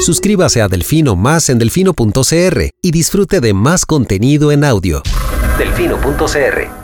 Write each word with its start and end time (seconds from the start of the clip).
Suscríbase 0.00 0.60
a 0.60 0.68
Delfino 0.68 1.16
Más 1.16 1.48
en 1.48 1.58
delfino.cr 1.58 2.70
y 2.82 2.90
disfrute 2.90 3.40
de 3.40 3.54
más 3.54 3.86
contenido 3.86 4.52
en 4.52 4.64
audio. 4.64 5.02
Delfino.cr 5.58 6.83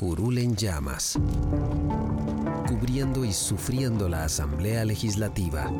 Curul 0.00 0.38
en 0.38 0.56
llamas. 0.56 1.20
Cubriendo 2.66 3.22
y 3.22 3.34
sufriendo 3.34 4.08
la 4.08 4.24
Asamblea 4.24 4.86
Legislativa. 4.86 5.70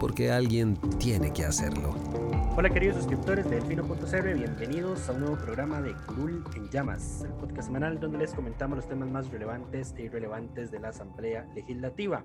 Porque 0.00 0.32
alguien 0.32 0.78
tiene 0.98 1.34
que 1.34 1.44
hacerlo. 1.44 1.94
Hola 2.56 2.70
queridos 2.70 2.96
suscriptores 2.96 3.44
de 3.50 3.56
Delfino.cr, 3.56 4.34
bienvenidos 4.34 5.06
a 5.10 5.12
un 5.12 5.20
nuevo 5.20 5.36
programa 5.36 5.82
de 5.82 5.92
Curul 6.06 6.42
en 6.56 6.70
Llamas, 6.70 7.24
el 7.24 7.32
podcast 7.34 7.66
semanal 7.66 8.00
donde 8.00 8.16
les 8.16 8.32
comentamos 8.32 8.76
los 8.78 8.88
temas 8.88 9.10
más 9.10 9.28
relevantes 9.30 9.94
e 9.98 10.04
irrelevantes 10.04 10.70
de 10.70 10.80
la 10.80 10.88
Asamblea 10.88 11.46
Legislativa. 11.54 12.24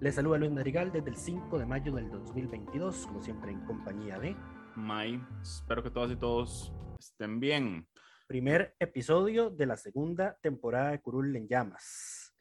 Les 0.00 0.16
saluda 0.16 0.38
Luis 0.38 0.50
Madrigal 0.50 0.90
desde 0.90 1.10
el 1.10 1.16
5 1.16 1.56
de 1.56 1.66
mayo 1.66 1.92
del 1.92 2.10
2022, 2.10 3.06
como 3.06 3.22
siempre 3.22 3.52
en 3.52 3.60
compañía 3.60 4.18
de... 4.18 4.34
May, 4.74 5.24
espero 5.40 5.84
que 5.84 5.90
todas 5.92 6.10
y 6.10 6.16
todos 6.16 6.72
estén 6.98 7.38
bien. 7.38 7.86
Primer 8.30 8.76
episodio 8.78 9.50
de 9.50 9.66
la 9.66 9.76
segunda 9.76 10.38
temporada 10.40 10.92
de 10.92 11.00
Curul 11.00 11.34
en 11.34 11.48
Llamas. 11.48 12.32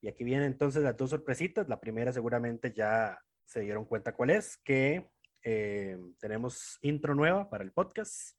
Y 0.00 0.08
aquí 0.08 0.24
vienen 0.24 0.48
entonces 0.48 0.82
las 0.82 0.96
dos 0.96 1.10
sorpresitas. 1.10 1.68
La 1.68 1.78
primera 1.78 2.12
seguramente 2.12 2.72
ya 2.72 3.16
se 3.44 3.60
dieron 3.60 3.84
cuenta 3.84 4.12
cuál 4.12 4.30
es, 4.30 4.56
que 4.64 5.08
eh, 5.44 5.96
tenemos 6.18 6.78
intro 6.82 7.14
nueva 7.14 7.48
para 7.48 7.62
el 7.62 7.70
podcast 7.70 8.36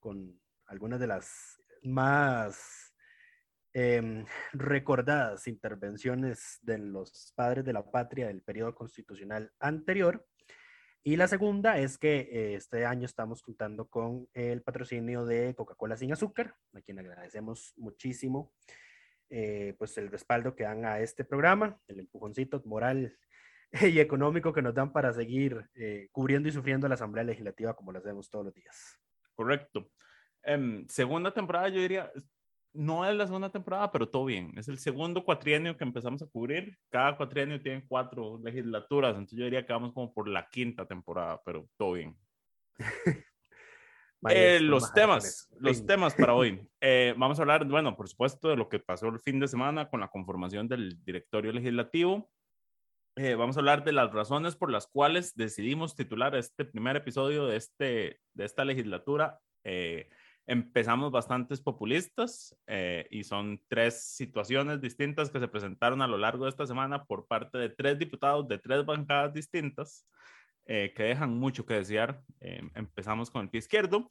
con 0.00 0.42
algunas 0.66 0.98
de 0.98 1.06
las 1.06 1.62
más 1.84 2.92
em, 3.72 4.26
recordadas 4.54 5.46
intervenciones 5.46 6.58
de 6.62 6.78
los 6.78 7.32
padres 7.36 7.64
de 7.64 7.74
la 7.74 7.88
patria 7.88 8.26
del 8.26 8.42
periodo 8.42 8.74
constitucional 8.74 9.52
anterior. 9.60 10.26
Y 11.08 11.16
la 11.16 11.26
segunda 11.26 11.78
es 11.78 11.96
que 11.96 12.28
eh, 12.30 12.54
este 12.56 12.84
año 12.84 13.06
estamos 13.06 13.40
contando 13.40 13.88
con 13.88 14.28
el 14.34 14.60
patrocinio 14.60 15.24
de 15.24 15.54
Coca-Cola 15.54 15.96
sin 15.96 16.12
azúcar, 16.12 16.54
a 16.74 16.82
quien 16.82 16.98
agradecemos 16.98 17.72
muchísimo 17.78 18.52
eh, 19.30 19.74
pues 19.78 19.96
el 19.96 20.10
respaldo 20.10 20.54
que 20.54 20.64
dan 20.64 20.84
a 20.84 21.00
este 21.00 21.24
programa, 21.24 21.80
el 21.86 22.00
empujoncito 22.00 22.60
moral 22.66 23.16
y 23.80 24.00
económico 24.00 24.52
que 24.52 24.60
nos 24.60 24.74
dan 24.74 24.92
para 24.92 25.10
seguir 25.14 25.70
eh, 25.76 26.10
cubriendo 26.12 26.50
y 26.50 26.52
sufriendo 26.52 26.86
la 26.88 26.96
Asamblea 26.96 27.24
Legislativa 27.24 27.74
como 27.74 27.90
lo 27.90 28.00
hacemos 28.00 28.28
todos 28.28 28.44
los 28.44 28.54
días. 28.54 29.00
Correcto. 29.34 29.90
Em, 30.42 30.86
segunda 30.88 31.32
temporada, 31.32 31.70
yo 31.70 31.80
diría, 31.80 32.12
no 32.72 33.08
es 33.08 33.16
la 33.16 33.26
segunda 33.26 33.50
temporada, 33.50 33.90
pero 33.90 34.08
todo 34.08 34.24
bien. 34.24 34.52
Es 34.56 34.68
el 34.68 34.78
segundo 34.78 35.24
cuatrienio 35.24 35.76
que 35.76 35.84
empezamos 35.84 36.22
a 36.22 36.26
cubrir. 36.26 36.78
Cada 36.90 37.16
cuatrienio 37.16 37.60
tiene 37.60 37.84
cuatro 37.86 38.38
legislaturas, 38.42 39.12
entonces 39.12 39.38
yo 39.38 39.44
diría 39.44 39.66
que 39.66 39.72
vamos 39.72 39.92
como 39.92 40.12
por 40.12 40.28
la 40.28 40.48
quinta 40.48 40.86
temporada, 40.86 41.40
pero 41.44 41.68
todo 41.76 41.92
bien. 41.92 42.16
Eh, 44.28 44.58
los 44.60 44.92
temas, 44.92 45.48
los 45.60 45.86
temas 45.86 46.14
para 46.14 46.34
hoy. 46.34 46.60
Eh, 46.80 47.12
vamos 47.16 47.38
a 47.38 47.42
hablar, 47.42 47.64
bueno, 47.64 47.96
por 47.96 48.08
supuesto, 48.08 48.48
de 48.48 48.56
lo 48.56 48.68
que 48.68 48.78
pasó 48.78 49.08
el 49.08 49.18
fin 49.18 49.40
de 49.40 49.48
semana 49.48 49.88
con 49.88 49.98
la 49.98 50.08
conformación 50.08 50.68
del 50.68 51.02
directorio 51.04 51.52
legislativo. 51.52 52.30
Eh, 53.16 53.34
vamos 53.34 53.56
a 53.56 53.60
hablar 53.60 53.82
de 53.82 53.92
las 53.92 54.12
razones 54.12 54.54
por 54.54 54.70
las 54.70 54.86
cuales 54.86 55.34
decidimos 55.34 55.96
titular 55.96 56.36
este 56.36 56.64
primer 56.64 56.94
episodio 56.96 57.46
de, 57.46 57.56
este, 57.56 58.20
de 58.32 58.44
esta 58.44 58.64
legislatura. 58.64 59.40
Empezamos 60.48 61.12
bastantes 61.12 61.60
populistas 61.60 62.56
y 63.10 63.22
son 63.22 63.60
tres 63.68 64.02
situaciones 64.02 64.80
distintas 64.80 65.30
que 65.30 65.38
se 65.38 65.46
presentaron 65.46 66.02
a 66.02 66.08
lo 66.08 66.18
largo 66.18 66.44
de 66.44 66.50
esta 66.50 66.66
semana 66.66 67.04
por 67.04 67.26
parte 67.28 67.58
de 67.58 67.68
tres 67.68 67.98
diputados 67.98 68.48
de 68.48 68.58
tres 68.58 68.84
bancadas 68.84 69.32
distintas. 69.32 70.06
Eh, 70.70 70.92
que 70.94 71.04
dejan 71.04 71.34
mucho 71.34 71.64
que 71.64 71.74
desear. 71.74 72.20
Eh, 72.40 72.60
empezamos 72.74 73.30
con 73.30 73.42
el 73.42 73.48
pie 73.48 73.60
izquierdo. 73.60 74.06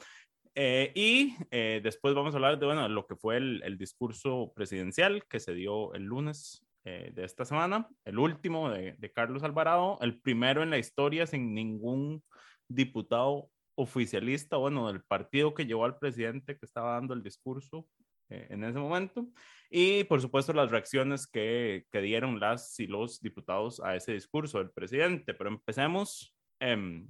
Eh, 0.56 0.92
y 0.96 1.36
después 1.84 2.16
vamos 2.16 2.34
a 2.34 2.38
hablar 2.38 2.58
de 2.58 2.66
bueno, 2.66 2.90
lo 2.90 3.06
que 3.06 3.16
fue 3.16 3.38
el, 3.38 3.62
el 3.64 3.78
discurso 3.78 4.52
presidencial 4.56 5.24
que 5.30 5.40
se 5.40 5.54
dio 5.54 5.94
el 5.94 6.04
lunes 6.04 6.64
de 6.84 7.25
esta 7.25 7.44
semana, 7.44 7.90
el 8.06 8.18
último 8.18 8.69
de, 8.69 8.94
de, 8.94 9.12
Carlos 9.12 9.44
Alvarado, 9.44 10.00
el 10.00 10.22
primero 10.22 10.64
en 10.64 10.69
la 10.69 10.78
historia 10.78 11.28
sin 11.28 11.54
ningún 11.54 12.24
diputado 12.69 13.50
oficialista, 13.77 14.57
bueno, 14.57 14.88
del 14.91 15.03
partido 15.03 15.53
que 15.53 15.65
llevó 15.65 15.85
al 15.85 15.97
presidente 15.97 16.57
que 16.57 16.65
estaba 16.65 16.93
dando 16.93 17.13
el 17.13 17.23
discurso 17.23 17.88
en 18.29 18.65
ese 18.65 18.79
momento. 18.79 19.29
Y 19.69 20.03
por 20.03 20.19
supuesto 20.19 20.51
las 20.51 20.69
reacciones 20.69 21.27
que, 21.27 21.85
que 21.91 22.01
dieron 22.01 22.41
las 22.41 22.77
y 22.79 22.88
los 22.88 23.21
diputados 23.21 23.79
a 23.79 23.95
ese 23.95 24.13
discurso 24.13 24.57
del 24.57 24.71
presidente. 24.71 25.33
Pero 25.33 25.49
empecemos 25.49 26.38
Em, 26.59 27.07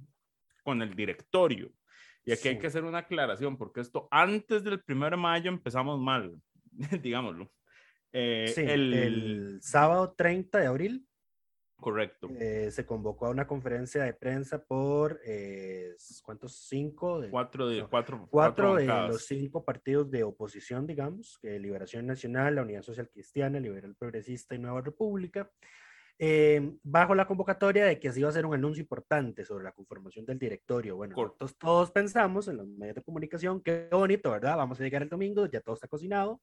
con 0.62 0.82
el 0.82 0.94
directorio. 0.94 1.72
Y 2.24 2.32
aquí 2.32 2.48
hay 2.48 2.58
que 2.58 2.66
hacer 2.66 2.84
una 2.84 2.98
aclaración, 2.98 3.56
porque 3.56 3.80
esto 3.80 4.06
antes 4.10 4.62
del 4.62 4.82
1 4.86 5.10
de 5.10 5.16
mayo 5.16 5.50
empezamos 5.50 5.98
mal, 5.98 6.36
digámoslo. 7.02 7.50
Eh, 8.12 8.52
el, 8.56 9.58
sábado 9.62 10.14
30 10.14 10.58
de 10.58 10.66
abril. 10.66 11.07
Correcto. 11.80 12.28
Eh, 12.40 12.70
se 12.72 12.84
convocó 12.84 13.26
a 13.26 13.30
una 13.30 13.46
conferencia 13.46 14.02
de 14.02 14.12
prensa 14.12 14.64
por, 14.64 15.20
eh, 15.24 15.94
¿cuántos? 16.24 16.66
Cinco. 16.68 17.20
De, 17.20 17.30
cuatro 17.30 17.68
de, 17.68 17.86
cuatro, 17.88 18.26
cuatro, 18.28 18.74
de 18.74 18.86
los 18.86 19.26
cinco 19.26 19.64
partidos 19.64 20.10
de 20.10 20.24
oposición, 20.24 20.86
digamos, 20.88 21.38
que 21.40 21.58
Liberación 21.58 22.06
Nacional, 22.06 22.56
la 22.56 22.62
Unidad 22.62 22.82
Social 22.82 23.08
Cristiana, 23.08 23.60
Liberal 23.60 23.94
Progresista 23.94 24.56
y 24.56 24.58
Nueva 24.58 24.80
República. 24.80 25.50
Eh, 26.20 26.72
bajo 26.82 27.14
la 27.14 27.28
convocatoria 27.28 27.86
de 27.86 28.00
que 28.00 28.10
se 28.10 28.18
iba 28.18 28.28
a 28.28 28.30
hacer 28.30 28.44
un 28.44 28.54
anuncio 28.54 28.80
importante 28.80 29.44
sobre 29.44 29.62
la 29.62 29.70
conformación 29.70 30.26
del 30.26 30.40
directorio. 30.40 30.96
Bueno, 30.96 31.14
nosotros 31.16 31.56
todos 31.56 31.92
pensamos 31.92 32.48
en 32.48 32.56
los 32.56 32.66
medios 32.66 32.96
de 32.96 33.02
comunicación, 33.02 33.62
qué 33.62 33.88
bonito, 33.92 34.32
¿verdad? 34.32 34.56
Vamos 34.56 34.80
a 34.80 34.82
llegar 34.82 35.02
el 35.02 35.08
domingo, 35.08 35.46
ya 35.46 35.60
todo 35.60 35.76
está 35.76 35.86
cocinado, 35.86 36.40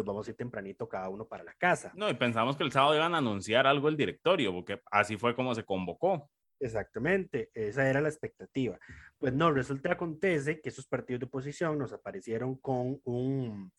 nos 0.00 0.06
vamos 0.06 0.26
a 0.26 0.30
ir 0.30 0.36
tempranito 0.36 0.88
cada 0.88 1.08
uno 1.08 1.26
para 1.26 1.44
la 1.44 1.54
casa. 1.54 1.92
No, 1.94 2.08
y 2.08 2.14
pensamos 2.14 2.56
que 2.56 2.64
el 2.64 2.72
sábado 2.72 2.96
iban 2.96 3.14
a 3.14 3.18
anunciar 3.18 3.66
algo 3.66 3.88
el 3.88 3.96
directorio, 3.96 4.52
porque 4.52 4.80
así 4.90 5.16
fue 5.16 5.34
como 5.34 5.54
se 5.54 5.64
convocó. 5.64 6.30
Exactamente, 6.58 7.50
esa 7.54 7.88
era 7.88 8.00
la 8.00 8.08
expectativa. 8.08 8.78
Pues 9.18 9.32
no, 9.32 9.50
resulta 9.50 9.92
acontece 9.92 10.60
que 10.60 10.68
esos 10.68 10.86
partidos 10.86 11.20
de 11.20 11.26
oposición 11.26 11.78
nos 11.78 11.92
aparecieron 11.92 12.56
con 12.56 13.00
un 13.04 13.72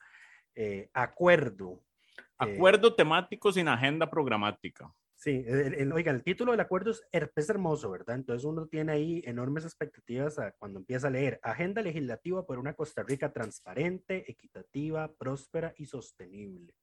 eh, 0.55 0.89
acuerdo. 0.93 1.83
Eh, 2.17 2.55
acuerdo 2.55 2.95
temático 2.95 3.51
sin 3.51 3.67
agenda 3.67 4.09
programática. 4.09 4.91
Sí, 5.21 5.43
el, 5.45 5.91
oiga, 5.93 6.11
el 6.11 6.23
título 6.23 6.49
del 6.49 6.61
acuerdo 6.61 6.89
es, 6.89 7.07
es, 7.11 7.49
hermoso, 7.51 7.91
¿verdad? 7.91 8.15
Entonces 8.15 8.43
uno 8.43 8.65
tiene 8.65 8.93
ahí 8.93 9.21
enormes 9.23 9.65
expectativas 9.65 10.35
cuando 10.57 10.79
empieza 10.79 11.09
a 11.09 11.11
leer 11.11 11.39
Agenda 11.43 11.83
Legislativa 11.83 12.43
por 12.43 12.57
una 12.57 12.73
Costa 12.73 13.03
Rica 13.03 13.31
transparente, 13.31 14.25
equitativa, 14.31 15.13
próspera 15.13 15.75
y 15.77 15.85
sostenible. 15.85 16.73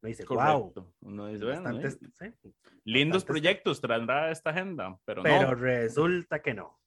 Uno 0.00 0.08
dice, 0.08 0.24
wow. 0.24 0.72
Uno 1.00 1.26
dice, 1.26 1.46
bueno, 1.46 1.80
lindos 2.84 3.24
proyectos 3.24 3.80
traerá 3.80 4.30
esta 4.30 4.50
agenda, 4.50 4.96
pero, 5.04 5.24
pero 5.24 5.56
resulta 5.56 6.40
que 6.40 6.54
no. 6.54 6.78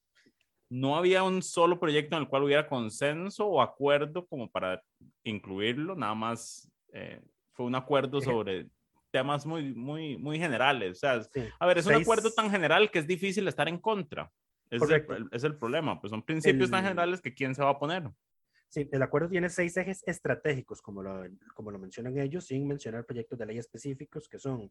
No 0.70 0.96
había 0.96 1.22
un 1.22 1.42
solo 1.42 1.78
proyecto 1.78 2.16
en 2.16 2.22
el 2.22 2.28
cual 2.30 2.44
hubiera 2.44 2.66
consenso 2.66 3.46
o 3.46 3.60
acuerdo 3.60 4.26
como 4.26 4.50
para 4.50 4.82
incluirlo, 5.22 5.94
nada 5.94 6.14
más 6.14 6.72
eh, 6.94 7.20
fue 7.52 7.66
un 7.66 7.74
acuerdo 7.74 8.22
sobre 8.22 8.70
temas 9.14 9.46
muy, 9.46 9.72
muy, 9.74 10.18
muy 10.18 10.40
generales. 10.40 10.96
O 10.96 11.00
sea, 11.00 11.22
a 11.60 11.66
ver, 11.66 11.78
es 11.78 11.86
un 11.86 11.94
acuerdo 11.94 12.32
tan 12.32 12.50
general 12.50 12.90
que 12.90 12.98
es 12.98 13.06
difícil 13.06 13.46
estar 13.46 13.68
en 13.68 13.78
contra. 13.78 14.28
Es, 14.68 14.82
el, 14.82 15.28
es 15.30 15.44
el, 15.44 15.56
problema, 15.56 16.00
pues 16.00 16.10
son 16.10 16.20
principios 16.20 16.68
tan 16.68 16.82
generales 16.82 17.20
que 17.20 17.32
quién 17.32 17.54
se 17.54 17.62
va 17.62 17.70
a 17.70 17.78
poner. 17.78 18.10
Sí, 18.70 18.88
el 18.90 19.02
acuerdo 19.02 19.28
tiene 19.28 19.48
seis 19.50 19.76
ejes 19.76 20.02
estratégicos, 20.04 20.82
como 20.82 21.00
lo, 21.00 21.22
como 21.54 21.70
lo 21.70 21.78
mencionan 21.78 22.18
ellos, 22.18 22.46
sin 22.46 22.66
mencionar 22.66 23.06
proyectos 23.06 23.38
de 23.38 23.46
ley 23.46 23.58
específicos 23.58 24.28
que 24.28 24.40
son 24.40 24.68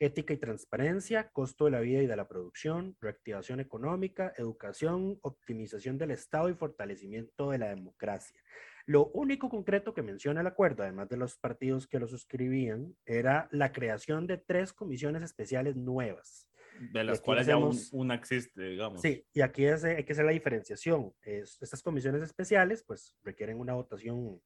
ética 0.00 0.34
y 0.34 0.38
transparencia, 0.38 1.30
costo 1.30 1.66
de 1.66 1.70
la 1.70 1.80
vida 1.80 2.02
y 2.02 2.08
de 2.08 2.16
la 2.16 2.26
producción, 2.26 2.96
reactivación 3.00 3.60
económica, 3.60 4.32
educación, 4.36 5.20
optimización 5.22 5.98
del 5.98 6.10
Estado 6.10 6.48
y 6.48 6.54
fortalecimiento 6.54 7.52
de 7.52 7.58
la 7.58 7.68
democracia. 7.68 8.40
Lo 8.86 9.06
único 9.08 9.48
concreto 9.48 9.94
que 9.94 10.02
menciona 10.02 10.42
el 10.42 10.46
acuerdo, 10.46 10.82
además 10.82 11.08
de 11.08 11.16
los 11.16 11.38
partidos 11.38 11.86
que 11.86 11.98
lo 11.98 12.06
suscribían, 12.06 12.94
era 13.06 13.48
la 13.50 13.72
creación 13.72 14.26
de 14.26 14.36
tres 14.36 14.72
comisiones 14.72 15.22
especiales 15.22 15.74
nuevas. 15.74 16.48
De 16.92 17.04
las 17.04 17.20
cuales 17.20 17.46
ya 17.46 17.56
una 17.92 18.14
existe, 18.14 18.62
digamos. 18.62 19.00
Sí, 19.00 19.24
y 19.32 19.40
aquí 19.40 19.64
hay 19.64 20.04
que 20.04 20.12
hacer 20.12 20.24
la 20.24 20.32
diferenciación. 20.32 21.14
estas 21.22 21.82
comisiones 21.82 22.22
especiales, 22.22 22.84
pues, 22.86 23.16
requieren 23.22 23.58
una 23.58 23.74
votación 23.74 24.42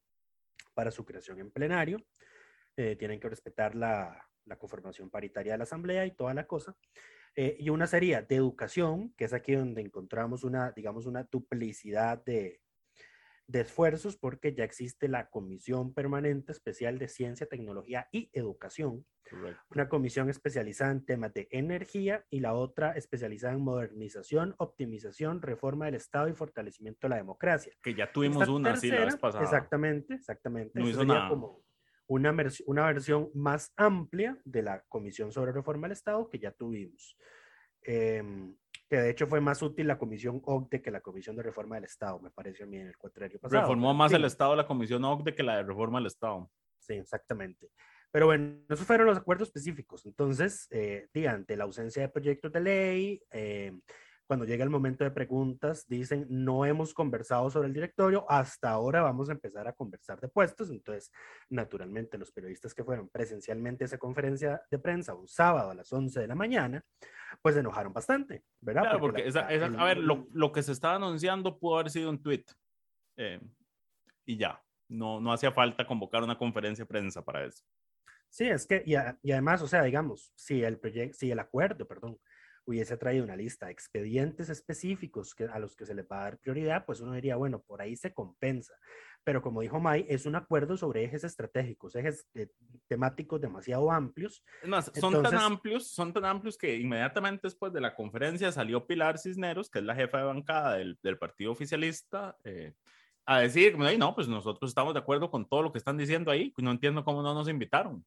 para 0.75 0.91
su 0.91 1.05
creación 1.05 1.41
en 1.41 1.51
plenario. 1.51 2.05
Eh, 2.77 2.95
tienen 2.97 3.19
que 3.19 3.29
respetar 3.29 3.75
la, 3.75 4.25
la, 4.45 4.57
conformación 4.57 5.11
paritaria 5.11 5.53
de 5.53 5.59
la 5.59 5.65
Asamblea 5.65 6.07
y 6.07 6.13
toda 6.15 6.33
la 6.33 6.47
cosa. 6.47 6.77
Eh, 7.35 7.57
y 7.59 7.71
una 7.71 7.89
sería 7.89 8.23
de 8.23 8.37
educación, 8.37 9.13
que 9.17 9.25
es 9.25 9.33
aquí 9.33 9.55
donde 9.55 9.81
encontramos 9.81 10.45
una, 10.45 10.71
digamos, 10.71 11.07
una 11.07 11.25
duplicidad 11.25 12.23
de, 12.25 12.61
de 13.49 13.63
esfuerzos 13.63 14.17
porque 14.17 14.55
ya 14.55 14.63
existe 14.63 15.09
la 15.09 15.31
Comisión 15.31 15.95
Permanente 15.95 16.53
Especial 16.53 16.99
de 16.99 17.09
Ciencia, 17.09 17.47
Tecnología 17.47 18.07
y 18.13 18.31
Educación, 18.35 19.07
una 19.71 19.89
comisión 19.89 20.29
especializada 20.29 20.93
en 20.93 21.05
temas 21.05 21.33
de 21.33 21.49
energía 21.51 22.25
y 22.31 22.41
la 22.41 22.53
otra 22.53 22.93
especializada 22.93 23.55
en 23.55 23.63
modernización, 23.63 24.55
optimización, 24.59 25.41
reforma 25.43 25.87
del 25.87 25.95
Estado 25.95 26.29
y 26.29 26.35
fortalecimiento 26.35 27.07
de 27.07 27.09
la 27.11 27.17
democracia. 27.17 27.73
Que 27.83 27.95
ya 27.95 28.13
tuvimos 28.13 28.49
una 28.49 28.73
así 28.73 28.91
la 28.91 29.07
vez 29.07 29.17
pasada. 29.17 29.45
Exactamente, 29.45 30.15
exactamente. 30.15 30.79
No 30.79 30.89
hizo 30.89 31.05
nada. 31.05 31.31
como 31.31 31.63
una, 32.07 32.35
una 32.67 32.87
versión 32.87 33.31
más 33.35 33.73
amplia 33.77 34.39
de 34.45 34.63
la 34.63 34.85
Comisión 34.89 35.33
sobre 35.33 35.53
Reforma 35.53 35.87
del 35.87 35.93
Estado 35.93 36.29
que 36.29 36.39
ya 36.39 36.53
tuvimos. 36.53 37.17
Eh, 37.83 38.23
que 38.89 38.97
de 38.97 39.11
hecho 39.11 39.27
fue 39.27 39.41
más 39.41 39.61
útil 39.63 39.87
la 39.87 39.99
Comisión 39.99 40.41
OCDE 40.45 40.83
que 40.83 40.91
la 40.91 41.01
Comisión 41.01 41.37
de 41.37 41.43
Reforma 41.43 41.77
del 41.77 41.85
Estado, 41.85 42.19
me 42.21 42.31
pareció 42.31 42.65
a 42.65 42.69
mí 42.69 42.79
en 42.79 42.89
el 42.89 42.97
cuatrienio 42.97 43.39
pasado. 43.39 43.63
Reformó 43.63 43.93
más 43.95 44.13
el 44.13 44.25
Estado 44.25 44.57
la 44.57 44.67
Comisión 44.67 45.05
OCDE 45.05 45.35
que 45.35 45.43
la 45.43 45.57
de 45.57 45.63
Reforma 45.65 45.99
del 45.99 46.07
Estado. 46.07 46.51
Sí, 46.79 46.95
exactamente. 46.95 47.71
Pero 48.11 48.27
bueno, 48.27 48.61
esos 48.69 48.87
fueron 48.87 49.07
los 49.07 49.19
acuerdos 49.19 49.49
específicos. 49.49 50.07
Entonces, 50.07 50.67
eh, 50.71 51.09
ante 51.29 51.57
la 51.57 51.65
ausencia 51.65 52.03
de 52.03 52.09
proyectos 52.09 52.51
de 52.53 52.61
ley, 52.61 53.23
eh, 53.31 53.73
cuando 54.29 54.45
llega 54.45 54.63
el 54.63 54.69
momento 54.69 55.05
de 55.05 55.11
preguntas, 55.11 55.89
dicen, 55.89 56.27
no 56.29 56.67
hemos 56.67 56.93
conversado 56.93 57.49
sobre 57.49 57.69
el 57.69 57.73
directorio, 57.73 58.31
hasta 58.31 58.69
ahora 58.69 59.01
vamos 59.01 59.31
a 59.31 59.33
empezar 59.33 59.67
a 59.67 59.73
conversar 59.73 60.21
de 60.21 60.29
puestos. 60.29 60.69
Entonces, 60.69 61.11
naturalmente, 61.49 62.19
los 62.19 62.31
periodistas 62.31 62.75
que 62.75 62.85
fueron 62.85 63.09
presencialmente 63.09 63.85
a 63.85 63.87
esa 63.87 63.97
conferencia 63.97 64.61
de 64.71 64.79
prensa 64.79 65.15
un 65.15 65.27
sábado 65.27 65.71
a 65.71 65.75
las 65.75 65.91
11 65.91 66.21
de 66.21 66.27
la 66.27 66.35
mañana, 66.35 66.85
pues 67.41 67.55
se 67.55 67.61
enojaron 67.61 67.95
bastante, 67.95 68.45
¿verdad? 68.61 68.83
Claro, 68.83 69.01
porque, 69.01 69.33
a 69.35 69.85
ver, 69.85 69.97
lo, 69.97 70.53
que 70.53 70.63
se 70.63 70.73
estaba 70.73 70.97
anunciando 70.97 71.59
pudo 71.59 71.79
haber 71.79 71.91
sido 71.91 72.11
un 72.11 72.23
tweet 72.23 72.45
eh, 73.17 73.41
y 74.27 74.37
ya, 74.37 74.63
no, 74.89 75.23
no 75.23 75.33
hacía 75.33 75.53
falta 75.53 75.87
convocar 75.87 76.23
una 76.23 76.37
conferencia 76.37 76.85
de 76.85 76.89
prensa 76.89 77.25
para 77.25 77.47
eso. 77.47 77.65
Sí, 78.29 78.47
es 78.47 78.67
que, 78.67 78.83
y, 78.85 78.93
y 79.23 79.33
además, 79.33 79.63
o 79.63 79.67
sea, 79.67 79.83
digamos, 79.85 80.35
si 80.37 80.63
el 80.63 80.79
proyecto, 80.79 81.17
si 81.17 81.31
el 81.31 81.39
acuerdo, 81.39 81.89
perdón, 81.89 82.19
hubiese 82.69 82.99
traído 82.99 83.25
una 83.25 83.35
lista 83.35 83.67
de 83.67 83.73
expedientes 83.73 84.51
específicos 84.51 85.35
que, 85.35 85.45
a 85.45 85.59
los 85.59 85.75
que 85.75 85.87
se 85.87 85.95
le 85.95 86.03
va 86.03 86.21
a 86.21 86.25
dar 86.25 86.39
prioridad, 86.39 86.85
pues 86.85 87.01
uno 87.01 87.15
diría, 87.15 87.37
bueno, 87.37 87.61
por 87.61 87.81
ahí 87.81 87.97
se 87.97 88.13
compensa. 88.13 88.75
Pero 89.25 89.41
como 89.41 89.63
dijo 89.63 89.81
May, 89.81 90.05
es 90.07 90.27
un 90.27 90.37
acuerdo 90.37 90.77
sobre 90.77 91.03
ejes 91.03 91.25
estratégicos, 91.25 91.97
ejes 91.97 92.29
eh, 92.35 92.49
temáticos 92.87 93.41
demasiado 93.41 93.91
amplios. 93.91 94.45
Es 94.63 94.69
más, 94.69 94.93
son 94.95 95.23
tan 95.23 95.35
amplios, 95.35 95.89
son 95.89 96.13
tan 96.13 96.27
amplios 96.27 96.59
que 96.59 96.77
inmediatamente 96.77 97.41
después 97.45 97.73
de 97.73 97.81
la 97.81 97.95
conferencia 97.95 98.53
salió 98.53 98.87
Pilar 98.87 99.19
Cisneros, 99.19 99.71
que 99.71 99.79
es 99.79 99.85
la 99.87 99.95
jefa 99.95 100.19
de 100.19 100.25
bancada 100.25 100.75
del, 100.75 100.99
del 101.03 101.17
partido 101.17 101.53
oficialista, 101.53 102.37
eh, 102.45 102.75
a 103.25 103.41
decir, 103.41 103.79
no, 103.79 104.15
pues 104.15 104.29
nosotros 104.29 104.71
estamos 104.71 104.93
de 104.93 105.01
acuerdo 105.01 105.31
con 105.31 105.49
todo 105.49 105.63
lo 105.63 105.73
que 105.73 105.79
están 105.79 105.97
diciendo 105.97 106.31
ahí, 106.31 106.53
no 106.59 106.71
entiendo 106.71 107.03
cómo 107.03 107.23
no 107.23 107.33
nos 107.33 107.49
invitaron. 107.49 108.05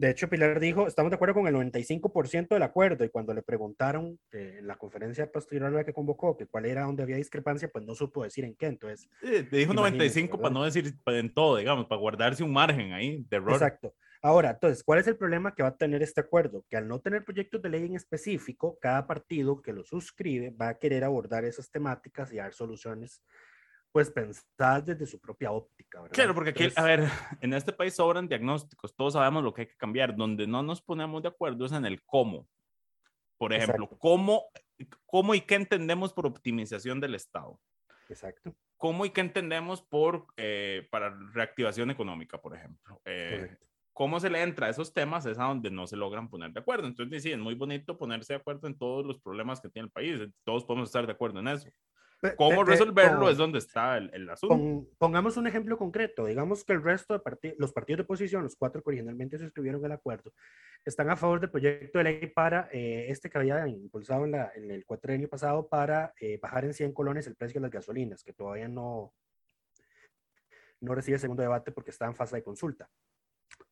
De 0.00 0.08
hecho, 0.08 0.30
Pilar 0.30 0.58
dijo, 0.60 0.86
estamos 0.86 1.10
de 1.10 1.16
acuerdo 1.16 1.34
con 1.34 1.46
el 1.46 1.54
95% 1.54 2.48
del 2.48 2.62
acuerdo 2.62 3.04
y 3.04 3.10
cuando 3.10 3.34
le 3.34 3.42
preguntaron 3.42 4.18
eh, 4.32 4.56
en 4.60 4.66
la 4.66 4.76
conferencia 4.76 5.30
posterior 5.30 5.66
a 5.66 5.70
la 5.70 5.84
que 5.84 5.92
convocó 5.92 6.38
que 6.38 6.46
cuál 6.46 6.64
era 6.64 6.84
donde 6.84 7.02
había 7.02 7.16
discrepancia, 7.16 7.68
pues 7.68 7.84
no 7.84 7.94
supo 7.94 8.24
decir 8.24 8.46
en 8.46 8.54
qué. 8.54 8.64
Entonces, 8.64 9.10
le 9.20 9.42
dijo 9.42 9.74
95 9.74 10.38
para 10.40 10.54
no 10.54 10.64
decir 10.64 10.94
en 11.04 11.34
todo, 11.34 11.58
digamos, 11.58 11.84
para 11.84 12.00
guardarse 12.00 12.42
un 12.42 12.50
margen 12.50 12.94
ahí 12.94 13.26
de 13.28 13.36
error. 13.36 13.52
Exacto. 13.52 13.94
Ahora, 14.22 14.52
entonces, 14.52 14.82
¿cuál 14.82 15.00
es 15.00 15.06
el 15.06 15.18
problema 15.18 15.54
que 15.54 15.62
va 15.62 15.68
a 15.68 15.76
tener 15.76 16.02
este 16.02 16.22
acuerdo? 16.22 16.64
Que 16.70 16.78
al 16.78 16.88
no 16.88 17.00
tener 17.00 17.22
proyectos 17.22 17.60
de 17.60 17.68
ley 17.68 17.84
en 17.84 17.96
específico, 17.96 18.78
cada 18.80 19.06
partido 19.06 19.60
que 19.60 19.74
lo 19.74 19.84
suscribe 19.84 20.48
va 20.48 20.70
a 20.70 20.78
querer 20.78 21.04
abordar 21.04 21.44
esas 21.44 21.70
temáticas 21.70 22.32
y 22.32 22.36
dar 22.36 22.54
soluciones 22.54 23.22
pues 23.92 24.10
pensar 24.10 24.84
desde 24.84 25.06
su 25.06 25.20
propia 25.20 25.50
óptica. 25.50 26.00
¿verdad? 26.00 26.14
Claro, 26.14 26.34
porque 26.34 26.50
aquí, 26.50 26.68
a 26.76 26.82
ver, 26.82 27.00
en 27.40 27.54
este 27.54 27.72
país 27.72 27.94
sobran 27.94 28.28
diagnósticos, 28.28 28.94
todos 28.94 29.14
sabemos 29.14 29.42
lo 29.42 29.52
que 29.52 29.62
hay 29.62 29.66
que 29.68 29.76
cambiar, 29.76 30.16
donde 30.16 30.46
no 30.46 30.62
nos 30.62 30.80
ponemos 30.80 31.22
de 31.22 31.28
acuerdo 31.28 31.66
es 31.66 31.72
en 31.72 31.84
el 31.84 32.02
cómo. 32.04 32.46
Por 33.36 33.54
ejemplo, 33.54 33.88
cómo, 33.98 34.44
cómo 35.06 35.34
y 35.34 35.40
qué 35.40 35.54
entendemos 35.54 36.12
por 36.12 36.26
optimización 36.26 37.00
del 37.00 37.14
Estado. 37.14 37.58
Exacto. 38.10 38.54
¿Cómo 38.76 39.06
y 39.06 39.10
qué 39.10 39.22
entendemos 39.22 39.82
por, 39.82 40.26
eh, 40.36 40.86
para 40.90 41.10
reactivación 41.32 41.90
económica, 41.90 42.40
por 42.40 42.54
ejemplo? 42.54 43.00
Eh, 43.04 43.56
¿Cómo 43.92 44.20
se 44.20 44.30
le 44.30 44.42
entra 44.42 44.66
a 44.66 44.70
esos 44.70 44.92
temas? 44.92 45.26
Es 45.26 45.38
a 45.38 45.44
donde 45.44 45.70
no 45.70 45.86
se 45.86 45.96
logran 45.96 46.28
poner 46.28 46.52
de 46.52 46.60
acuerdo. 46.60 46.86
Entonces, 46.86 47.22
sí, 47.22 47.32
es 47.32 47.38
muy 47.38 47.54
bonito 47.54 47.98
ponerse 47.98 48.34
de 48.34 48.38
acuerdo 48.38 48.66
en 48.66 48.78
todos 48.78 49.04
los 49.04 49.18
problemas 49.20 49.60
que 49.60 49.68
tiene 49.68 49.86
el 49.86 49.92
país. 49.92 50.20
Todos 50.44 50.64
podemos 50.64 50.88
estar 50.88 51.06
de 51.06 51.12
acuerdo 51.12 51.40
en 51.40 51.48
eso. 51.48 51.68
¿Cómo 52.36 52.64
resolverlo? 52.64 53.30
es 53.30 53.38
donde 53.38 53.58
está 53.58 53.96
el, 53.96 54.28
asunto. 54.28 54.90
pongamos 54.98 55.36
un 55.38 55.46
ejemplo 55.46 55.78
concreto. 55.78 56.26
Digamos 56.26 56.64
que 56.64 56.74
el 56.74 56.82
resto 56.82 57.14
de 57.14 57.20
partidos, 57.20 57.58
los 57.58 57.72
partidos 57.72 57.98
de 57.98 58.02
oposición, 58.02 58.42
los 58.42 58.56
cuatro 58.56 58.82
que 58.82 58.90
originalmente 58.90 59.38
suscribieron 59.38 59.82
el 59.84 59.92
acuerdo, 59.92 60.32
están 60.84 61.08
a 61.08 61.16
favor 61.16 61.40
del 61.40 61.50
proyecto 61.50 61.98
de 61.98 62.04
ley 62.04 62.26
para 62.26 62.68
eh, 62.72 63.06
este 63.08 63.30
que 63.30 63.38
había 63.38 63.66
impulsado 63.66 64.26
en, 64.26 64.32
la, 64.32 64.52
en 64.54 64.70
el 64.70 64.84
cuatrenio 64.84 65.30
pasado 65.30 65.66
para 65.66 66.12
eh, 66.20 66.38
bajar 66.40 66.66
en 66.66 66.74
100 66.74 66.92
colones 66.92 67.26
el 67.26 67.36
precio 67.36 67.58
de 67.58 67.62
las 67.62 67.70
gasolinas, 67.70 68.22
que 68.22 68.34
todavía 68.34 68.68
no, 68.68 69.14
no 70.80 70.94
recibe 70.94 71.18
segundo 71.18 71.42
debate 71.42 71.72
porque 71.72 71.90
está 71.90 72.04
en 72.04 72.14
fase 72.14 72.36
de 72.36 72.42
consulta. 72.42 72.90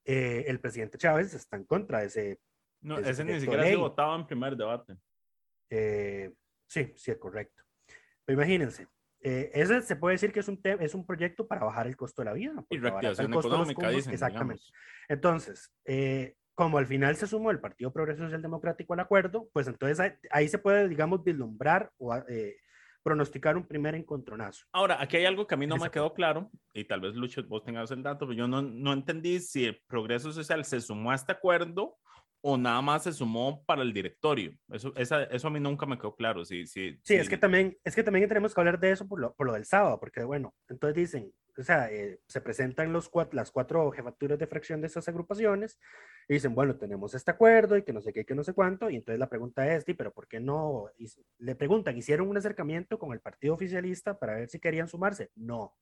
Eh, 0.06 0.44
el 0.46 0.58
presidente 0.58 0.96
Chávez 0.96 1.34
está 1.34 1.56
en 1.58 1.64
contra 1.64 2.00
de 2.00 2.06
ese. 2.06 2.40
No, 2.80 2.98
ese, 2.98 3.24
ni 3.24 3.40
siquiera 3.40 3.64
se 3.64 3.76
votaba 3.76 4.16
en 4.16 4.26
primer 4.26 4.56
debate. 4.56 4.96
sí, 6.66 6.92
sí, 6.96 7.10
es 7.10 7.18
correcto. 7.18 7.67
Imagínense, 8.28 8.86
eh, 9.20 9.50
ese 9.54 9.82
se 9.82 9.96
puede 9.96 10.14
decir 10.14 10.32
que 10.32 10.40
es 10.40 10.48
un, 10.48 10.60
es 10.62 10.94
un 10.94 11.04
proyecto 11.04 11.46
para 11.46 11.64
bajar 11.64 11.86
el 11.86 11.96
costo 11.96 12.22
de 12.22 12.26
la 12.26 12.32
vida. 12.34 12.52
Y 12.70 12.78
reactivación 12.78 13.32
económica, 13.32 13.90
dicen, 13.90 14.12
Exactamente. 14.12 14.62
Entonces, 15.08 15.72
eh, 15.84 16.34
como 16.54 16.78
al 16.78 16.86
final 16.86 17.16
se 17.16 17.26
sumó 17.26 17.50
el 17.50 17.60
Partido 17.60 17.92
Progreso 17.92 18.24
Social 18.24 18.42
Democrático 18.42 18.92
al 18.92 19.00
acuerdo, 19.00 19.48
pues 19.52 19.66
entonces 19.68 20.12
ahí, 20.30 20.48
se 20.48 20.58
puede, 20.58 20.88
digamos, 20.88 21.24
vislumbrar 21.24 21.90
o 21.98 22.14
eh, 22.16 22.56
pronosticar 23.02 23.56
un 23.56 23.66
primer 23.66 23.94
encontronazo. 23.94 24.66
Ahora, 24.72 25.00
aquí 25.00 25.16
hay 25.16 25.24
algo 25.24 25.46
que 25.46 25.54
a 25.54 25.58
mí 25.58 25.66
no 25.66 25.76
me 25.76 25.90
quedó 25.90 26.12
claro, 26.14 26.50
y 26.74 26.84
tal 26.84 27.00
vez 27.00 27.14
Lucho, 27.14 27.42
vos 27.44 27.64
tengas 27.64 27.90
el 27.90 28.02
dato, 28.02 28.26
pero 28.26 28.32
yo 28.36 28.48
no, 28.48 28.60
no 28.60 28.92
entendí 28.92 29.40
si 29.40 29.66
el 29.66 29.80
Progreso 29.86 30.32
Social 30.32 30.64
se 30.64 30.80
sumó 30.80 31.12
a 31.12 31.14
este 31.14 31.32
acuerdo 31.32 31.96
o 32.50 32.56
nada 32.56 32.80
más 32.80 33.02
se 33.02 33.12
sumó 33.12 33.62
para 33.66 33.82
el 33.82 33.92
directorio. 33.92 34.56
Eso, 34.72 34.94
eso 34.96 35.46
a 35.48 35.50
mí 35.50 35.60
nunca 35.60 35.84
me 35.84 35.98
quedó 35.98 36.16
claro. 36.16 36.46
Sí, 36.46 36.66
sí, 36.66 36.98
sí, 37.04 37.14
Es, 37.14 37.28
que 37.28 37.36
también, 37.36 37.76
es 37.84 37.94
que 37.94 38.02
también 38.02 38.26
tenemos 38.26 38.54
que 38.54 38.60
hablar 38.62 38.80
de 38.80 38.90
eso 38.90 39.06
por 39.06 39.20
lo, 39.20 39.34
por 39.34 39.46
lo 39.46 39.52
del 39.52 39.66
sábado, 39.66 40.00
porque 40.00 40.24
bueno, 40.24 40.54
entonces 40.66 40.96
dicen, 40.96 41.30
o 41.58 41.62
sea, 41.62 41.92
eh, 41.92 42.20
se 42.26 42.40
presentan 42.40 42.90
los 42.90 43.10
las 43.32 43.50
cuatro 43.50 43.90
jefaturas 43.90 44.38
de 44.38 44.46
fracción 44.46 44.80
de 44.80 44.86
esas 44.86 45.06
agrupaciones 45.08 45.78
y 46.26 46.34
dicen, 46.34 46.54
bueno, 46.54 46.76
tenemos 46.76 47.12
este 47.12 47.30
acuerdo 47.30 47.76
y 47.76 47.82
que 47.82 47.92
no 47.92 48.00
sé 48.00 48.14
qué, 48.14 48.24
que 48.24 48.34
no 48.34 48.42
sé 48.42 48.54
cuánto, 48.54 48.88
y 48.88 48.96
entonces 48.96 49.18
la 49.18 49.28
pregunta 49.28 49.70
es, 49.74 49.84
pero 49.84 50.10
¿por 50.10 50.26
qué 50.26 50.40
no? 50.40 50.86
Y 50.96 51.06
le 51.38 51.54
preguntan, 51.54 51.98
¿hicieron 51.98 52.28
un 52.28 52.38
acercamiento 52.38 52.98
con 52.98 53.12
el 53.12 53.20
partido 53.20 53.52
oficialista 53.52 54.18
para 54.18 54.36
ver 54.36 54.48
si 54.48 54.58
querían 54.58 54.88
sumarse? 54.88 55.32
No, 55.34 55.76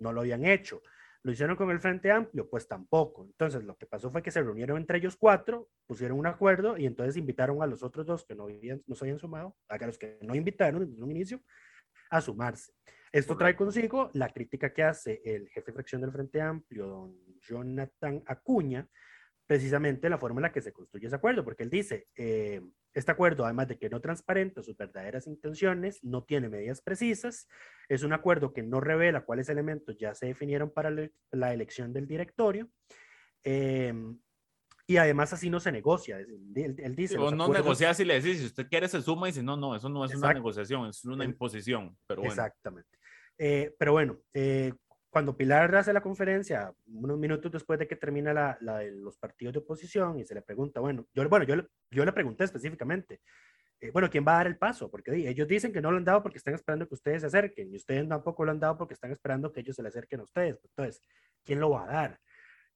no 0.00 0.12
lo 0.12 0.22
habían 0.22 0.44
hecho. 0.46 0.82
¿Lo 1.24 1.30
hicieron 1.30 1.54
con 1.56 1.70
el 1.70 1.78
Frente 1.78 2.10
Amplio? 2.10 2.50
Pues 2.50 2.66
tampoco. 2.66 3.24
Entonces, 3.24 3.62
lo 3.62 3.76
que 3.76 3.86
pasó 3.86 4.10
fue 4.10 4.22
que 4.22 4.32
se 4.32 4.42
reunieron 4.42 4.76
entre 4.76 4.98
ellos 4.98 5.16
cuatro, 5.16 5.68
pusieron 5.86 6.18
un 6.18 6.26
acuerdo 6.26 6.76
y 6.76 6.84
entonces 6.86 7.16
invitaron 7.16 7.62
a 7.62 7.66
los 7.66 7.84
otros 7.84 8.06
dos 8.06 8.24
que 8.24 8.34
no, 8.34 8.44
habían, 8.44 8.82
no 8.86 8.96
se 8.96 9.04
habían 9.04 9.20
sumado, 9.20 9.56
a 9.68 9.78
los 9.86 9.98
que 9.98 10.18
no 10.22 10.34
invitaron 10.34 10.88
desde 10.88 11.02
un 11.02 11.10
inicio, 11.12 11.40
a 12.10 12.20
sumarse. 12.20 12.72
Esto 13.12 13.36
trae 13.36 13.54
consigo 13.54 14.10
la 14.14 14.30
crítica 14.30 14.72
que 14.72 14.82
hace 14.82 15.20
el 15.24 15.48
jefe 15.50 15.66
de 15.66 15.74
fracción 15.74 16.00
del 16.00 16.12
Frente 16.12 16.40
Amplio, 16.40 16.86
don 16.86 17.16
Jonathan 17.40 18.22
Acuña, 18.26 18.88
precisamente 19.46 20.08
la 20.08 20.18
forma 20.18 20.40
en 20.40 20.42
la 20.42 20.52
que 20.52 20.60
se 20.60 20.72
construye 20.72 21.06
ese 21.06 21.16
acuerdo, 21.16 21.44
porque 21.44 21.62
él 21.62 21.70
dice, 21.70 22.08
eh, 22.16 22.60
este 22.94 23.12
acuerdo, 23.12 23.44
además 23.44 23.68
de 23.68 23.78
que 23.78 23.90
no 23.90 24.00
transparenta 24.00 24.62
sus 24.62 24.76
verdaderas 24.76 25.26
intenciones, 25.26 26.02
no 26.02 26.24
tiene 26.24 26.48
medidas 26.48 26.80
precisas, 26.80 27.48
es 27.88 28.02
un 28.02 28.12
acuerdo 28.12 28.52
que 28.52 28.62
no 28.62 28.80
revela 28.80 29.24
cuáles 29.24 29.48
elementos 29.48 29.96
ya 29.98 30.14
se 30.14 30.26
definieron 30.26 30.70
para 30.70 30.90
la 31.30 31.52
elección 31.52 31.92
del 31.92 32.06
directorio, 32.06 32.70
eh, 33.44 33.92
y 34.86 34.96
además 34.96 35.32
así 35.32 35.48
no 35.48 35.60
se 35.60 35.72
negocia. 35.72 36.18
Él, 36.18 36.94
dice... 36.96 37.16
no 37.16 37.48
negocia 37.48 37.94
si 37.94 38.04
le 38.04 38.20
decís, 38.20 38.38
si 38.38 38.46
usted 38.46 38.68
quiere 38.68 38.88
se 38.88 39.00
suma 39.00 39.28
y 39.28 39.32
si 39.32 39.42
no, 39.42 39.56
no, 39.56 39.76
eso 39.76 39.88
no 39.88 40.04
es 40.04 40.14
una 40.14 40.34
negociación, 40.34 40.88
es 40.88 41.04
una 41.04 41.24
imposición. 41.24 41.96
Pero 42.06 42.24
Exactamente. 42.24 42.98
Eh, 43.38 43.74
pero 43.78 43.92
bueno, 43.92 44.18
cuando 45.12 45.36
Pilar 45.36 45.74
hace 45.76 45.92
la 45.92 46.00
conferencia, 46.00 46.72
unos 46.86 47.18
minutos 47.18 47.52
después 47.52 47.78
de 47.78 47.86
que 47.86 47.96
termina 47.96 48.32
la, 48.32 48.78
de 48.78 48.92
los 48.92 49.18
partidos 49.18 49.52
de 49.52 49.58
oposición 49.58 50.18
y 50.18 50.24
se 50.24 50.34
le 50.34 50.40
pregunta, 50.40 50.80
bueno, 50.80 51.06
yo, 51.12 51.28
bueno, 51.28 51.44
yo, 51.44 51.56
yo 51.90 52.04
le 52.06 52.12
pregunté 52.12 52.44
específicamente, 52.44 53.20
eh, 53.78 53.90
bueno, 53.90 54.08
¿quién 54.08 54.24
va 54.26 54.32
a 54.32 54.36
dar 54.38 54.46
el 54.46 54.56
paso? 54.56 54.90
Porque 54.90 55.14
ellos 55.28 55.46
dicen 55.46 55.70
que 55.70 55.82
no 55.82 55.90
lo 55.90 55.98
han 55.98 56.04
dado 56.06 56.22
porque 56.22 56.38
están 56.38 56.54
esperando 56.54 56.88
que 56.88 56.94
ustedes 56.94 57.20
se 57.20 57.26
acerquen 57.26 57.70
y 57.70 57.76
ustedes 57.76 58.08
tampoco 58.08 58.42
lo 58.46 58.52
han 58.52 58.58
dado 58.58 58.78
porque 58.78 58.94
están 58.94 59.12
esperando 59.12 59.52
que 59.52 59.60
ellos 59.60 59.76
se 59.76 59.82
le 59.82 59.90
acerquen 59.90 60.20
a 60.20 60.22
ustedes. 60.22 60.58
Entonces, 60.64 61.02
¿quién 61.44 61.60
lo 61.60 61.68
va 61.68 61.84
a 61.84 61.92
dar? 61.92 62.20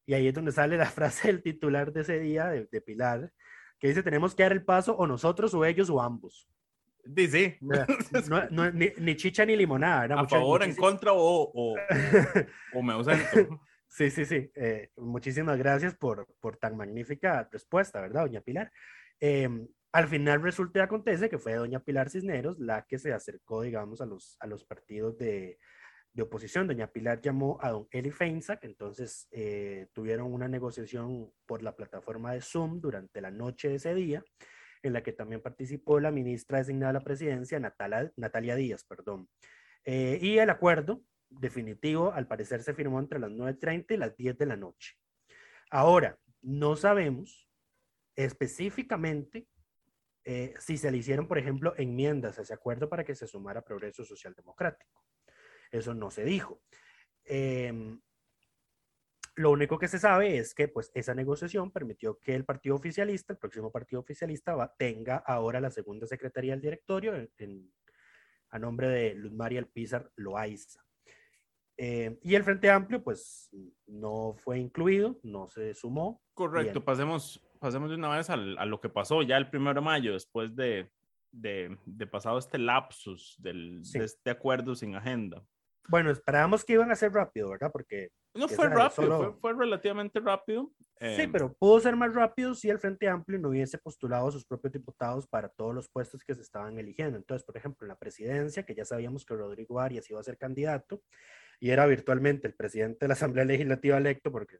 Y 0.04 0.12
ahí 0.12 0.28
es 0.28 0.34
donde 0.34 0.52
sale 0.52 0.76
la 0.76 0.84
frase 0.90 1.28
del 1.28 1.42
titular 1.42 1.90
de 1.90 2.02
ese 2.02 2.20
día, 2.20 2.48
de, 2.48 2.66
de 2.70 2.80
Pilar, 2.82 3.32
que 3.78 3.88
dice, 3.88 4.02
tenemos 4.02 4.34
que 4.34 4.42
dar 4.42 4.52
el 4.52 4.62
paso 4.62 4.94
o 4.94 5.06
nosotros 5.06 5.54
o 5.54 5.64
ellos 5.64 5.88
o 5.88 6.02
ambos. 6.02 6.50
Sí, 7.14 7.56
No, 8.50 8.70
ni, 8.72 9.16
chicha 9.16 9.44
ni 9.44 9.56
limonada. 9.56 10.20
A 10.20 10.28
favor, 10.28 10.62
en 10.62 10.74
contra 10.74 11.12
o, 11.12 11.50
o, 11.54 11.76
o, 12.74 12.82
me 12.82 12.92
ausento. 12.92 13.60
Sí, 13.88 14.10
sí, 14.10 14.24
sí. 14.24 14.50
Eh, 14.54 14.90
muchísimas 14.96 15.56
gracias 15.58 15.94
por, 15.94 16.26
por 16.40 16.56
tan 16.56 16.76
magnífica 16.76 17.48
respuesta, 17.50 18.00
¿verdad, 18.00 18.22
doña 18.22 18.40
Pilar? 18.40 18.72
Em, 19.20 19.66
al 19.92 20.08
final 20.08 20.42
resulta 20.42 20.80
y 20.80 20.82
acontece 20.82 21.30
que 21.30 21.38
fue 21.38 21.54
doña 21.54 21.80
Pilar 21.80 22.10
Cisneros 22.10 22.58
la 22.58 22.84
que 22.86 22.98
se 22.98 23.12
acercó, 23.12 23.62
digamos, 23.62 24.00
a 24.00 24.06
los, 24.06 24.36
a 24.40 24.46
los 24.46 24.64
partidos 24.64 25.16
de, 25.16 25.58
de 26.12 26.22
oposición. 26.22 26.66
Doña 26.66 26.88
Pilar 26.88 27.20
llamó 27.20 27.58
a 27.62 27.70
don 27.70 27.86
Eli 27.90 28.10
Feinsack, 28.10 28.64
entonces 28.64 29.28
eh, 29.30 29.86
tuvieron 29.92 30.32
una 30.32 30.48
negociación 30.48 31.30
por 31.46 31.62
la 31.62 31.76
plataforma 31.76 32.32
de 32.32 32.40
Zoom 32.40 32.80
durante 32.80 33.20
la 33.20 33.30
noche 33.30 33.68
de 33.68 33.76
ese 33.76 33.94
día 33.94 34.24
en 34.86 34.92
la 34.92 35.02
que 35.02 35.12
también 35.12 35.40
participó 35.40 36.00
la 36.00 36.10
ministra 36.10 36.58
designada 36.58 36.90
a 36.90 36.94
la 36.94 37.04
presidencia, 37.04 37.58
Natalia, 37.60 38.12
Natalia 38.16 38.56
Díaz, 38.56 38.84
perdón. 38.84 39.28
Eh, 39.84 40.18
y 40.20 40.38
el 40.38 40.50
acuerdo 40.50 41.02
definitivo, 41.28 42.12
al 42.12 42.26
parecer, 42.26 42.62
se 42.62 42.74
firmó 42.74 42.98
entre 42.98 43.18
las 43.18 43.30
9.30 43.30 43.94
y 43.94 43.96
las 43.96 44.16
10 44.16 44.38
de 44.38 44.46
la 44.46 44.56
noche. 44.56 44.94
Ahora, 45.70 46.18
no 46.42 46.76
sabemos 46.76 47.48
específicamente 48.14 49.46
eh, 50.24 50.54
si 50.58 50.76
se 50.76 50.90
le 50.90 50.98
hicieron, 50.98 51.28
por 51.28 51.38
ejemplo, 51.38 51.74
enmiendas 51.76 52.38
a 52.38 52.42
ese 52.42 52.54
acuerdo 52.54 52.88
para 52.88 53.04
que 53.04 53.14
se 53.14 53.26
sumara 53.26 53.62
Progreso 53.62 54.04
Social 54.04 54.34
Democrático. 54.34 55.04
Eso 55.70 55.94
no 55.94 56.10
se 56.10 56.24
dijo. 56.24 56.62
Eh, 57.24 57.98
lo 59.36 59.50
único 59.50 59.78
que 59.78 59.88
se 59.88 59.98
sabe 59.98 60.38
es 60.38 60.54
que 60.54 60.66
pues 60.68 60.90
esa 60.94 61.14
negociación 61.14 61.70
permitió 61.70 62.18
que 62.18 62.34
el 62.34 62.44
partido 62.44 62.74
oficialista, 62.74 63.34
el 63.34 63.38
próximo 63.38 63.70
partido 63.70 64.00
oficialista, 64.00 64.74
tenga 64.78 65.16
ahora 65.18 65.60
la 65.60 65.70
segunda 65.70 66.06
secretaría 66.06 66.52
del 66.52 66.62
directorio 66.62 67.12
a 68.50 68.58
nombre 68.58 68.88
de 68.88 69.14
Luz 69.14 69.32
María 69.32 69.60
Alpizar 69.60 70.10
Loaiza. 70.16 70.82
Eh, 71.76 72.18
y 72.22 72.34
el 72.34 72.44
Frente 72.44 72.70
Amplio, 72.70 73.02
pues, 73.02 73.50
no 73.86 74.34
fue 74.38 74.58
incluido, 74.58 75.18
no 75.22 75.46
se 75.46 75.74
sumó. 75.74 76.22
Correcto, 76.32 76.82
pasemos, 76.82 77.46
pasemos 77.60 77.90
de 77.90 77.96
una 77.96 78.16
vez 78.16 78.30
a 78.30 78.36
lo 78.36 78.80
que 78.80 78.88
pasó 78.88 79.22
ya 79.22 79.36
el 79.36 79.50
primero 79.50 79.74
de 79.74 79.84
mayo, 79.84 80.14
después 80.14 80.56
de, 80.56 80.90
de, 81.30 82.06
pasado 82.10 82.38
este 82.38 82.56
lapsus 82.56 83.36
del, 83.38 83.82
de 83.82 84.04
este 84.04 84.30
acuerdo 84.30 84.74
sin 84.74 84.94
agenda. 84.94 85.44
Bueno, 85.88 86.10
esperábamos 86.10 86.64
que 86.64 86.74
iban 86.74 86.90
a 86.90 86.96
ser 86.96 87.12
rápido, 87.12 87.50
¿verdad? 87.50 87.70
Porque... 87.72 88.10
No 88.34 88.48
fue 88.48 88.68
rápido, 88.68 89.38
fue, 89.40 89.54
relativamente 89.54 90.20
rápido. 90.20 90.70
Sí, 90.98 91.22
em, 91.22 91.32
pero 91.32 91.54
pudo 91.54 91.80
ser 91.80 91.96
más 91.96 92.14
rápido 92.14 92.54
si 92.54 92.68
el 92.68 92.78
Frente 92.78 93.08
Amplio 93.08 93.38
no 93.38 93.48
hubiese 93.48 93.78
postulado 93.78 94.28
a 94.28 94.32
sus 94.32 94.44
propios 94.44 94.72
diputados 94.74 95.26
para 95.26 95.48
todos 95.48 95.74
los 95.74 95.88
puestos 95.88 96.22
que 96.22 96.34
se 96.34 96.42
estaban 96.42 96.78
eligiendo. 96.78 97.16
Entonces, 97.16 97.44
por 97.44 97.56
ejemplo, 97.56 97.84
en 97.84 97.88
la 97.88 97.98
presidencia, 97.98 98.64
que 98.64 98.74
ya 98.74 98.84
sabíamos 98.84 99.24
que 99.24 99.34
Rodrigo 99.34 99.80
Arias 99.80 100.10
iba 100.10 100.20
a 100.20 100.24
ser 100.24 100.36
candidato 100.36 101.02
y 101.60 101.70
era 101.70 101.86
virtualmente 101.86 102.46
el 102.46 102.54
presidente 102.54 102.98
de 103.00 103.08
la 103.08 103.14
Asamblea 103.14 103.44
Legislativa 103.44 103.96
electo 103.96 104.30
porque 104.30 104.58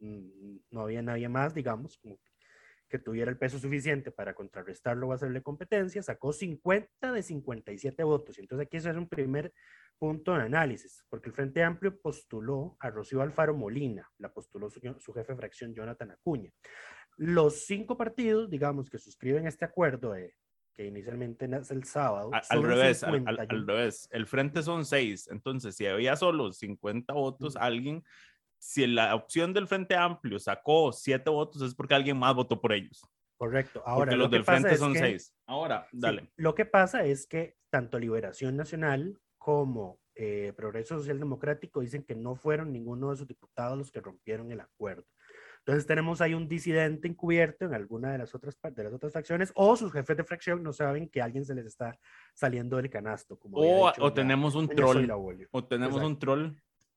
mm, 0.00 0.56
no 0.70 0.82
había 0.82 1.00
nadie 1.00 1.28
más, 1.28 1.54
digamos, 1.54 1.96
como 1.98 2.16
que 2.18 2.33
tuviera 2.98 3.30
el 3.30 3.38
peso 3.38 3.58
suficiente 3.58 4.10
para 4.10 4.34
contrarrestarlo 4.34 5.08
o 5.08 5.12
hacerle 5.12 5.42
competencia, 5.42 6.02
sacó 6.02 6.32
50 6.32 7.12
de 7.12 7.22
57 7.22 8.04
votos. 8.04 8.38
Y 8.38 8.42
entonces 8.42 8.66
aquí 8.66 8.76
eso 8.76 8.90
es 8.90 8.96
un 8.96 9.08
primer 9.08 9.52
punto 9.98 10.34
de 10.34 10.42
análisis, 10.42 11.04
porque 11.08 11.28
el 11.28 11.34
Frente 11.34 11.62
Amplio 11.62 11.98
postuló 12.00 12.76
a 12.80 12.90
Rocío 12.90 13.22
Alfaro 13.22 13.54
Molina, 13.54 14.10
la 14.18 14.32
postuló 14.32 14.68
su, 14.68 14.80
jefe 14.80 15.32
de 15.32 15.36
fracción 15.36 15.74
Jonathan 15.74 16.10
Acuña. 16.10 16.50
Los 17.16 17.64
cinco 17.66 17.96
partidos, 17.96 18.50
digamos, 18.50 18.90
que 18.90 18.98
suscriben 18.98 19.46
este 19.46 19.64
acuerdo 19.64 20.14
que 20.74 20.86
inicialmente 20.86 21.46
nace 21.46 21.72
el 21.74 21.84
sábado. 21.84 22.30
al 22.32 22.62
revés, 22.62 23.04
al, 23.04 23.66
revés. 23.66 24.08
El 24.10 24.26
frente 24.26 24.62
son 24.62 24.84
seis. 24.84 25.28
Entonces, 25.30 25.76
si 25.76 25.86
había 25.86 26.16
solo 26.16 26.52
50 26.52 27.14
votos, 27.14 27.56
alguien, 27.56 28.02
si 28.64 28.86
la 28.86 29.14
opción 29.14 29.52
del 29.52 29.68
Frente 29.68 29.94
Amplio 29.94 30.38
sacó 30.38 30.90
siete 30.90 31.28
votos, 31.28 31.60
es 31.60 31.74
porque 31.74 31.94
alguien 31.94 32.16
más 32.16 32.34
votó 32.34 32.58
por 32.58 32.72
ellos. 32.72 33.06
Correcto. 33.36 33.82
Ahora, 33.84 34.06
porque 34.06 34.16
los 34.16 34.30
del 34.30 34.42
frente 34.42 34.74
son 34.78 34.94
seis. 34.94 35.34
Ahora, 35.44 35.86
dale. 35.92 36.30
lo 36.36 36.54
que 36.54 36.64
pasa 36.64 37.04
es 37.04 37.26
que 37.26 37.56
tanto 37.68 37.98
Liberación 37.98 38.56
Nacional 38.56 39.20
como 39.36 40.00
eh, 40.14 40.54
Progreso 40.56 40.96
Social 40.96 41.18
Democrático 41.18 41.80
dicen 41.80 42.04
que 42.04 42.14
no 42.14 42.36
fueron 42.36 42.72
ninguno 42.72 43.10
de 43.10 43.18
sus 43.18 43.26
diputados 43.26 43.76
los 43.76 43.92
que 43.92 44.00
rompieron 44.00 44.50
el 44.50 44.60
acuerdo. 44.60 45.04
Entonces 45.58 45.86
tenemos 45.86 46.22
ahí 46.22 46.32
un 46.32 46.48
disidente 46.48 47.06
encubierto 47.06 47.66
en 47.66 47.74
alguna 47.74 48.12
de 48.12 48.18
las 48.18 48.34
otras 48.34 48.58
de 48.62 48.84
las 48.84 48.94
otras 48.94 49.12
fracciones 49.12 49.52
o 49.54 49.76
sus 49.76 49.92
jefes 49.92 50.16
de 50.16 50.24
fracción 50.24 50.62
no 50.62 50.72
saben 50.72 51.08
que 51.08 51.20
alguien 51.20 51.44
se 51.44 51.54
les 51.54 51.66
está 51.66 51.98
saliendo 52.32 52.78
del 52.78 52.88
canasto. 52.88 53.38
Como 53.38 53.58
o, 53.58 54.12
tenemos 54.14 54.54
un 54.54 54.68
troll. 54.68 55.06
O 55.50 55.64
tenemos 55.64 56.02
un 56.02 56.18
troll. 56.18 56.54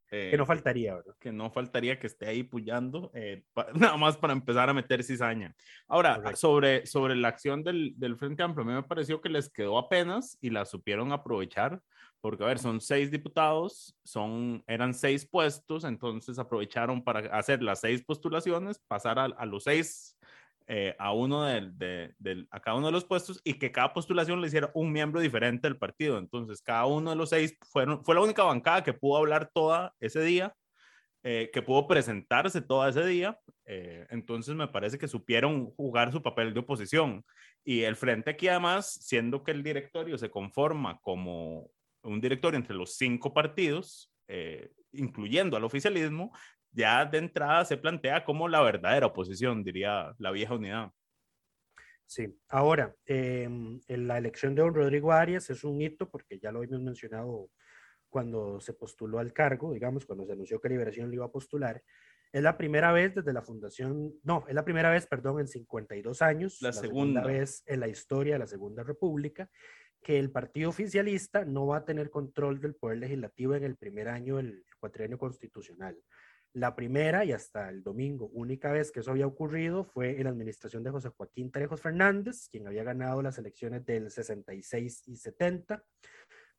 Que 0.09 0.37
no 0.37 0.45
faltaría, 0.45 0.95
¿verdad? 0.95 1.15
Que 1.19 1.31
no 1.31 1.49
faltaría 1.51 1.99
que 1.99 2.07
esté 2.07 2.27
ahí 2.27 2.43
puyando, 2.43 3.11
eh, 3.13 3.43
nada 3.75 3.97
más 3.97 4.17
para 4.17 4.33
empezar 4.33 4.69
a 4.69 4.73
meter 4.73 5.03
cizaña. 5.03 5.55
Ahora, 5.87 6.35
sobre, 6.35 6.85
sobre 6.85 7.15
la 7.15 7.27
acción 7.27 7.63
del, 7.63 7.93
del 7.97 8.17
Frente 8.17 8.43
Amplio, 8.43 8.63
a 8.63 8.67
mí 8.67 8.73
me 8.73 8.83
pareció 8.83 9.21
que 9.21 9.29
les 9.29 9.49
quedó 9.49 9.77
apenas 9.77 10.37
y 10.41 10.49
la 10.49 10.65
supieron 10.65 11.11
aprovechar 11.11 11.81
porque 12.21 12.43
a 12.43 12.47
ver, 12.47 12.59
son 12.59 12.81
seis 12.81 13.11
diputados, 13.11 13.95
son, 14.03 14.63
eran 14.67 14.93
seis 14.93 15.25
puestos, 15.25 15.83
entonces 15.83 16.39
aprovecharon 16.39 17.03
para 17.03 17.37
hacer 17.37 17.61
las 17.61 17.81
seis 17.81 18.03
postulaciones, 18.03 18.79
pasar 18.79 19.19
a, 19.19 19.45
los 19.45 19.63
seis, 19.63 20.16
eh, 20.69 20.97
a 21.00 21.13
uno 21.13 21.43
de, 21.45 22.13
a 22.51 22.59
cada 22.59 22.75
uno 22.75 22.88
de 22.88 22.91
los 22.91 23.05
puestos 23.05 23.39
y 23.45 23.53
que 23.53 23.71
cada 23.71 23.93
postulación 23.93 24.41
le 24.41 24.47
hiciera 24.47 24.69
un 24.74 24.91
miembro 24.91 25.21
diferente 25.21 25.65
del 25.65 25.77
partido. 25.77 26.17
Entonces, 26.17 26.62
cada 26.62 26.86
uno 26.86 27.12
de 27.12 27.15
los 27.15 27.29
seis 27.29 27.57
fueron, 27.71 28.03
fue 28.03 28.15
la 28.15 28.21
única 28.21 28.43
bancada 28.43 28.83
que 28.83 28.91
pudo 28.91 29.17
hablar 29.17 29.50
toda 29.53 29.95
ese 30.01 30.19
día, 30.21 30.53
eh, 31.24 31.50
que 31.53 31.62
pudo 31.62 31.88
presentarse 31.88 32.62
todo 32.62 32.86
ese 32.86 33.05
día. 33.05 33.39
Eh, 33.65 34.07
entonces, 34.09 34.55
me 34.55 34.67
parece 34.67 34.97
que 34.97 35.07
supieron 35.07 35.67
jugar 35.71 36.12
su 36.12 36.21
papel 36.21 36.53
de 36.53 36.59
oposición. 36.59 37.24
Y 37.63 37.83
el 37.83 37.95
frente 37.95 38.31
aquí, 38.31 38.50
además, 38.50 38.91
siendo 38.91 39.43
que 39.45 39.51
el 39.51 39.63
directorio 39.63 40.17
se 40.17 40.29
conforma 40.29 41.00
como 41.01 41.69
un 42.03 42.19
directorio 42.19 42.57
entre 42.57 42.75
los 42.75 42.97
cinco 42.97 43.33
partidos, 43.33 44.12
incluyendo 44.91 45.55
al 45.55 45.63
oficialismo, 45.63 46.33
ya 46.77 47.03
de 47.05 47.17
entrada 47.17 47.65
se 47.65 47.75
plantea 47.75 48.24
como 48.24 48.48
la 48.48 48.62
verdadera 48.62 49.07
oposición, 49.07 49.63
diría 49.63 50.13
la 50.19 50.31
vieja 50.31 50.53
unidad. 50.53 50.91
Sí, 52.05 52.39
ahora, 52.50 52.96
em, 53.05 53.81
en 53.88 54.07
la 54.07 54.17
elección 54.17 54.55
de 54.55 54.62
don 54.62 54.74
Rodrigo 54.74 55.12
Arias 55.12 55.50
es 55.50 55.63
un 55.63 55.81
hito 55.81 56.10
porque 56.10 56.39
ya 56.39 56.51
lo 56.51 56.60
habíamos 56.60 56.84
mencionado 56.84 57.50
cuando 58.10 58.62
se 58.62 58.74
postuló 58.74 59.19
al 59.19 59.34
cargo, 59.34 59.74
digamos, 59.74 60.05
cuando 60.05 60.25
se 60.25 60.34
anunció 60.34 60.62
que 60.62 60.69
Liberación 60.69 61.10
le 61.10 61.15
iba 61.15 61.25
a 61.25 61.31
postular. 61.31 61.84
Es 62.31 62.43
la 62.43 62.57
primera 62.57 62.91
vez 62.91 63.15
desde 63.15 63.34
la 63.34 63.41
fundación, 63.41 64.13
no, 64.24 64.46
es 64.48 64.53
la 64.53 64.63
primera 64.63 64.91
vez, 64.91 65.07
perdón, 65.07 65.39
en 65.39 65.48
52 65.48 66.22
años. 66.22 66.62
La, 66.62 66.72
segunda. 66.72 67.22
segunda 67.22 67.39
vez 67.39 67.63
en 67.65 67.79
la 67.79 67.88
historia 67.88 68.34
de 68.34 68.39
la 68.39 68.48
Segunda 68.48 68.84
República 68.84 69.50
que 70.03 70.19
el 70.19 70.31
partido 70.31 70.69
oficialista 70.69 71.43
no 71.43 71.67
va 71.67 71.77
a 71.77 71.86
tener 71.86 72.10
control 72.10 72.62
del 72.62 72.75
poder 72.75 73.00
legislativo 73.00 73.55
en 73.55 73.63
el 73.63 73.75
primer 73.75 74.07
año 74.07 74.38
del 74.38 74.63
cuatrienio 74.79 75.17
constitucional. 75.17 75.98
La 76.57 76.75
primera 76.75 77.23
y 77.23 77.33
hasta 77.33 77.69
el 77.69 77.83
domingo, 77.83 78.31
única 78.33 78.71
vez 78.71 78.91
que 78.91 79.01
eso 79.01 79.11
había 79.11 79.27
ocurrido 79.27 79.83
fue 79.83 80.17
en 80.17 80.23
la 80.23 80.31
administración 80.31 80.81
de 80.81 80.89
José 80.89 81.09
Joaquín 81.09 81.51
Trejos 81.51 81.81
Fernández, 81.81 82.49
quien 82.49 82.65
había 82.65 82.83
ganado 82.83 83.21
las 83.21 83.37
elecciones 83.37 83.85
del 83.85 84.09
66 84.09 85.03
y 85.05 85.17
70. 85.17 85.83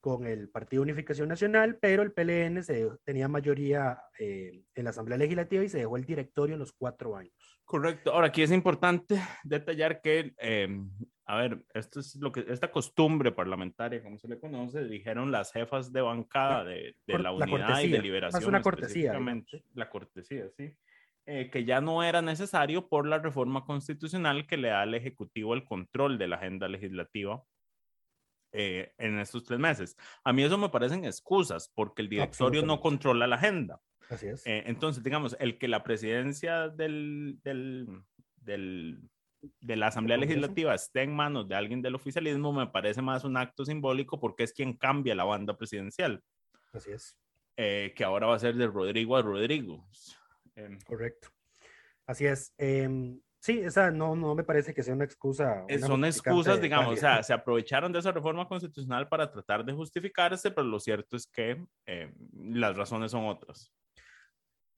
Con 0.00 0.26
el 0.26 0.48
Partido 0.48 0.82
Unificación 0.82 1.28
Nacional, 1.28 1.78
pero 1.80 2.02
el 2.02 2.12
PLN 2.12 2.62
se, 2.62 2.88
tenía 3.04 3.28
mayoría 3.28 4.00
eh, 4.18 4.62
en 4.74 4.84
la 4.84 4.90
Asamblea 4.90 5.18
Legislativa 5.18 5.64
y 5.64 5.68
se 5.68 5.78
dejó 5.78 5.96
el 5.96 6.04
directorio 6.04 6.56
los 6.56 6.72
cuatro 6.72 7.16
años. 7.16 7.34
Correcto. 7.64 8.12
Ahora, 8.12 8.28
aquí 8.28 8.42
es 8.42 8.52
importante 8.52 9.20
detallar 9.44 10.00
que, 10.00 10.34
em, 10.38 10.90
a 11.26 11.36
ver, 11.36 11.64
esto 11.74 12.00
es 12.00 12.16
lo 12.16 12.32
que, 12.32 12.44
esta 12.48 12.70
costumbre 12.70 13.32
parlamentaria, 13.32 14.02
como 14.02 14.18
se 14.18 14.28
le 14.28 14.38
conoce, 14.38 14.84
dijeron 14.84 15.30
las 15.30 15.52
jefas 15.52 15.92
de 15.92 16.00
bancada 16.00 16.64
de, 16.64 16.96
de 17.06 17.18
la 17.18 17.32
unidad 17.32 17.80
y 17.80 17.90
de 17.90 18.00
liberación. 18.00 18.42
Es 18.42 18.48
una 18.48 18.62
cortesía. 18.62 19.18
La 19.74 19.90
cortesía, 19.90 20.48
sí. 20.56 20.74
Eh, 21.30 21.50
que 21.50 21.66
ya 21.66 21.82
no 21.82 22.02
era 22.02 22.22
necesario 22.22 22.88
por 22.88 23.06
la 23.06 23.18
reforma 23.18 23.66
constitucional 23.66 24.46
que 24.46 24.56
le 24.56 24.68
da 24.68 24.80
al 24.80 24.94
Ejecutivo 24.94 25.52
el 25.52 25.66
control 25.66 26.16
de 26.16 26.26
la 26.26 26.36
agenda 26.36 26.68
legislativa 26.68 27.44
eh, 28.60 28.92
en 28.98 29.20
estos 29.20 29.44
tres 29.44 29.60
meses. 29.60 29.96
A 30.24 30.32
mí 30.32 30.42
eso 30.42 30.58
me 30.58 30.68
parecen 30.68 31.04
excusas 31.04 31.70
porque 31.72 32.02
el 32.02 32.08
directorio 32.08 32.66
no 32.66 32.80
controla 32.80 33.28
la 33.28 33.36
agenda. 33.36 33.80
Así 34.10 34.26
es. 34.26 34.44
Eh, 34.44 34.64
entonces, 34.66 35.04
digamos, 35.04 35.36
el 35.38 35.58
que 35.58 35.68
la 35.68 35.84
presidencia 35.84 36.68
del, 36.68 37.38
del, 37.44 37.86
del, 38.34 39.00
de 39.60 39.76
la 39.76 39.86
Asamblea 39.86 40.16
Legislativa 40.16 40.74
esté 40.74 41.02
en 41.02 41.14
manos 41.14 41.46
de 41.46 41.54
alguien 41.54 41.82
del 41.82 41.94
oficialismo 41.94 42.52
me 42.52 42.66
parece 42.66 43.00
más 43.00 43.22
un 43.22 43.36
acto 43.36 43.64
simbólico 43.64 44.18
porque 44.18 44.42
es 44.42 44.52
quien 44.52 44.76
cambia 44.76 45.14
la 45.14 45.22
banda 45.22 45.56
presidencial. 45.56 46.24
Así 46.72 46.90
es. 46.90 47.16
Eh, 47.56 47.92
que 47.94 48.02
ahora 48.02 48.26
va 48.26 48.34
a 48.34 48.40
ser 48.40 48.56
de 48.56 48.66
Rodrigo 48.66 49.16
a 49.16 49.22
Rodrigo. 49.22 49.86
Em, 50.56 50.80
Correcto. 50.80 51.28
Así 52.06 52.26
es. 52.26 52.52
Em, 52.58 53.20
Sí, 53.40 53.60
esa 53.60 53.90
no, 53.90 54.16
no 54.16 54.34
me 54.34 54.42
parece 54.42 54.74
que 54.74 54.82
sea 54.82 54.94
una 54.94 55.04
excusa. 55.04 55.64
Eh, 55.68 55.78
son 55.78 56.04
excusas, 56.04 56.60
digamos, 56.60 56.94
o 56.94 56.96
sea, 56.96 57.22
se 57.22 57.32
aprovecharon 57.32 57.92
de 57.92 58.00
esa 58.00 58.10
reforma 58.10 58.48
constitucional 58.48 59.08
para 59.08 59.30
tratar 59.30 59.64
de 59.64 59.72
justificarse, 59.72 60.50
pero 60.50 60.66
lo 60.66 60.80
cierto 60.80 61.16
es 61.16 61.26
que 61.26 61.64
eh, 61.86 62.12
las 62.32 62.76
razones 62.76 63.12
son 63.12 63.26
otras. 63.26 63.72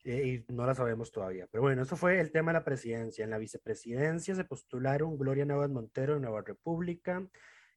Eh, 0.04 0.44
y 0.48 0.52
no 0.52 0.66
las 0.66 0.76
sabemos 0.76 1.10
todavía. 1.10 1.46
Pero 1.50 1.62
bueno, 1.62 1.82
eso 1.82 1.96
fue 1.96 2.20
el 2.20 2.32
tema 2.32 2.52
de 2.52 2.58
la 2.58 2.64
presidencia. 2.64 3.24
En 3.24 3.30
la 3.30 3.38
vicepresidencia 3.38 4.34
se 4.34 4.44
postularon 4.44 5.18
Gloria 5.18 5.44
Navas 5.44 5.70
Montero 5.70 6.14
de 6.14 6.20
Nueva 6.20 6.42
República, 6.42 7.26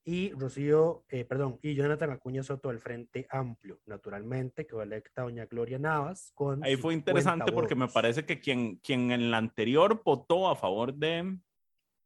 y 0.05 0.31
Rocío, 0.33 1.05
eh, 1.09 1.23
perdón, 1.23 1.59
y 1.61 1.75
Jonathan 1.75 2.11
Acuña 2.11 2.43
Soto 2.43 2.69
del 2.69 2.79
Frente 2.79 3.25
Amplio, 3.29 3.79
naturalmente, 3.85 4.65
que 4.65 4.73
fue 4.73 4.83
electa 4.83 5.21
doña 5.21 5.45
Gloria 5.45 5.79
Navas. 5.79 6.31
Con 6.35 6.63
Ahí 6.63 6.75
fue 6.75 6.93
interesante 6.93 7.51
porque 7.51 7.75
me 7.75 7.87
parece 7.87 8.25
que 8.25 8.39
quien, 8.39 8.77
quien 8.77 9.11
en 9.11 9.31
la 9.31 9.37
anterior 9.37 10.01
votó 10.03 10.49
a 10.49 10.55
favor 10.55 10.93
de, 10.93 11.37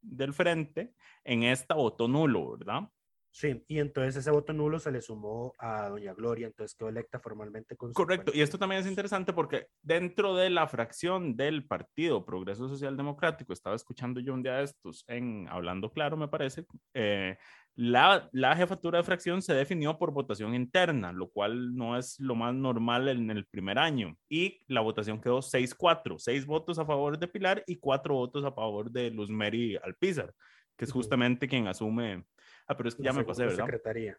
del 0.00 0.32
Frente, 0.32 0.94
en 1.24 1.42
esta 1.42 1.74
votó 1.74 2.06
nulo, 2.06 2.56
¿verdad? 2.56 2.88
Sí, 3.30 3.62
y 3.68 3.78
entonces 3.78 4.16
ese 4.16 4.30
voto 4.30 4.52
nulo 4.52 4.78
se 4.78 4.90
le 4.90 5.00
sumó 5.00 5.52
a 5.58 5.88
doña 5.88 6.14
Gloria, 6.14 6.46
entonces 6.46 6.76
quedó 6.76 6.88
electa 6.88 7.20
formalmente 7.20 7.76
con 7.76 7.92
Correcto, 7.92 8.32
y 8.34 8.40
esto 8.40 8.58
también 8.58 8.80
es 8.80 8.86
interesante 8.86 9.32
porque 9.32 9.66
dentro 9.82 10.34
de 10.34 10.50
la 10.50 10.66
fracción 10.66 11.36
del 11.36 11.66
Partido 11.66 12.24
Progreso 12.24 12.68
Social 12.68 12.96
Democrático, 12.96 13.52
estaba 13.52 13.76
escuchando 13.76 14.20
yo 14.20 14.34
un 14.34 14.42
día 14.42 14.56
de 14.56 14.64
estos 14.64 15.04
en 15.06 15.46
Hablando 15.48 15.92
Claro, 15.92 16.16
me 16.16 16.28
parece, 16.28 16.64
eh, 16.94 17.36
la, 17.80 18.28
la, 18.32 18.56
jefatura 18.56 18.98
de 18.98 19.04
fracción 19.04 19.40
se 19.40 19.54
definió 19.54 19.98
por 19.98 20.10
votación 20.10 20.52
interna, 20.52 21.12
lo 21.12 21.30
cual 21.30 21.76
no 21.76 21.96
es 21.96 22.18
lo 22.18 22.34
más 22.34 22.52
normal 22.52 23.08
en 23.08 23.30
el 23.30 23.46
primer 23.46 23.78
año. 23.78 24.16
Y 24.28 24.58
la 24.66 24.80
votación 24.80 25.20
quedó 25.20 25.42
6-4, 25.42 26.18
6 26.18 26.44
votos 26.44 26.80
a 26.80 26.84
favor 26.84 27.20
de 27.20 27.28
Pilar 27.28 27.62
y 27.68 27.76
4 27.76 28.12
votos 28.12 28.44
a 28.44 28.50
favor 28.50 28.90
de 28.90 29.12
Luz 29.12 29.30
Mary 29.30 29.78
Alpizar, 29.80 30.34
que 30.76 30.86
es 30.86 30.92
justamente 30.92 31.46
quien 31.46 31.68
asume. 31.68 32.24
Ah, 32.68 32.76
pero 32.76 32.88
es 32.88 32.94
que 32.94 33.02
ya 33.02 33.12
me 33.12 33.24
pasé, 33.24 33.46
¿verdad? 33.46 33.64
Secretaría. 33.64 34.18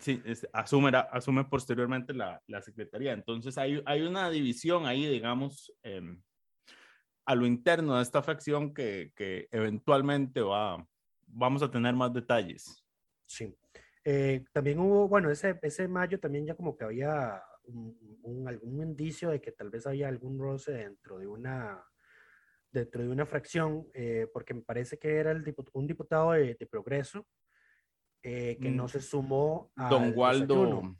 Sí, 0.00 0.20
asume, 0.52 0.90
asume 1.12 1.44
posteriormente 1.44 2.12
la, 2.12 2.42
la, 2.48 2.60
secretaría. 2.60 3.12
Entonces 3.12 3.56
hay, 3.56 3.80
hay 3.86 4.02
una 4.02 4.28
división 4.30 4.84
ahí, 4.86 5.06
digamos, 5.06 5.72
eh, 5.84 6.02
a 7.24 7.34
lo 7.36 7.46
interno 7.46 7.96
de 7.96 8.02
esta 8.02 8.20
fracción 8.22 8.74
que, 8.74 9.12
que 9.14 9.46
eventualmente 9.52 10.40
va, 10.40 10.84
vamos 11.26 11.62
a 11.62 11.70
tener 11.70 11.94
más 11.94 12.12
detalles. 12.12 12.84
Sí. 13.26 13.56
Eh, 14.04 14.44
también 14.52 14.78
hubo, 14.78 15.08
bueno, 15.08 15.30
ese, 15.30 15.58
ese 15.62 15.88
mayo 15.88 16.20
también 16.20 16.46
ya 16.46 16.54
como 16.54 16.76
que 16.76 16.84
había 16.84 17.42
un, 17.64 18.44
algún 18.46 18.80
indicio 18.80 19.30
de 19.30 19.40
que 19.40 19.50
tal 19.50 19.70
vez 19.70 19.86
había 19.86 20.06
algún 20.06 20.38
roce 20.38 20.72
dentro 20.72 21.18
de 21.18 21.26
una, 21.26 21.84
dentro 22.70 23.02
de 23.02 23.08
una 23.08 23.26
fracción, 23.26 23.88
eh, 23.94 24.28
porque 24.32 24.54
me 24.54 24.62
parece 24.62 24.98
que 24.98 25.16
era 25.16 25.32
el 25.32 25.54
un 25.72 25.86
diputado 25.88 26.32
de, 26.32 26.56
Progreso 26.70 27.26
eh, 28.22 28.58
que 28.60 28.70
no 28.70 28.84
mm. 28.84 28.88
se 28.88 29.00
sumó 29.00 29.70
a... 29.76 29.88
Don 29.88 30.12
Waldo, 30.16 30.96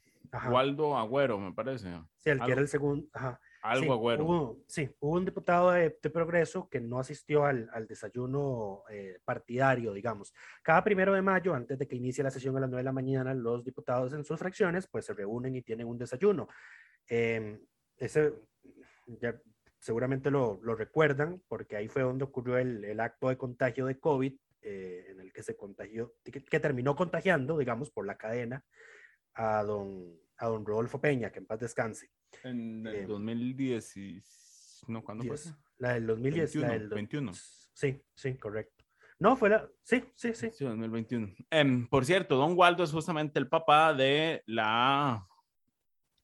Waldo 0.51 0.97
Agüero, 0.97 1.39
me 1.39 1.53
parece. 1.53 1.89
Sí, 2.19 2.31
el 2.31 2.41
que 2.41 2.53
era 2.53 2.61
el 2.61 2.69
segundo, 2.69 3.07
ajá, 3.13 3.41
algo 3.63 3.93
agüero. 3.93 4.25
Hubo, 4.25 4.65
sí, 4.67 4.89
hubo 5.01 5.17
un 5.17 5.25
diputado 5.25 5.71
de, 5.73 5.91
Progreso 5.91 6.69
que 6.69 6.81
no 6.81 7.01
asistió 7.01 7.45
al, 7.45 7.69
al 7.73 7.87
desayuno 7.87 8.85
eh, 8.91 9.19
partidario, 9.25 9.93
digamos. 9.93 10.33
Cada 10.63 10.83
primero 10.85 11.13
de 11.13 11.23
mayo, 11.23 11.55
antes 11.55 11.79
de 11.79 11.87
que 11.87 11.97
inicie 11.97 12.25
la 12.25 12.31
sesión 12.31 12.57
a 12.57 12.61
las 12.61 12.71
9 12.71 12.81
de 12.81 12.85
la 12.85 12.93
mañana, 12.93 13.35
los 13.35 13.65
diputados 13.65 14.13
en 14.13 14.25
sus 14.25 14.39
fracciones 14.39 14.87
pues 14.87 15.05
se 15.05 15.15
reúnen 15.15 15.57
y 15.57 15.63
tienen 15.63 15.89
un 15.89 15.99
desayuno. 15.99 16.49
Em, 17.09 17.61
ese, 17.99 18.35
ya 19.21 19.35
seguramente 19.79 20.31
lo, 20.31 20.59
lo, 20.63 20.75
recuerdan, 20.75 21.43
porque 21.49 21.77
ahí 21.77 21.89
fue 21.89 22.03
donde 22.03 22.25
ocurrió 22.25 22.57
el, 22.59 22.85
el 22.85 23.01
acto 23.01 23.29
de 23.29 23.37
contagio 23.37 23.87
de 23.87 23.99
COVID, 23.99 24.35
eh, 24.63 25.07
en 25.09 25.21
el 25.21 25.33
que 25.33 25.43
se 25.43 25.57
contagió, 25.57 26.15
que, 26.25 26.45
que 26.45 26.61
terminó 26.61 26.97
contagiando, 26.97 27.59
digamos, 27.59 27.91
por 27.91 28.07
la 28.07 28.17
cadena 28.17 28.65
a 29.35 29.63
don 29.63 30.19
a 30.39 30.47
don 30.47 30.67
Rodolfo 30.67 31.01
Peña, 31.01 31.31
que 31.31 31.39
en 31.39 31.47
paz 31.47 31.61
descanse. 31.61 32.11
En 32.43 32.87
el 32.87 33.07
2010, 33.07 33.97
eh, 33.97 34.23
no, 34.89 35.03
¿cuándo 35.03 35.25
fue? 35.25 35.37
La 35.79 35.95
del 35.95 36.07
2010, 36.07 36.55
21, 36.55 36.67
la 36.67 36.79
del 36.79 36.89
21. 36.89 37.33
Sí, 37.73 38.03
sí, 38.15 38.37
correcto. 38.37 38.85
No, 39.19 39.37
fue 39.37 39.49
la, 39.49 39.69
sí, 39.83 40.05
sí, 40.15 40.35
sí. 40.35 40.51
Sí, 40.53 40.65
2021. 40.65 41.35
Em, 41.51 41.89
por 41.89 42.05
cierto, 42.05 42.37
don 42.37 42.57
Waldo 42.57 42.85
es 42.85 42.93
justamente 42.93 43.39
el 43.39 43.49
papá 43.49 43.95
de 43.95 44.43
la, 44.47 45.27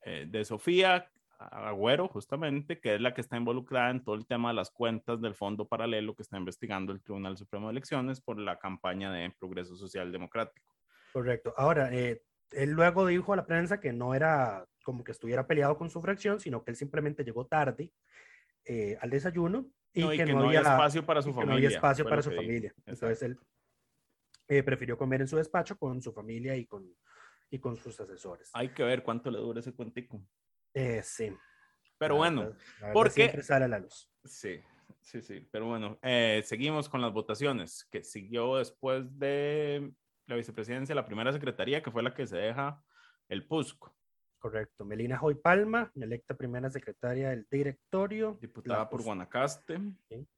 eh, 0.03 0.27
de 0.29 0.45
Sofía 0.45 1.11
Agüero, 1.49 2.09
justamente, 2.09 2.81
que 2.81 2.95
es 2.95 3.01
la 3.01 3.15
que 3.15 3.21
está 3.21 3.37
involucrada 3.37 3.91
en 3.91 4.03
todo 4.03 4.15
el 4.15 4.27
tema 4.27 4.51
de 4.51 4.55
las 4.55 4.71
cuentas 4.71 5.21
del 5.21 5.35
fondo 5.35 5.67
paralelo 5.67 6.15
que 6.15 6.23
está 6.23 6.39
investigando 6.39 6.93
el 6.93 7.03
Tribunal 7.03 7.37
Supremo 7.37 7.69
de 7.69 7.73
Elecciones 7.73 8.21
por 8.21 8.39
la 8.39 8.59
campaña 8.59 9.13
de 9.13 9.31
Progreso 9.39 9.77
Social 9.77 10.13
Democrático. 10.13 10.75
Correcto. 11.13 11.53
Ahora, 11.57 11.93
eh, 11.93 12.23
él 12.53 12.71
luego 12.71 13.07
dijo 13.07 13.33
a 13.33 13.37
la 13.37 13.47
prensa 13.47 13.81
que 13.81 13.93
no 13.93 14.15
era 14.15 14.67
como 14.85 15.05
que 15.05 15.13
estuviera 15.13 15.47
peleado 15.47 15.77
con 15.77 15.91
su 15.91 16.01
fracción, 16.01 16.41
sino 16.41 16.65
que 16.65 16.71
él 16.71 16.77
simplemente 16.77 17.25
llegó 17.25 17.47
tarde 17.47 17.93
eh, 18.65 18.97
al 19.01 19.11
desayuno 19.11 19.67
y, 19.93 20.09
que, 20.17 20.27
no, 20.27 20.47
había 20.47 20.61
espacio 20.61 21.05
para 21.05 21.21
su 21.23 21.33
familia. 21.33 21.47
No 21.47 21.57
había 21.57 21.69
espacio 21.69 22.05
para 22.05 22.23
su 22.23 22.31
familia. 22.31 22.75
Entonces 22.87 23.23
él 23.23 23.39
eh, 24.49 24.63
prefirió 24.63 24.97
comer 24.97 25.21
en 25.21 25.29
su 25.29 25.37
despacho 25.37 25.77
con 25.77 26.01
su 26.01 26.13
familia 26.13 26.57
y 26.57 26.67
con, 26.67 26.95
y 27.51 27.59
con 27.59 27.77
sus 27.77 28.01
asesores. 28.01 28.51
Hay 28.55 28.71
que 28.71 28.83
ver 28.83 29.03
cuánto 29.03 29.31
le 29.31 29.39
dura 29.39 29.61
ese 29.61 29.73
cuentico. 29.73 30.23
Eh, 30.75 31.03
sí. 31.03 31.37
Pero 31.99 32.17
bueno, 32.17 32.55
porque 32.93 33.11
siempre 33.11 33.43
sale 33.43 33.67
a 33.67 33.69
la 33.69 33.79
luz. 33.79 34.11
Sí, 34.25 34.61
sí, 35.01 35.23
sí. 35.23 35.49
Pero 35.53 35.67
bueno, 35.67 35.99
seguimos 36.43 36.89
con 36.89 37.01
las 37.01 37.13
votaciones 37.13 37.87
que 37.91 38.03
siguió 38.03 38.57
después 38.57 39.19
de 39.19 39.93
la 40.27 40.37
vicepresidencia, 40.37 40.95
la 40.95 41.05
primera 41.05 41.33
secretaría, 41.33 41.83
que 41.83 41.91
fue 41.91 42.03
la 42.03 42.15
que 42.15 42.27
se 42.27 42.37
deja 42.37 42.83
el 43.29 43.47
PUSCO. 43.47 43.95
Correcto. 44.43 44.85
Melina 44.85 45.17
Joy 45.19 45.37
Palma, 45.37 45.93
electa 45.95 46.37
primera 46.37 46.69
secretaria 46.69 47.31
del 47.31 47.47
directorio. 47.49 48.39
Diputada 48.41 48.91
por 48.91 49.05
Guanacaste. 49.05 49.79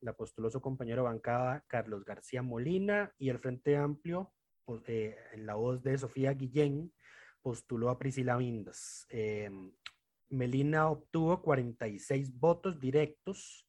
la 0.01 0.13
postuló 0.13 0.51
su 0.51 0.61
compañero 0.61 1.05
bancada 1.05 1.65
Carlos 1.67 2.05
García 2.05 2.43
Molina 2.43 3.15
y 3.19 3.31
el 3.31 3.39
Frente 3.39 3.79
Amplio, 3.79 4.31
pues, 4.67 4.83
eh, 4.89 5.17
en 5.33 5.47
la 5.47 5.55
voz 5.55 5.83
de 5.83 5.97
Sofía 5.97 6.35
Guillén, 6.35 6.93
postuló 7.41 7.89
a 7.89 7.99
Priscila 7.99 8.37
Vindas. 8.37 9.07
Em, 9.09 9.73
Melina 10.29 10.89
obtuvo 10.89 11.43
46 11.43 12.39
votos 12.39 12.81
directos 12.81 13.67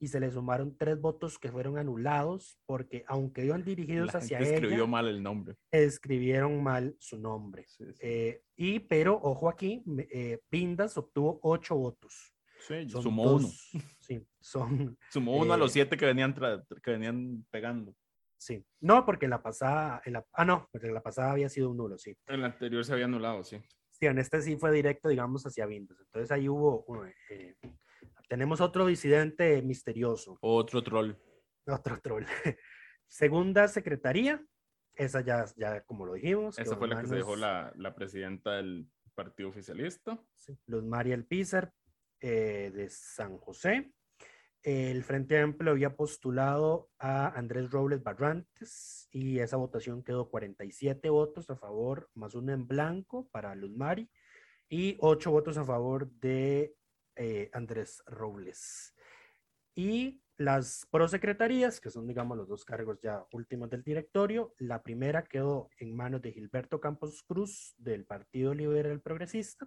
y 0.00 0.08
se 0.08 0.20
le 0.20 0.30
sumaron 0.30 0.76
tres 0.76 1.00
votos 1.00 1.38
que 1.38 1.50
fueron 1.50 1.78
anulados 1.78 2.58
porque 2.66 3.04
aunque 3.08 3.44
iban 3.44 3.64
dirigidos 3.64 4.14
hacia 4.14 4.38
ella, 4.38 4.54
escribió 4.54 4.86
mal 4.86 5.08
el 5.08 5.22
nombre. 5.22 5.56
Escribieron 5.70 6.62
mal 6.62 6.94
su 6.98 7.18
nombre. 7.18 7.66
Eh, 8.00 8.42
y 8.56 8.78
pero 8.80 9.18
ojo 9.20 9.48
aquí, 9.48 9.82
eh, 10.10 10.40
Pindas 10.48 10.96
obtuvo 10.96 11.40
ocho 11.42 11.76
votos. 11.76 12.32
Sí, 12.60 12.88
sumó 12.88 13.34
uno. 13.34 13.48
Sí, 14.00 14.26
son. 14.40 14.96
Sumó 15.10 15.36
uno 15.36 15.52
a 15.52 15.58
los 15.58 15.72
eh, 15.72 15.74
siete 15.74 15.98
que 15.98 16.06
venían, 16.06 16.34
que 16.82 16.90
venían 16.90 17.44
pegando. 17.50 17.94
Sí, 18.38 18.64
no, 18.80 19.04
porque 19.04 19.28
la 19.28 19.42
pasada, 19.42 20.00
en 20.04 20.14
la, 20.14 20.24
ah, 20.32 20.44
no, 20.44 20.68
porque 20.72 20.88
la 20.88 21.02
pasada 21.02 21.32
había 21.32 21.48
sido 21.48 21.70
un 21.70 21.76
nulo, 21.76 21.98
sí. 21.98 22.16
En 22.26 22.40
la 22.40 22.46
anterior 22.46 22.84
se 22.84 22.92
había 22.92 23.04
anulado, 23.04 23.44
sí. 23.44 23.60
Sí, 24.00 24.06
en 24.06 24.18
este 24.18 24.40
sí 24.42 24.56
fue 24.56 24.72
directo, 24.72 25.08
digamos, 25.08 25.44
hacia 25.44 25.66
Vindas. 25.66 25.98
Entonces 26.00 26.30
ahí 26.30 26.48
hubo, 26.48 26.86
tenemos 28.28 28.60
otro 28.60 28.86
disidente 28.86 29.60
misterioso. 29.62 30.38
Otro 30.40 30.82
troll. 30.82 31.14
Otro 31.66 32.00
troll. 32.00 32.24
Segunda 33.08 33.66
secretaría, 33.68 34.44
esa 34.94 35.20
ya, 35.22 35.46
ya 35.56 35.82
como 35.82 36.06
lo 36.06 36.14
dijimos. 36.14 36.58
Esa 36.58 36.76
fue 36.76 36.88
la 36.88 37.00
que 37.00 37.08
se 37.08 37.16
dejó 37.16 37.36
la, 37.36 37.72
la 37.76 37.94
presidenta 37.94 38.56
del 38.56 38.88
partido 39.14 39.48
oficialista. 39.48 40.22
Sí, 40.34 40.56
Luz 40.66 40.84
María 40.84 41.14
Elpizar 41.14 41.72
eh, 42.20 42.70
de 42.74 42.88
San 42.88 43.38
José. 43.38 43.92
El 44.62 45.04
Frente 45.04 45.38
Amplio 45.38 45.72
había 45.72 45.96
postulado 45.96 46.90
a 46.98 47.28
Andrés 47.28 47.70
Robles 47.70 48.02
Barrantes 48.02 49.08
y 49.10 49.38
esa 49.38 49.56
votación 49.56 50.02
quedó 50.02 50.28
47 50.28 51.08
votos 51.10 51.48
a 51.50 51.56
favor, 51.56 52.10
más 52.14 52.34
uno 52.34 52.52
en 52.52 52.66
blanco 52.66 53.28
para 53.30 53.54
Luz 53.54 53.70
Mari 53.76 54.10
y 54.68 54.96
8 55.00 55.30
votos 55.30 55.56
a 55.58 55.64
favor 55.64 56.10
de 56.10 56.74
eh, 57.16 57.50
Andrés 57.52 58.02
Robles. 58.06 58.94
Y 59.74 60.20
las 60.36 60.86
prosecretarías, 60.90 61.80
que 61.80 61.90
son, 61.90 62.06
digamos, 62.06 62.36
los 62.36 62.48
dos 62.48 62.64
cargos 62.64 63.00
ya 63.00 63.24
últimos 63.32 63.70
del 63.70 63.82
directorio, 63.82 64.54
la 64.58 64.82
primera 64.82 65.24
quedó 65.24 65.68
en 65.78 65.96
manos 65.96 66.22
de 66.22 66.32
Gilberto 66.32 66.80
Campos 66.80 67.22
Cruz 67.22 67.74
del 67.76 68.04
Partido 68.04 68.54
Liberal 68.54 69.00
Progresista 69.00 69.66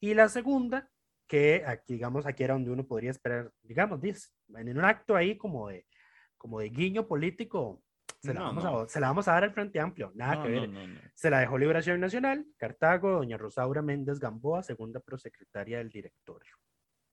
y 0.00 0.14
la 0.14 0.28
segunda, 0.28 0.90
que 1.34 1.64
aquí, 1.66 1.94
digamos, 1.94 2.26
aquí 2.26 2.44
era 2.44 2.54
donde 2.54 2.70
uno 2.70 2.86
podría 2.86 3.10
esperar, 3.10 3.50
digamos, 3.64 4.00
en 4.54 4.78
un 4.78 4.84
acto 4.84 5.16
ahí 5.16 5.36
como 5.36 5.68
de, 5.68 5.84
como 6.38 6.60
de 6.60 6.68
guiño 6.68 7.08
político, 7.08 7.82
se, 8.22 8.32
la 8.32 8.42
vamos 8.42 8.64
A, 8.64 8.88
se 8.88 9.00
la 9.00 9.08
vamos 9.08 9.26
a 9.26 9.32
dar 9.32 9.42
al 9.42 9.52
Frente 9.52 9.80
Amplio, 9.80 10.12
nada 10.14 10.44
que 10.44 10.48
ver. 10.48 10.70
Se 11.12 11.30
la 11.30 11.40
dejó 11.40 11.58
Liberación 11.58 11.98
Nacional, 11.98 12.46
Cartago, 12.56 13.10
doña 13.10 13.36
Rosaura 13.36 13.82
Méndez 13.82 14.20
Gamboa, 14.20 14.62
segunda 14.62 15.00
prosecretaria 15.00 15.78
del 15.78 15.90
directorio. 15.90 16.54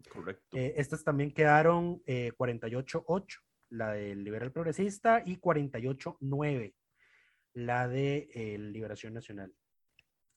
Correcto. 0.08 0.56
Eh, 0.56 0.76
estas 0.78 1.04
también 1.04 1.34
quedaron 1.34 2.04
eh, 2.06 2.32
48-8, 2.38 3.26
la 3.70 3.94
del 3.94 4.24
Liberal 4.24 4.52
Progresista, 4.52 5.24
y 5.26 5.38
48-9, 5.38 6.76
la 7.54 7.88
de 7.88 8.30
eh, 8.36 8.60
Liberación 8.60 9.16
Nacional. 9.16 9.52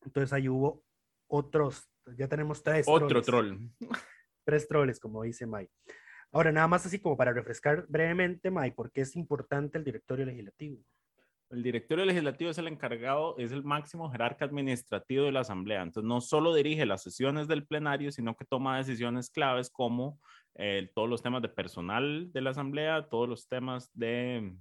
Entonces 0.01 0.33
ahí 0.33 0.49
hubo 0.49 0.83
otros, 1.27 1.91
ya 2.17 2.29
tenemos 2.29 2.63
tres. 2.63 2.87
Otro 2.89 3.23
troll. 3.23 3.59
Tres 4.47 4.69
troles, 4.69 5.01
como 5.01 5.23
dice 5.23 5.47
May. 5.47 5.71
Ahora, 6.31 6.53
nada 6.53 6.69
más 6.69 6.85
así 6.85 6.99
como 6.99 7.17
para 7.17 7.33
refrescar 7.33 7.87
brevemente, 7.89 8.51
May, 8.51 8.73
¿por 8.73 8.93
qué 8.93 9.01
es 9.01 9.17
importante 9.17 9.79
el 9.79 9.85
directorio 9.85 10.27
legislativo? 10.27 10.85
El 11.51 11.63
directorio 11.63 12.05
legislativo 12.05 12.51
es 12.51 12.59
el 12.59 12.69
encargado, 12.69 13.39
es 13.39 13.53
el 13.53 13.63
máximo 13.63 14.11
jerarca 14.11 14.45
administrativo 14.45 15.25
de 15.25 15.33
la 15.33 15.41
Asamblea. 15.41 15.83
Entonces, 15.83 16.09
no 16.09 16.21
solo 16.21 16.55
dirige 16.55 16.85
las 16.85 17.03
sesiones 17.03 17.49
del 17.49 17.67
plenario, 17.67 18.11
sino 18.11 18.37
que 18.37 18.45
toma 18.45 18.77
decisiones 18.77 19.31
claves 19.31 19.71
como 19.71 20.19
eh, 20.57 20.91
todos 20.95 21.09
los 21.09 21.23
temas 21.23 21.41
de 21.41 21.49
personal 21.49 22.33
de 22.33 22.41
la 22.41 22.51
Asamblea, 22.51 23.09
todos 23.09 23.29
los 23.29 23.49
temas 23.49 23.91
de 23.95 24.57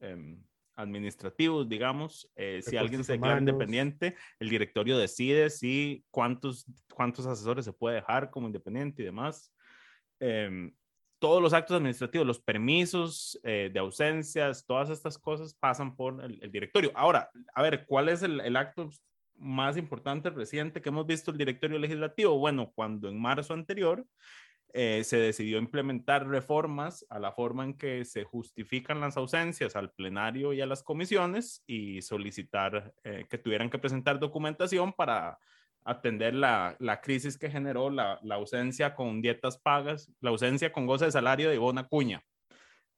em, 0.00 0.42
administrativos, 0.76 1.68
digamos. 1.68 2.30
Eh, 2.36 2.60
si 2.62 2.76
alguien 2.76 3.02
se 3.02 3.12
declara 3.12 3.38
independiente, 3.38 4.14
el 4.38 4.48
directorio 4.48 4.98
decide 4.98 5.50
si 5.50 6.04
cuántos, 6.10 6.66
cuántos 6.94 7.26
asesores 7.26 7.64
se 7.64 7.72
puede 7.72 7.96
dejar 7.96 8.30
como 8.30 8.46
independiente 8.46 9.02
y 9.02 9.06
demás. 9.06 9.52
Em, 10.20 10.72
todos 11.18 11.42
los 11.42 11.54
actos 11.54 11.76
administrativos, 11.76 12.26
los 12.26 12.40
permisos 12.40 13.40
eh, 13.42 13.70
de 13.72 13.78
ausencias, 13.78 14.64
todas 14.66 14.90
estas 14.90 15.18
cosas 15.18 15.54
pasan 15.54 15.96
por 15.96 16.22
el, 16.22 16.50
directorio. 16.52 16.92
Ahora, 16.94 17.30
a 17.54 17.62
ver, 17.62 17.86
¿cuál 17.86 18.08
es 18.08 18.22
el, 18.22 18.40
el, 18.40 18.56
acto 18.56 18.90
más 19.38 19.76
importante 19.76 20.30
reciente 20.30 20.80
que 20.82 20.90
hemos 20.90 21.06
visto 21.06 21.30
el 21.30 21.38
directorio 21.38 21.78
legislativo? 21.78 22.38
Bueno, 22.38 22.70
cuando 22.74 23.08
en 23.08 23.18
marzo 23.18 23.54
anterior 23.54 24.06
eh, 24.78 25.04
se 25.04 25.16
decidió 25.16 25.56
implementar 25.56 26.28
reformas 26.28 27.06
a 27.08 27.18
la 27.18 27.32
forma 27.32 27.64
en 27.64 27.78
que 27.78 28.04
se 28.04 28.24
justifican 28.24 29.00
las 29.00 29.16
ausencias 29.16 29.74
al 29.74 29.90
plenario 29.90 30.52
y 30.52 30.60
a 30.60 30.66
las 30.66 30.82
comisiones 30.82 31.64
y 31.66 32.02
solicitar 32.02 32.92
eh, 33.02 33.24
que 33.30 33.38
tuvieran 33.38 33.70
que 33.70 33.78
presentar 33.78 34.18
documentación 34.18 34.92
para 34.92 35.38
atender 35.82 36.34
la, 36.34 36.76
la 36.78 37.00
crisis 37.00 37.38
que 37.38 37.48
generó 37.48 37.88
la, 37.88 38.20
la, 38.22 38.34
ausencia 38.34 38.94
con 38.94 39.22
dietas 39.22 39.56
pagas, 39.56 40.12
la 40.20 40.28
ausencia 40.28 40.70
con 40.70 40.84
goce 40.84 41.06
de 41.06 41.12
salario 41.12 41.48
de 41.48 41.54
Ivona 41.54 41.88
Cuña. 41.88 42.22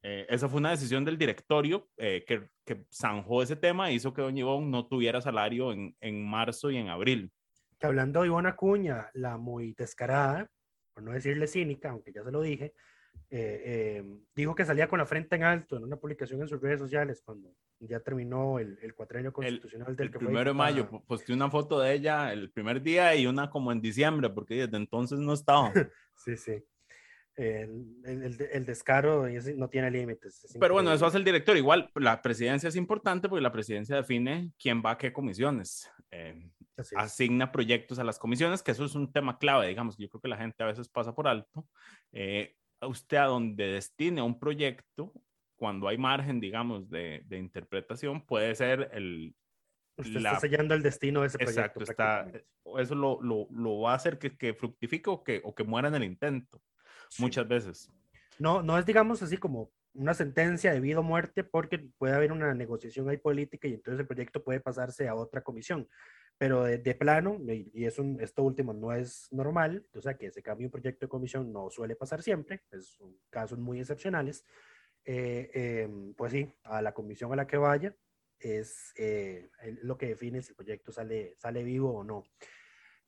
Eh, 0.03 0.27
esa 0.29 0.49
fue 0.49 0.59
una 0.59 0.71
decisión 0.71 1.05
del 1.05 1.17
directorio 1.17 1.89
eh, 1.97 2.25
que, 2.27 2.49
que, 2.65 2.87
zanjó 2.93 3.41
ese 3.41 3.55
tema 3.55 3.89
e 3.89 3.95
hizo 3.95 4.13
que 4.13 4.23
doña 4.23 4.41
Ivonne 4.41 4.67
no 4.67 4.89
tuviera 4.89 5.21
salario 5.21 5.71
en, 5.71 5.95
en 6.01 6.29
marzo 6.29 6.73
y 6.73 6.77
en 6.77 6.89
abril. 6.89 7.31
Hablando 7.81 8.23
de 8.23 8.27
Ivona 8.27 8.57
Cuña, 8.57 9.11
la 9.15 9.39
muy 9.39 9.75
descarada, 9.75 10.51
por 10.99 11.05
no 11.05 11.13
decirle 11.13 11.47
cínica, 11.47 11.91
aunque 11.91 12.13
ya 12.13 12.25
se 12.25 12.33
lo 12.33 12.43
dije, 12.43 12.75
eh, 13.31 13.63
eh, 14.01 14.05
dijo 14.35 14.57
que 14.57 14.65
salía 14.65 14.89
con 14.89 14.99
la 14.99 15.07
frente 15.07 15.37
en 15.37 15.45
alto 15.45 15.77
en 15.77 15.85
una 15.85 15.97
publicación 15.97 16.41
en 16.41 16.49
sus 16.49 16.61
redes 16.61 16.81
sociales 16.81 17.23
cuando 17.25 17.55
ya 17.79 18.01
terminó 18.01 18.59
el, 18.59 18.77
el 18.83 18.95
cuatrenio 18.95 19.33
constitucional 19.33 19.91
el, 19.91 19.97
del 19.97 20.07
el 20.07 20.13
primero 20.13 20.51
de 20.51 20.55
mayo 20.55 20.89
posté 21.07 21.35
una 21.35 21.51
foto 21.51 21.79
de 21.79 21.93
ella 21.93 22.33
el 22.33 22.51
primer 22.51 22.83
día 22.83 23.15
y 23.15 23.27
una 23.27 23.51
como 23.51 23.71
en 23.71 23.81
diciembre 23.81 24.31
porque 24.31 24.67
desde 24.67 24.77
entonces 24.77 25.19
no 25.19 25.35
estaba 25.35 25.73
sí 26.17 26.37
sí 26.37 26.65
el, 27.37 28.01
el, 28.05 28.49
el, 28.51 28.67
descaro 28.67 29.29
no 29.57 29.69
tiene 29.69 29.93
límites. 29.93 30.57
Pero 30.59 30.75
bueno, 30.75 30.93
eso 30.93 31.07
hace 31.07 31.19
el 31.19 31.25
director. 31.25 31.57
Igual, 31.57 31.89
la 31.95 32.21
presidencia 32.21 32.69
es 32.69 32.75
importante 32.75 33.29
porque 33.29 33.43
la 33.43 33.53
presidencia 33.53 33.95
define 33.95 34.51
quién 34.61 34.83
va 34.85 34.91
a 34.93 34.99
qué 34.99 35.13
comisiones. 35.13 35.89
Eh, 36.11 36.51
asigna 36.97 37.53
proyectos 37.53 37.99
a 37.99 38.05
las 38.05 38.19
comisiones, 38.19 38.63
que 38.63 38.73
eso 38.73 38.85
es 38.85 38.95
un 38.95 39.13
tema 39.13 39.39
clave, 39.39 39.69
digamos, 39.69 39.97
que 39.97 40.05
yo 40.05 40.09
creo 40.09 40.21
que 40.21 40.29
la 40.29 40.37
gente 40.37 40.63
a 40.63 40.67
veces 40.67 40.89
pasa 40.89 41.15
por 41.15 41.29
alto. 41.29 41.67
Eh, 42.13 42.55
usted 42.83 43.17
a 43.17 43.25
donde 43.25 43.67
destine 43.67 44.23
un 44.23 44.39
proyecto, 44.39 45.13
cuando 45.57 45.89
hay 45.89 45.99
margen, 45.99 46.41
digamos, 46.41 46.89
de, 46.89 47.23
de 47.27 47.39
interpretación, 47.39 48.25
puede 48.25 48.55
ser 48.55 48.91
el... 48.93 49.35
Usted 49.97 50.21
la... 50.21 50.31
está 50.31 50.41
sellando 50.41 50.75
el 50.75 50.83
destino 50.83 51.23
de 51.23 51.27
ese 51.27 51.39
proyecto. 51.39 51.81
Exacto, 51.81 51.83
está, 51.83 52.31
eso 52.79 52.95
lo, 52.95 53.21
lo, 53.21 53.49
lo, 53.51 53.81
va 53.81 53.93
a 53.93 53.97
hacer 53.97 54.19
que, 54.19 54.37
que 54.37 54.55
fructifique 54.55 55.11
o 55.11 55.25
que, 55.25 55.41
o 55.45 55.55
que 55.55 55.65
muera 55.65 55.89
en 55.89 55.97
el 55.97 56.05
intento, 56.05 56.63
sí. 57.09 57.21
muchas 57.21 57.49
veces. 57.49 57.91
No, 58.39 58.63
no 58.63 58.79
es, 58.79 58.87
digamos, 58.87 59.21
así 59.23 59.37
como 59.37 59.73
una 59.99 60.15
sentencia 60.15 60.73
de 60.73 60.81
vida 60.81 61.01
muerte, 61.01 61.45
porque 61.45 61.79
puede 61.99 62.15
haber 62.15 62.33
una 62.33 62.55
negociación 62.55 63.09
ahí 63.09 63.19
política 63.19 63.69
y 63.69 63.75
entonces 63.75 64.01
el 64.01 64.07
proyecto 64.07 64.43
puede 64.43 64.61
pasarse 64.61 65.09
a 65.09 65.15
otra 65.15 65.43
comisión 65.43 65.89
pero 66.39 66.65
de, 66.65 66.95
plano, 66.95 67.37
y, 67.49 67.85
esto 67.85 68.43
último 68.45 68.73
no 68.73 68.93
es 68.93 69.27
normal, 69.33 69.85
o 69.93 70.01
sea 70.01 70.17
que 70.17 70.31
se 70.31 70.41
cambie 70.41 70.67
un 70.67 70.71
proyecto 70.71 71.05
de 71.05 71.11
comisión 71.11 71.53
no 71.53 71.69
suele 71.69 71.97
pasar 71.97 72.23
siempre, 72.23 72.63
es 72.71 72.99
un, 73.01 73.19
casos 73.29 73.59
muy 73.59 73.81
excepcionales, 73.81 74.45
eh, 75.05 75.51
eh, 75.53 75.89
pues 76.17 76.33
sí, 76.33 76.55
a 76.63 76.81
la 76.81 76.95
comisión 76.95 77.33
a 77.33 77.37
la 77.37 77.47
que 77.47 77.57
vaya 77.57 77.95
es 78.39 78.93
eh, 78.97 79.51
lo 79.83 79.99
que 79.99 80.07
define 80.07 80.41
si 80.41 80.51
el 80.51 80.57
proyecto 80.57 80.93
sale, 80.93 81.35
sale 81.39 81.65
vivo 81.65 81.93
o 81.93 82.05
no. 82.05 82.23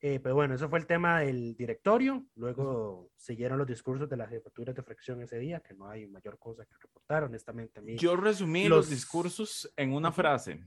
Eh, 0.03 0.19
pero 0.19 0.33
bueno, 0.33 0.55
eso 0.55 0.67
fue 0.67 0.79
el 0.79 0.87
tema 0.87 1.19
del 1.19 1.55
directorio. 1.55 2.25
Luego 2.35 3.11
siguieron 3.15 3.59
los 3.59 3.67
discursos 3.67 4.09
de 4.09 4.17
las 4.17 4.29
jefaturas 4.29 4.75
de 4.75 4.81
fracción 4.81 5.21
ese 5.21 5.37
día, 5.37 5.59
que 5.59 5.75
no 5.75 5.87
hay 5.87 6.07
mayor 6.07 6.39
cosa 6.39 6.65
que 6.65 6.73
reportar, 6.81 7.23
honestamente. 7.23 7.79
A 7.79 7.83
mí, 7.83 7.97
Yo 7.97 8.15
resumí 8.15 8.67
los... 8.67 8.77
los 8.79 8.89
discursos 8.89 9.71
en 9.77 9.93
una 9.93 10.11
frase. 10.11 10.65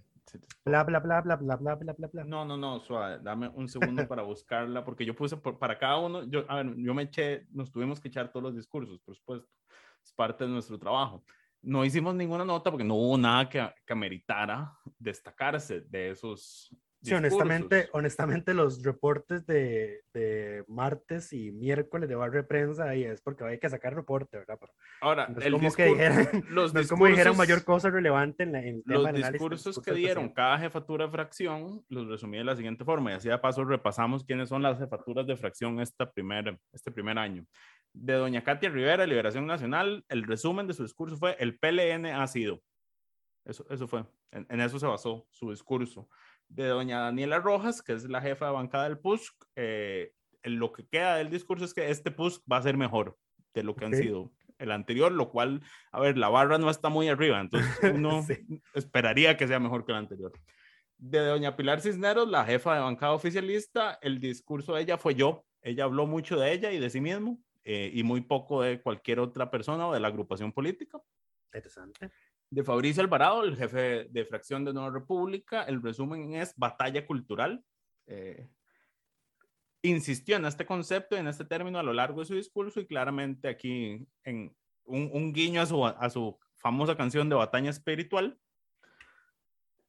Bla, 0.65 0.85
bla, 0.85 1.01
bla, 1.01 1.21
bla, 1.21 1.37
bla, 1.37 1.57
bla, 1.57 1.75
bla, 1.75 2.09
bla, 2.13 2.25
No, 2.25 2.45
no, 2.45 2.57
no, 2.57 2.79
suave. 2.79 3.19
Dame 3.23 3.49
un 3.49 3.69
segundo 3.69 4.07
para 4.09 4.23
buscarla, 4.23 4.85
porque 4.85 5.05
yo 5.05 5.17
puse 5.17 5.37
por, 5.37 5.59
para 5.59 5.79
cada 5.79 5.99
uno, 5.99 6.25
yo, 6.25 6.45
a 6.49 6.63
ver, 6.63 6.75
yo 6.77 6.95
me 6.95 7.03
eché, 7.03 7.47
nos 7.51 7.73
tuvimos 7.73 8.01
que 8.01 8.09
echar 8.09 8.31
todos 8.31 8.45
los 8.45 8.55
discursos, 8.55 9.01
por 9.01 9.17
supuesto. 9.17 9.49
Es 10.05 10.13
parte 10.13 10.45
de 10.45 10.51
nuestro 10.51 10.79
trabajo. 10.79 11.25
No 11.61 11.85
hicimos 11.85 12.15
ninguna 12.15 12.45
nota 12.45 12.71
porque 12.71 12.85
no 12.85 12.95
hubo 12.95 13.19
nada 13.19 13.49
que, 13.49 13.69
que 13.85 13.95
meritara 13.95 14.79
destacarse 14.99 15.81
de 15.81 16.11
esos 16.11 16.71
Sí, 17.05 17.13
honestamente, 17.13 17.91
honestamente 17.93 18.55
los 18.55 18.83
reportes 18.83 19.45
de, 19.47 20.01
de, 20.15 20.65
martes 20.69 21.35
y 21.35 21.53
miércoles 21.53 22.09
de 22.09 22.15
barrio 22.15 22.41
de 22.41 22.49
prensa 22.49 22.89
ahí 22.89 23.05
es 23.05 23.21
porque 23.21 23.45
hay 23.45 23.59
que 23.59 23.69
sacar 23.69 23.95
reporte, 23.95 24.39
¿verdad? 24.39 24.57
Pero 24.59 24.73
Ahora, 25.03 25.29
no 25.29 25.39
es 25.39 25.53
como 25.53 25.73
que 25.75 25.85
dijeran, 25.85 26.29
los 26.49 26.73
no 26.73 26.81
es 26.81 26.89
como 26.89 27.07
dijeran 27.07 27.37
mayor 27.37 27.63
cosa 27.63 27.91
relevante 27.91 28.45
en, 28.45 28.53
la, 28.53 28.61
en 28.61 28.77
el 28.77 28.85
tema 28.85 29.13
Los 29.13 29.33
discursos 29.33 29.83
que 29.83 29.93
dieron 29.93 30.31
cada 30.31 30.59
jefatura 30.59 31.05
de 31.05 31.11
fracción 31.11 31.85
los 31.91 32.09
resumí 32.09 32.39
de 32.39 32.45
la 32.45 32.57
siguiente 32.57 32.87
forma 32.87 33.11
y 33.11 33.15
así 33.15 33.29
de 33.29 33.37
paso 33.37 33.65
repasamos 33.65 34.25
quiénes 34.25 34.49
son 34.49 34.63
las 34.63 34.79
jefaturas 34.79 35.27
de 35.27 35.37
fracción 35.37 35.81
esta 35.81 36.11
primer, 36.11 36.59
este 36.73 36.91
primer 36.91 37.19
año. 37.19 37.45
De 37.93 38.15
doña 38.15 38.43
Katia 38.43 38.71
Rivera, 38.71 39.07
Liberación 39.07 39.47
Nacional, 39.47 40.07
el 40.09 40.23
resumen 40.23 40.67
de 40.67 40.73
su 40.73 40.83
discurso 40.83 41.19
fue 41.19 41.37
el 41.39 41.59
PLN 41.59 42.07
ha 42.07 42.27
sido. 42.29 42.63
Eso, 43.45 43.67
eso 43.69 43.87
fue, 43.87 44.07
en, 44.31 44.47
en 44.49 44.61
eso 44.63 44.79
se 44.79 44.87
basó 44.87 45.27
su 45.31 45.51
discurso 45.51 46.09
de 46.55 46.69
doña 46.69 47.01
Daniela 47.01 47.41
Rojas, 47.41 47.83
que 47.83 47.93
es 47.93 48.09
la 48.09 48.21
jefa 48.21 48.47
de 48.47 48.53
bancada 48.53 48.85
del 48.85 48.99
PUSC, 48.99 49.35
eh, 49.57 50.13
lo 50.45 50.73
que 50.73 50.87
queda 50.87 51.17
del 51.17 51.31
discurso 51.31 51.65
es 51.65 51.75
que 51.75 51.91
este 51.91 52.11
PUSC 52.11 52.43
va 52.51 52.59
a 52.59 52.63
ser 52.63 52.77
mejor 52.77 53.19
de 53.55 53.63
lo 53.65 53.75
que 53.75 53.85
okay. 53.85 53.99
han 53.99 54.03
sido 54.03 54.33
el 54.59 54.71
anterior, 54.71 55.11
lo 55.11 55.31
cual, 55.31 55.63
a 55.91 56.01
ver, 56.01 56.17
la 56.17 56.29
barra 56.29 56.59
no 56.59 56.71
está 56.71 56.89
muy 56.89 57.09
arriba, 57.09 57.41
entonces 57.41 57.69
uno 57.95 58.23
sí. 58.23 58.39
esperaría 58.75 59.37
que 59.37 59.49
sea 59.49 59.59
mejor 59.59 59.85
que 59.85 59.93
el 59.93 59.99
anterior. 59.99 60.33
De 60.97 61.19
doña 61.19 61.57
Pilar 61.57 61.81
Cisneros, 61.81 62.29
la 62.29 62.45
jefa 62.45 62.75
de 62.75 62.81
bancada 62.81 63.13
oficialista, 63.13 63.99
el 64.01 64.21
discurso 64.21 64.75
de 64.75 64.83
ella 64.83 64.97
fue 64.97 65.15
yo, 65.15 65.45
ella 65.61 65.85
habló 65.85 66.07
mucho 66.07 66.39
de 66.39 66.53
ella 66.53 66.71
y 66.71 66.79
de 66.79 66.89
sí 66.89 67.01
mismo, 67.01 67.41
eh, 67.65 67.91
y 67.93 68.03
muy 68.05 68.21
poco 68.21 68.63
de 68.63 68.81
cualquier 68.81 69.19
otra 69.19 69.51
persona 69.51 69.89
o 69.89 69.93
de 69.93 70.01
la 70.01 70.09
agrupación 70.09 70.53
política. 70.53 71.01
Interesante 71.47 72.11
de 72.55 72.63
Fabricio 72.63 73.03
Alvarado, 73.03 73.43
el 73.43 73.57
jefe 73.57 74.07
de 74.11 74.25
fracción 74.25 74.65
de 74.65 74.73
Nueva 74.73 74.91
República. 74.91 75.65
El 75.65 75.83
resumen 75.83 76.35
es 76.35 76.55
batalla 76.57 77.05
cultural. 77.05 77.65
Eh, 78.07 78.49
insistió 79.83 80.37
en 80.37 80.47
este 80.47 80.65
concepto 80.65 81.17
en 81.17 81.27
este 81.27 81.45
término 81.45 81.79
a 81.79 81.83
lo 81.83 81.93
largo 81.93 82.21
de 82.21 82.27
su 82.27 82.35
discurso 82.35 82.81
y 82.81 82.87
claramente 82.87 83.49
aquí 83.49 84.07
en 84.23 84.55
un, 84.85 85.33
guiño 85.33 85.63
a 85.63 85.67
su, 85.67 85.85
a 85.85 86.11
su 86.11 86.39
famosa 86.55 86.97
canción 86.97 87.29
de 87.29 87.35
batalla 87.35 87.71
espiritual. 87.71 88.39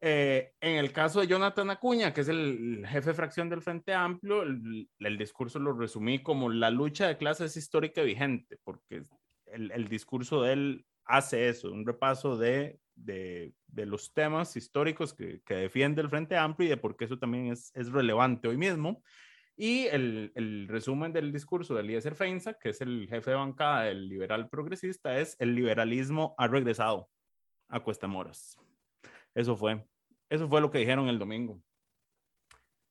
Eh, 0.01 0.53
en 0.59 0.77
el 0.77 0.91
caso 0.91 1.21
de 1.21 1.27
Jonathan 1.27 1.69
Acuña, 1.69 2.13
que 2.13 2.21
es 2.21 2.29
el, 2.29 2.83
jefe 2.87 3.11
de 3.11 3.15
fracción 3.15 3.47
del 3.47 3.61
Frente 3.61 3.93
Amplio, 3.93 4.41
el, 4.41 4.89
el, 4.99 5.17
discurso 5.17 5.59
lo 5.59 5.73
resumí 5.73 6.21
como 6.21 6.49
la 6.49 6.71
lucha 6.71 7.07
de 7.07 7.17
clases 7.17 7.55
histórica 7.57 8.01
vigente, 8.01 8.57
porque 8.63 9.03
el, 9.45 9.71
el 9.71 9.87
discurso 9.87 10.41
de 10.41 10.53
él 10.53 10.85
hace 11.05 11.49
eso, 11.49 11.71
un 11.71 11.85
repaso 11.85 12.37
de, 12.37 12.79
de, 12.95 13.53
de 13.67 13.85
los 13.85 14.13
temas 14.13 14.55
históricos 14.55 15.13
que, 15.13 15.41
que, 15.45 15.55
defiende 15.55 16.01
el 16.01 16.09
Frente 16.09 16.37
Amplio 16.37 16.67
y 16.67 16.69
de 16.69 16.77
por 16.77 16.95
qué 16.95 17.05
eso 17.05 17.17
también 17.17 17.51
es, 17.51 17.71
es 17.75 17.91
relevante 17.91 18.47
hoy 18.47 18.57
mismo. 18.57 19.03
Y 19.57 19.85
el, 19.85 20.33
el, 20.35 20.67
resumen 20.67 21.13
del 21.13 21.31
discurso 21.31 21.75
de 21.75 21.81
Eliezer 21.81 22.15
Feinza, 22.15 22.55
que 22.55 22.69
es 22.69 22.81
el 22.81 23.07
jefe 23.09 23.31
de 23.31 23.37
bancada 23.37 23.83
del 23.83 24.09
liberal 24.09 24.49
progresista, 24.49 25.17
es 25.17 25.37
el 25.39 25.55
liberalismo 25.55 26.35
ha 26.37 26.47
regresado 26.47 27.09
a 27.69 27.79
Cuesta 27.79 28.07
Moras. 28.07 28.57
Eso 29.33 29.55
fue. 29.55 29.85
Eso 30.29 30.49
fue 30.49 30.59
lo 30.59 30.71
que 30.71 30.79
dijeron 30.79 31.07
el 31.07 31.19
domingo. 31.19 31.61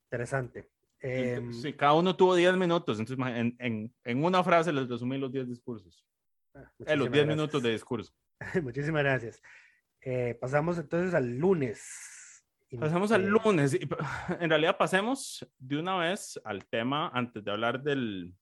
Interesante. 0.07 0.71
Eh, 1.01 1.43
sí, 1.53 1.75
cada 1.75 1.93
uno 1.93 2.17
tuvo 2.17 2.35
10 2.35 2.57
minutos, 2.57 2.99
entonces 2.99 3.27
en, 3.37 3.55
en, 3.59 3.95
en, 4.05 4.25
una 4.25 4.43
frase 4.43 4.73
les 4.73 4.89
resumí 4.89 5.19
los 5.19 5.31
10 5.31 5.49
discursos. 5.49 6.07
Ah, 6.55 6.71
eh, 6.87 6.97
los 6.97 7.11
10 7.11 7.27
minutos 7.27 7.63
de 7.63 7.73
discurso. 7.73 8.13
Muchísimas 8.63 9.03
gracias. 9.03 9.43
Eh, 10.01 10.37
pasamos 10.41 10.79
entonces 10.79 11.15
al 11.15 11.39
lunes. 11.39 12.45
Pasamos 12.79 13.13
al 13.13 13.27
lunes. 13.27 13.79
En 14.41 14.51
realidad 14.51 14.77
pasemos 14.77 15.47
de 15.59 15.79
una 15.79 15.97
vez 15.97 16.41
al 16.45 16.67
tema, 16.67 17.09
antes 17.15 17.45
de 17.45 17.51
hablar 17.51 17.83
del, 17.83 18.35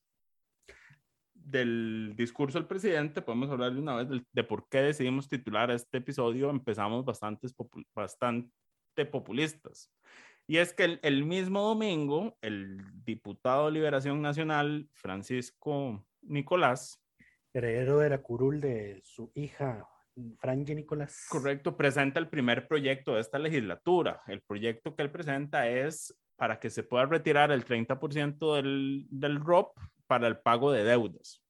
del 1.35 2.15
discurso 2.17 2.59
del 2.59 2.67
presidente, 2.67 3.23
podemos 3.23 3.51
hablar 3.51 3.73
de 3.73 3.81
una 3.81 3.97
vez 3.97 4.09
de, 4.09 4.25
de 4.33 4.45
por 4.45 4.69
qué 4.69 4.79
decidimos 4.79 5.29
titular 5.29 5.71
este 5.71 5.99
episodio. 5.99 6.51
Empezamos 6.51 7.05
bastantes, 7.05 7.55
bastante 7.95 8.51
populistas. 9.11 9.91
Y 10.47 10.57
es 10.59 10.75
que 10.75 10.85
el, 10.85 11.01
el, 11.03 11.25
mismo 11.25 11.63
domingo, 11.63 12.37
el 12.41 12.79
diputado 13.05 13.67
de 13.67 13.73
Liberación 13.73 14.21
Nacional, 14.21 14.89
Francisco 14.93 16.05
Nicolás, 16.23 17.02
heredero 17.53 17.99
de 17.99 18.11
la 18.11 18.19
curul 18.19 18.61
de 18.61 19.01
su 19.05 19.31
hija 19.35 19.87
Franji 20.39 20.75
Nicolás. 20.75 21.27
Correcto, 21.29 21.77
presenta 21.77 22.19
el 22.19 22.29
primer 22.29 22.69
proyecto 22.69 23.15
de 23.15 23.21
esta 23.21 23.39
legislatura. 23.39 24.23
El 24.27 24.43
proyecto 24.43 24.95
que 24.95 25.03
él 25.03 25.11
presenta 25.11 25.69
es 25.69 26.15
para 26.37 26.59
que 26.59 26.71
se 26.71 26.83
pueda 26.83 27.07
retirar 27.07 27.51
el 27.53 27.65
30% 27.65 28.57
del, 28.57 29.07
del 29.11 29.41
ROP 29.41 29.77
para 30.07 30.27
el 30.27 30.39
pago 30.39 30.73
de 30.73 30.85
deudas. 30.85 31.43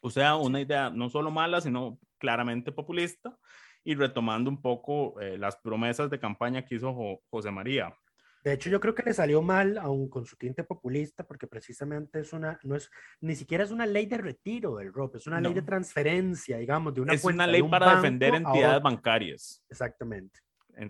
O 0.00 0.10
sea, 0.10 0.36
una 0.36 0.60
idea 0.60 0.90
no 0.90 1.08
solo 1.10 1.30
mala, 1.30 1.60
sino 1.60 1.98
claramente 2.18 2.72
populista 2.72 3.36
y 3.84 3.94
retomando 3.94 4.50
un 4.50 4.60
poco 4.60 5.18
eh, 5.20 5.38
las 5.38 5.56
promesas 5.56 6.10
de 6.10 6.20
campaña 6.20 6.64
que 6.64 6.76
hizo 6.76 7.20
José 7.30 7.50
María. 7.50 7.94
De 8.42 8.54
hecho, 8.54 8.70
yo 8.70 8.80
creo 8.80 8.94
que 8.94 9.02
le 9.02 9.12
salió 9.12 9.42
mal, 9.42 9.76
aún 9.76 10.08
con 10.08 10.24
su 10.24 10.36
tinte 10.36 10.64
populista, 10.64 11.26
porque 11.26 11.46
precisamente 11.46 12.20
es 12.20 12.32
una, 12.32 12.58
no 12.62 12.74
es, 12.74 12.90
ni 13.20 13.34
siera 13.34 13.64
es 13.64 13.70
una 13.70 13.84
ley 13.84 14.06
de 14.06 14.16
retiro 14.16 14.76
del 14.76 14.92
ROP, 14.92 15.16
es 15.16 15.26
una 15.26 15.40
ley 15.40 15.52
de 15.52 15.62
transferencia, 15.62 16.56
digamos, 16.56 16.94
de 16.94 17.02
una 17.02 17.12
Es 17.12 17.24
una 17.24 17.46
ley 17.46 17.62
para 17.62 17.96
defender 17.96 18.34
entidades 18.34 18.82
bancarias. 18.82 19.62
Exactamente. 19.68 20.40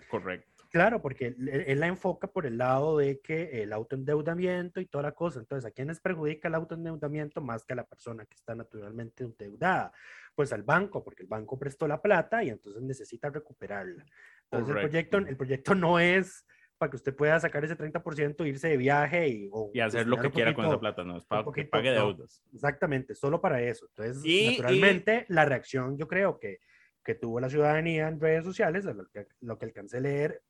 Correcto. 0.08 0.64
Claro, 0.70 1.02
porque 1.02 1.34
él, 1.36 1.80
la 1.80 1.88
enfoca 1.88 2.28
por 2.28 2.46
el 2.46 2.56
lado 2.56 2.96
de 2.98 3.20
que 3.20 3.62
el 3.62 3.72
autoendeudamiento 3.72 4.80
y 4.80 4.86
toda 4.86 5.02
la 5.02 5.12
cosa. 5.12 5.40
Entonces, 5.40 5.68
¿a 5.68 5.72
quiénes 5.72 5.98
perjudica 5.98 6.46
el 6.46 6.54
autoendeudamiento 6.54 7.40
más 7.40 7.64
que 7.64 7.72
a 7.72 7.76
la 7.76 7.84
persona 7.84 8.24
que 8.24 8.36
está 8.36 8.54
naturalmente 8.54 9.24
endeudada? 9.24 9.92
Pues 10.36 10.52
al 10.52 10.62
banco, 10.62 11.02
porque 11.02 11.24
el 11.24 11.28
banco 11.28 11.58
prestó 11.58 11.88
la 11.88 12.00
plata 12.00 12.44
y 12.44 12.50
entonces 12.50 12.82
necesita 12.82 13.30
recuperarla. 13.30 14.04
Entonces, 14.44 14.76
el 14.76 14.80
proyecto, 14.80 15.18
el 15.18 15.36
proyecto 15.36 15.74
no 15.74 15.98
es 15.98 16.46
para 16.80 16.88
que 16.88 16.96
usted 16.96 17.14
pueda 17.14 17.38
sacar 17.38 17.62
ese 17.62 17.76
30%, 17.76 18.46
irse 18.46 18.68
de 18.68 18.78
viaje 18.78 19.28
y, 19.28 19.50
y 19.74 19.80
hacer 19.80 20.06
lo 20.06 20.16
que 20.16 20.30
quiera 20.30 20.54
con 20.54 20.64
esa 20.64 20.80
plata, 20.80 21.04
no 21.04 21.18
es 21.18 21.26
para 21.26 21.44
que 21.54 21.66
pague 21.66 21.90
deudas. 21.90 22.42
exactamente, 22.54 23.14
solo 23.14 23.38
para 23.38 23.60
eso. 23.60 23.86
Entonces, 23.94 24.24
naturalmente, 24.24 25.26
la 25.28 25.44
reacción 25.44 25.98
yo 25.98 26.08
creo 26.08 26.38
que, 26.38 26.60
que 27.04 27.14
tuvo 27.14 27.38
la 27.38 27.50
ciudadanía 27.50 28.08
en 28.08 28.18
redes 28.18 28.44
sociales, 28.44 28.86
lo 28.86 29.06
que, 29.10 29.26
lo 29.42 29.58
que 29.58 29.66
alcancé 29.66 29.98
a 29.98 30.00
leer, 30.00 30.42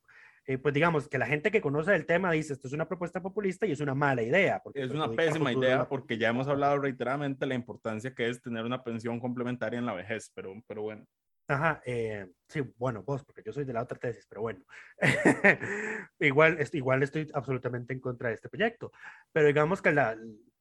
eh, 0.47 0.57
pues 0.57 0.73
digamos 0.73 1.09
que 1.09 1.19
la 1.19 1.27
gente 1.27 1.51
que 1.51 1.61
conoce 1.61 1.97
el 1.97 2.07
tema 2.07 2.31
dice 2.31 2.53
esto 2.53 2.69
es 2.69 2.75
una 2.75 2.87
propuesta 2.87 3.21
populista 3.21 3.67
y 3.67 3.73
es 3.73 3.81
una 3.81 3.97
mala 3.97 4.23
idea. 4.23 4.61
Porque 4.63 4.85
es 4.85 4.93
una 4.93 5.11
pésima 5.11 5.53
idea 5.53 5.89
porque 5.89 6.17
ya 6.17 6.29
hemos 6.29 6.47
hablado 6.47 6.79
reiteradamente 6.79 7.41
de 7.41 7.49
la 7.49 7.55
importancia 7.57 8.15
que 8.15 8.29
es 8.29 8.41
tener 8.41 8.65
una 8.65 8.85
pensión 8.85 9.19
complementaria 9.19 9.81
en 9.81 9.87
la 9.87 9.95
vejez, 9.95 10.31
pero, 10.33 10.55
pero 10.69 10.83
bueno. 10.83 11.05
Ajá, 11.51 11.83
eh, 11.85 12.31
sí, 12.47 12.61
bueno, 12.79 13.03
vos, 13.03 13.25
porque 13.25 13.43
yo 13.45 13.53
soy 13.53 13.65
de 13.65 13.73
la 13.73 13.83
otra 13.83 13.99
tesis, 13.99 14.25
pero 14.29 14.43
bueno, 14.43 14.65
igual, 16.21 16.59
igual 16.73 17.03
estoy 17.03 17.29
absolutamente 17.35 17.93
en 17.93 17.99
contra 17.99 18.29
de 18.29 18.37
este 18.37 18.49
proyecto, 18.49 18.93
pero 19.33 19.49
digamos 19.49 19.83
que 19.83 19.91
la, 19.91 20.17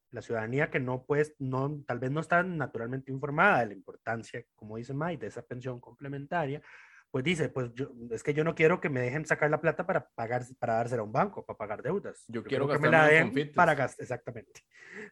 la 0.10 0.22
ciudadanía 0.24 0.72
que 0.72 0.80
no, 0.80 1.06
pues, 1.06 1.36
no, 1.38 1.84
tal 1.86 2.00
vez 2.00 2.10
no 2.10 2.22
está 2.22 2.42
naturalmente 2.42 3.12
informada 3.12 3.60
de 3.60 3.68
la 3.68 3.74
importancia, 3.74 4.44
como 4.56 4.78
dice 4.78 4.96
Mike, 4.96 5.22
de 5.22 5.28
esa 5.28 5.44
pensión 5.44 5.80
complementaria, 5.80 6.60
pues 7.12 7.24
dice, 7.24 7.50
pues 7.50 7.72
yo, 7.76 7.92
es 8.10 8.24
que 8.24 8.34
yo 8.34 8.44
no 8.44 8.56
quiero 8.56 8.82
que 8.82 8.90
me 8.90 9.02
dejen 9.02 9.28
sacar 9.28 9.52
la 9.52 9.62
plata 9.62 9.86
para 9.86 10.10
pagar, 10.10 10.44
para 10.58 10.74
dársela 10.76 11.02
a 11.02 11.06
un 11.06 11.12
banco, 11.12 11.46
para 11.46 11.58
pagar 11.58 11.84
deudas. 11.84 12.24
Yo, 12.28 12.44
quiero 12.44 12.68
que 12.68 12.80
me 12.80 12.90
la 12.90 13.08
den 13.08 13.52
para 13.54 13.76
gastar, 13.76 14.04
exactamente. 14.04 14.62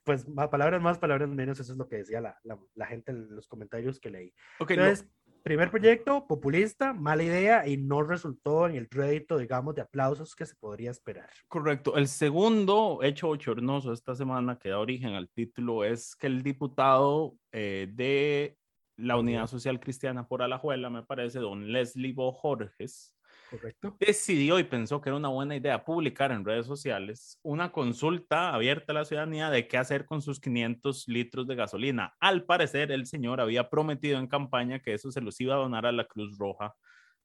Pues 0.04 0.28
más, 0.28 0.48
palabras 0.50 0.82
más, 0.82 0.98
palabras 0.98 1.30
menos, 1.30 1.60
eso 1.60 1.72
es 1.72 1.78
lo 1.78 1.88
que 1.88 1.98
decía 1.98 2.22
la, 2.22 2.40
la, 2.44 2.58
la 2.74 2.86
gente 2.88 3.12
en 3.12 3.36
los 3.36 3.48
comentarios 3.48 4.00
que 4.00 4.10
leí. 4.10 4.34
Okay, 4.60 4.78
Entonces, 4.78 5.08
primer 5.48 5.72
proyecto, 5.72 6.28
populista, 6.28 6.92
mala 6.92 7.24
idea 7.24 7.66
y 7.66 7.78
no 7.78 8.04
resultó 8.04 8.68
en 8.68 8.76
el 8.76 8.90
crédito, 8.90 9.38
digamos, 9.38 9.76
de 9.76 9.82
aplausos 9.82 10.36
que 10.36 10.46
se 10.46 10.58
podría 10.58 10.92
esperar. 10.92 11.30
Correcto. 11.48 11.96
El 11.96 12.10
segundo 12.10 13.00
hecho 13.02 13.28
bochornoso 13.28 13.94
esta 13.94 14.14
semana 14.14 14.60
que 14.60 14.68
da 14.68 14.80
origen 14.80 15.14
al 15.14 15.30
título 15.30 15.86
es 15.86 16.18
que 16.18 16.28
el 16.28 16.44
diputado 16.44 17.38
eh, 17.54 17.88
de 17.94 18.58
la 18.98 19.18
Unidad 19.18 19.48
Social 19.48 19.80
Cristiana 19.80 20.28
por 20.28 20.42
Alajuela, 20.42 20.90
me 20.90 21.04
parece, 21.04 21.40
don 21.40 21.72
Leslie 21.72 22.12
Bo 22.12 22.34
Jorges, 22.34 23.16
Correcto. 23.50 23.96
decidió 24.00 24.60
y 24.60 24.66
pensó 24.66 25.00
que 25.00 25.10
era 25.10 25.18
una 25.18 25.30
buena 25.30 25.56
idea 25.56 25.86
publicar 25.86 26.34
en 26.34 26.44
redes 26.44 26.66
sociales 26.66 27.40
una 27.44 27.72
consulta 27.72 28.54
abierta 28.54 28.92
a 28.92 28.96
la 28.96 29.06
ciudadanía 29.06 29.50
de 29.50 29.70
qué 29.70 29.78
hacer 29.78 30.06
con 30.06 30.22
sus 30.22 30.42
500 30.42 31.08
litros 31.08 31.48
de 31.48 31.56
gasolina. 31.56 32.14
Al 32.20 32.44
parecer, 32.46 32.92
el 32.92 33.06
señor 33.06 33.40
había 33.40 33.70
prometido 33.70 34.20
en 34.20 34.28
campaña 34.28 34.80
que 34.80 34.94
eso 34.94 35.12
se 35.12 35.22
los 35.22 35.40
iba 35.40 35.56
a 35.56 35.60
donar 35.60 35.86
a 35.86 35.94
la 35.94 36.06
Cruz 36.06 36.38
Roja 36.38 36.76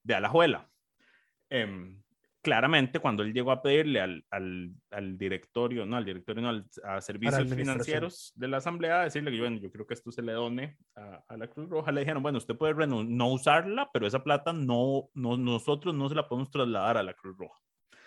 de 0.01 0.15
Alajuela. 0.15 0.69
Eh, 1.49 1.97
claramente 2.43 2.99
cuando 2.99 3.23
él 3.23 3.33
llegó 3.33 3.51
a 3.51 3.61
pedirle 3.61 4.01
al, 4.01 4.25
al, 4.29 4.71
al 4.91 5.17
directorio, 5.17 5.85
no 5.85 5.95
al 5.95 6.05
directorio, 6.05 6.41
no 6.43 6.49
al, 6.49 6.65
a 6.83 6.99
servicios 6.99 7.51
financieros 7.51 8.33
de 8.35 8.47
la 8.49 8.57
asamblea, 8.57 9.03
decirle 9.03 9.31
que 9.31 9.39
bueno, 9.39 9.57
yo 9.57 9.71
creo 9.71 9.87
que 9.87 9.93
esto 9.93 10.11
se 10.11 10.21
le 10.21 10.33
done 10.33 10.77
a, 10.95 11.23
a, 11.27 11.37
la 11.37 11.47
Cruz 11.47 11.69
Roja, 11.69 11.91
le 11.91 12.01
dijeron, 12.01 12.21
bueno, 12.21 12.37
usted 12.37 12.55
puede 12.55 12.75
no 12.85 13.31
usarla, 13.31 13.89
pero 13.93 14.05
esa 14.05 14.23
plata 14.23 14.51
no, 14.51 15.09
no, 15.13 15.37
nosotros 15.37 15.95
no 15.95 16.09
se 16.09 16.15
la 16.15 16.27
podemos 16.27 16.51
trasladar 16.51 16.97
a 16.97 17.03
la 17.03 17.13
Cruz 17.13 17.37
Roja. 17.37 17.59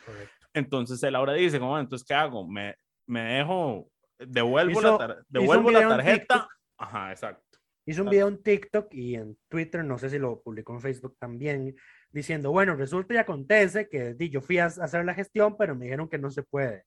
Correcto. 0.05 0.47
Entonces 0.53 1.03
él 1.03 1.15
ahora 1.15 1.33
dice, 1.33 1.59
bueno, 1.59 1.81
entonces, 1.81 2.07
¿qué 2.07 2.15
hago? 2.15 2.47
Me, 2.47 2.77
me 3.07 3.23
dejo, 3.23 3.91
devuelvo 4.19 4.81
hizo, 4.81 4.99
la, 4.99 5.17
devuelvo 5.29 5.71
la 5.71 5.89
tarjeta. 5.89 6.49
Ajá, 6.77 7.11
exacto. 7.11 7.46
Hizo 7.87 8.03
un 8.03 8.11
video 8.11 8.29
en 8.29 8.43
TikTok 8.43 8.93
y 8.93 9.15
en 9.15 9.39
Twitter, 9.49 9.85
no 9.85 9.97
sé 9.97 10.11
si 10.11 10.19
lo 10.19 10.43
publicó 10.43 10.75
en 10.75 10.81
Facebook 10.81 11.17
también, 11.19 11.77
diciendo, 12.11 12.51
bueno, 12.51 12.75
resulta 12.75 13.15
y 13.15 13.19
acontece 13.19 13.89
que 13.89 14.17
yo 14.29 14.41
fui 14.41 14.59
a 14.59 14.67
hacer 14.67 15.05
la 15.05 15.15
gestión, 15.15 15.57
pero 15.57 15.77
me 15.77 15.85
dijeron 15.87 16.09
que 16.09 16.19
no 16.19 16.31
se 16.31 16.43
puede. 16.43 16.85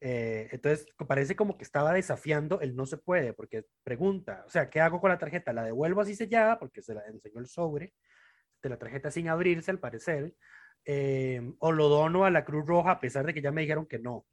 Eh, 0.00 0.48
entonces, 0.52 0.86
parece 1.08 1.36
como 1.36 1.56
que 1.56 1.64
estaba 1.64 1.92
desafiando 1.92 2.60
el 2.60 2.76
no 2.76 2.86
se 2.86 2.98
puede, 2.98 3.32
porque 3.32 3.64
pregunta, 3.82 4.44
o 4.46 4.50
sea, 4.50 4.68
¿qué 4.68 4.80
hago 4.80 5.00
con 5.00 5.10
la 5.10 5.18
tarjeta? 5.18 5.52
¿La 5.52 5.64
devuelvo 5.64 6.00
así 6.00 6.14
sellada? 6.14 6.58
Porque 6.58 6.82
se 6.82 6.94
la 6.94 7.06
enseñó 7.06 7.40
el 7.40 7.46
sobre 7.46 7.94
de 8.62 8.68
la 8.68 8.78
tarjeta 8.78 9.10
sin 9.10 9.28
abrirse, 9.28 9.70
al 9.70 9.78
parecer, 9.78 10.34
eh, 10.84 11.40
o 11.58 11.72
lo 11.72 11.88
dono 11.88 12.24
a 12.24 12.30
la 12.30 12.44
Cruz 12.44 12.66
Roja 12.66 12.92
a 12.92 13.00
pesar 13.00 13.26
de 13.26 13.34
que 13.34 13.42
ya 13.42 13.52
me 13.52 13.62
dijeron 13.62 13.86
que 13.86 13.98
no. 13.98 14.26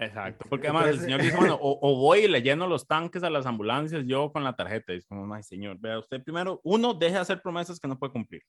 Exacto, 0.00 0.46
porque 0.48 0.68
además 0.68 0.86
Entonces, 0.86 1.04
el 1.04 1.10
señor 1.10 1.22
dice, 1.22 1.36
bueno, 1.36 1.58
o, 1.60 1.78
o, 1.80 1.96
voy 1.96 2.20
y 2.20 2.28
le 2.28 2.42
lleno 2.42 2.66
los 2.66 2.86
tanques 2.86 3.22
a 3.22 3.30
las 3.30 3.46
ambulancias 3.46 4.04
yo 4.06 4.32
con 4.32 4.42
la 4.42 4.56
tarjeta. 4.56 4.94
Y 4.94 4.96
es 4.96 5.06
como, 5.06 5.32
ay, 5.34 5.42
señor, 5.42 5.78
vea 5.78 5.98
usted 5.98 6.22
primero, 6.22 6.60
uno, 6.64 6.94
deje 6.94 7.14
de 7.14 7.20
hacer 7.20 7.42
promesas 7.42 7.78
que 7.78 7.86
no 7.86 7.98
puede 7.98 8.12
cumplir. 8.12 8.42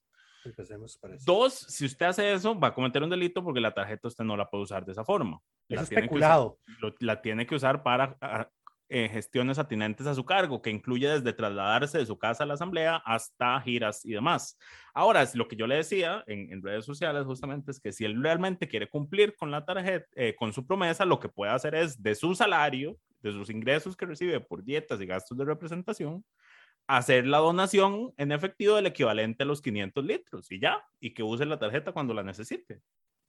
Empecemos 0.44 0.96
por 0.96 1.14
eso. 1.14 1.24
Dos, 1.24 1.54
si 1.54 1.84
usted 1.84 2.06
hace 2.06 2.32
eso, 2.32 2.58
va 2.58 2.68
a 2.68 2.74
cometer 2.74 3.02
un 3.02 3.10
delito 3.10 3.44
porque 3.44 3.60
la 3.60 3.74
tarjeta 3.74 4.08
usted 4.08 4.24
no 4.24 4.36
la 4.36 4.48
puede 4.48 4.64
usar 4.64 4.84
de 4.84 4.92
esa 4.92 5.04
forma. 5.04 5.38
Es 5.68 5.76
la 5.76 5.82
especulado. 5.82 6.58
Tiene 6.64 6.78
usar, 6.78 6.90
lo, 6.90 7.06
la 7.06 7.22
tiene 7.22 7.46
que 7.46 7.54
usar 7.54 7.82
para 7.82 8.16
a, 8.20 8.48
eh, 8.94 9.08
gestiones 9.08 9.58
atinentes 9.58 10.06
a 10.06 10.14
su 10.14 10.26
cargo, 10.26 10.60
que 10.60 10.68
incluye 10.68 11.08
desde 11.08 11.32
trasladarse 11.32 11.96
de 11.96 12.04
su 12.04 12.18
casa 12.18 12.44
a 12.44 12.46
la 12.46 12.52
asamblea 12.52 12.96
hasta 13.06 13.58
giras 13.62 14.04
y 14.04 14.12
demás. 14.12 14.58
Ahora, 14.92 15.26
lo 15.32 15.48
que 15.48 15.56
yo 15.56 15.66
le 15.66 15.76
decía 15.76 16.22
en, 16.26 16.62
redes 16.62 16.84
sociales 16.84 17.24
justamente 17.24 17.70
es 17.70 17.80
que 17.80 17.90
si 17.90 18.04
él 18.04 18.22
realmente 18.22 18.68
quiere 18.68 18.90
cumplir 18.90 19.34
con 19.34 19.50
la 19.50 19.64
tarjeta, 19.64 20.06
eh, 20.14 20.34
con 20.36 20.52
su 20.52 20.66
promesa, 20.66 21.06
lo 21.06 21.18
que 21.18 21.30
puede 21.30 21.52
hacer 21.52 21.74
es 21.74 22.02
de 22.02 22.14
su 22.14 22.34
salario, 22.34 22.98
de 23.22 23.32
sus 23.32 23.48
ingresos 23.48 23.96
que 23.96 24.04
recibe 24.04 24.40
por 24.40 24.62
dietas 24.62 25.00
y 25.00 25.06
gastos 25.06 25.38
de 25.38 25.46
representación, 25.46 26.22
hacer 26.86 27.26
la 27.26 27.38
donación 27.38 28.12
en 28.18 28.30
efectivo 28.30 28.76
del 28.76 28.88
equivalente 28.88 29.44
a 29.44 29.46
los 29.46 29.62
500 29.62 30.04
litros 30.04 30.52
y 30.52 30.60
ya, 30.60 30.84
y 31.00 31.14
que 31.14 31.22
use 31.22 31.46
la 31.46 31.58
tarjeta 31.58 31.92
cuando 31.92 32.12
la 32.12 32.24
necesite. 32.24 32.82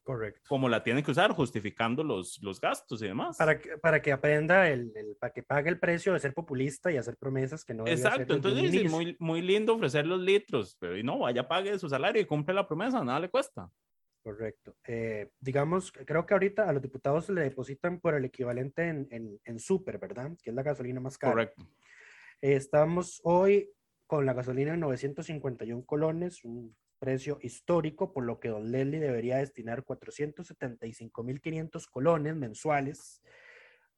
Correcto. 0.04 0.42
Como 0.50 0.68
la 0.68 0.84
tiene 0.84 1.02
que 1.02 1.12
usar, 1.12 1.32
justificando 1.32 2.04
los, 2.04 2.42
los 2.42 2.60
gastos 2.60 3.02
y 3.02 3.08
demás. 3.08 3.38
Para 3.38 3.58
que, 3.58 3.78
para 3.78 4.02
que 4.02 4.12
aprenda, 4.12 4.70
el, 4.70 4.92
para 5.18 5.32
que 5.32 5.44
pague 5.44 5.70
el 5.70 5.80
precio 5.80 6.12
de 6.12 6.20
ser 6.20 6.34
populista 6.34 6.92
y 6.92 6.98
hacer 6.98 7.16
promesas 7.16 7.64
que 7.64 7.74
no 7.74 7.88
Exacto, 7.88 8.34
entonces 8.34 8.74
es 8.74 8.92
muy, 8.92 9.16
muy 9.20 9.42
lindo 9.42 9.74
ofrecer 9.74 10.06
los 10.06 10.20
litros, 10.20 10.76
pero 10.78 10.98
y 10.98 11.04
no, 11.04 11.20
vaya, 11.20 11.48
pague 11.48 11.80
su 11.80 11.88
salario 11.88 12.22
y 12.22 12.26
cumple 12.26 12.54
la 12.54 12.68
promesa, 12.68 13.02
nada 13.04 13.22
le 13.22 13.30
cuesta. 13.30 13.70
Correcto. 14.22 14.76
Eh, 14.86 15.30
digamos, 15.40 15.92
creo 15.92 16.26
que 16.26 16.34
ahorita 16.34 16.68
a 16.68 16.74
los 16.74 16.82
diputados 16.82 17.26
se 17.26 17.34
le 17.34 17.42
depositan 17.42 18.00
por 18.00 18.14
el 18.14 18.26
equivalente 18.26 18.88
en, 18.88 19.08
en, 19.10 19.40
en 19.44 19.60
super, 19.60 20.00
¿verdad? 20.00 20.32
Que 20.42 20.50
es 20.50 20.56
la 20.56 20.64
gasolina 20.64 21.00
más 21.00 21.18
cara. 21.18 21.34
Correcto. 21.34 21.66
estamos 22.42 23.22
hoy 23.24 23.70
con 24.06 24.26
la 24.26 24.34
gasolina 24.34 24.74
en 24.74 24.82
951 24.82 25.86
colones, 25.86 26.44
un 26.44 26.76
precio 27.04 27.38
histórico, 27.42 28.14
por 28.14 28.24
lo 28.24 28.40
que 28.40 28.48
don 28.48 28.72
Leslie 28.72 29.02
debería 29.02 29.36
destinar 29.36 29.84
475.500 29.84 31.90
colones 31.90 32.34
mensuales 32.34 33.22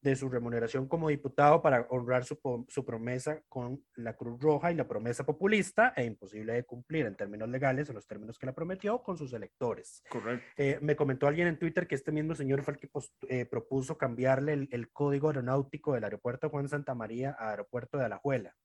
de 0.02 0.15
su 0.15 0.28
remuneración 0.28 0.88
como 0.88 1.10
diputado 1.10 1.62
para 1.62 1.86
honrar 1.91 2.26
su, 2.26 2.39
su, 2.68 2.84
promesa 2.84 3.44
con 3.48 3.86
la 3.96 4.15
Cruz 4.15 4.41
Roja 4.41 4.72
y 4.72 4.76
la 4.76 4.88
promesa 4.88 5.24
populista 5.24 5.94
e 5.96 6.04
imposible 6.04 6.54
de 6.54 6.63
cumplir 6.63 7.06
en 7.06 7.15
términos 7.15 7.48
legales, 7.48 7.89
en 7.89 7.96
los 7.96 8.08
términos 8.08 8.39
que 8.39 8.48
la 8.48 8.56
prometió, 8.56 9.04
con 9.04 9.20
sus 9.20 9.34
electores. 9.34 10.02
Correcto. 10.10 10.44
Eh, 10.58 10.80
me 10.82 10.96
comentó 10.96 11.28
alguien 11.28 11.48
en 11.48 11.60
Twitter 11.60 11.88
que 11.88 11.94
este 11.94 12.12
mismo 12.12 12.34
señor 12.34 12.63
fue 12.63 12.74
el 12.74 12.80
que 12.80 12.89
eh, 13.30 13.46
propuso 13.46 14.00
cambiarle 14.00 14.54
el, 14.54 14.68
el, 14.72 14.91
código 14.91 15.28
aeronáutico 15.28 15.94
del 15.94 16.06
aeropuerto 16.06 16.50
Juan 16.50 16.70
Santa 16.70 16.96
María 16.96 17.36
a 17.38 17.52
aeropuerto 17.52 18.00
de 18.00 18.06
Alajuela. 18.06 18.56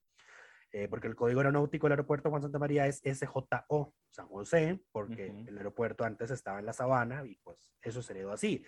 Eh, 0.73 0.87
porque 0.89 1.09
el 1.09 1.17
código 1.17 1.41
aeronáutico 1.41 1.87
del 1.87 1.93
aeropuerto 1.95 2.31
Juan 2.31 2.43
Santa 2.43 2.61
María 2.61 2.87
es 2.87 3.03
SJO, 3.05 3.93
San 4.09 4.29
José, 4.29 4.81
porque 4.93 5.45
el 5.47 5.57
aeropuerto 5.57 6.05
antes 6.05 6.31
estaba 6.31 6.61
en 6.61 6.67
la 6.67 6.73
sabana 6.73 7.25
y 7.27 7.37
pues 7.43 7.73
eso 7.83 8.03
se 8.03 8.13
heredó 8.13 8.33
así. 8.33 8.65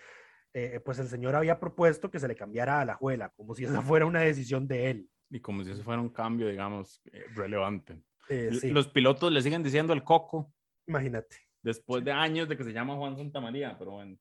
Eh, 0.53 0.81
pues 0.85 0.99
el 0.99 1.07
señor 1.07 1.37
había 1.37 1.61
propuesto 1.61 2.11
que 2.11 2.19
se 2.19 2.29
le 2.29 2.35
cambiara 2.35 2.81
a 2.81 2.85
la 2.85 2.95
juela, 2.95 3.31
como 3.31 3.55
si 3.55 3.65
esa 3.65 3.83
fuera 4.01 4.05
una 4.05 4.21
decisión 4.21 4.67
de 4.67 4.91
él. 4.91 5.11
Y 5.31 5.41
como 5.41 5.62
si 5.62 5.71
eso 5.71 5.83
fuera 5.83 6.03
un 6.03 6.11
cambio, 6.11 6.49
digamos, 6.49 7.01
eh, 7.12 7.25
relevante. 7.35 8.03
Los 8.29 8.88
pilotos 8.88 9.33
le 9.33 9.41
siguen 9.43 9.62
diciendo 9.62 9.93
el 9.93 10.03
coco. 10.03 10.53
Imagínate. 10.87 11.37
Después 11.62 12.05
de 12.05 12.12
años 12.12 12.49
de 12.49 12.57
que 12.57 12.65
se 12.65 12.73
llama 12.73 12.97
Juan 12.97 13.17
Santa 13.17 13.41
María, 13.41 13.77
pero 13.79 13.93
bueno. 13.93 14.17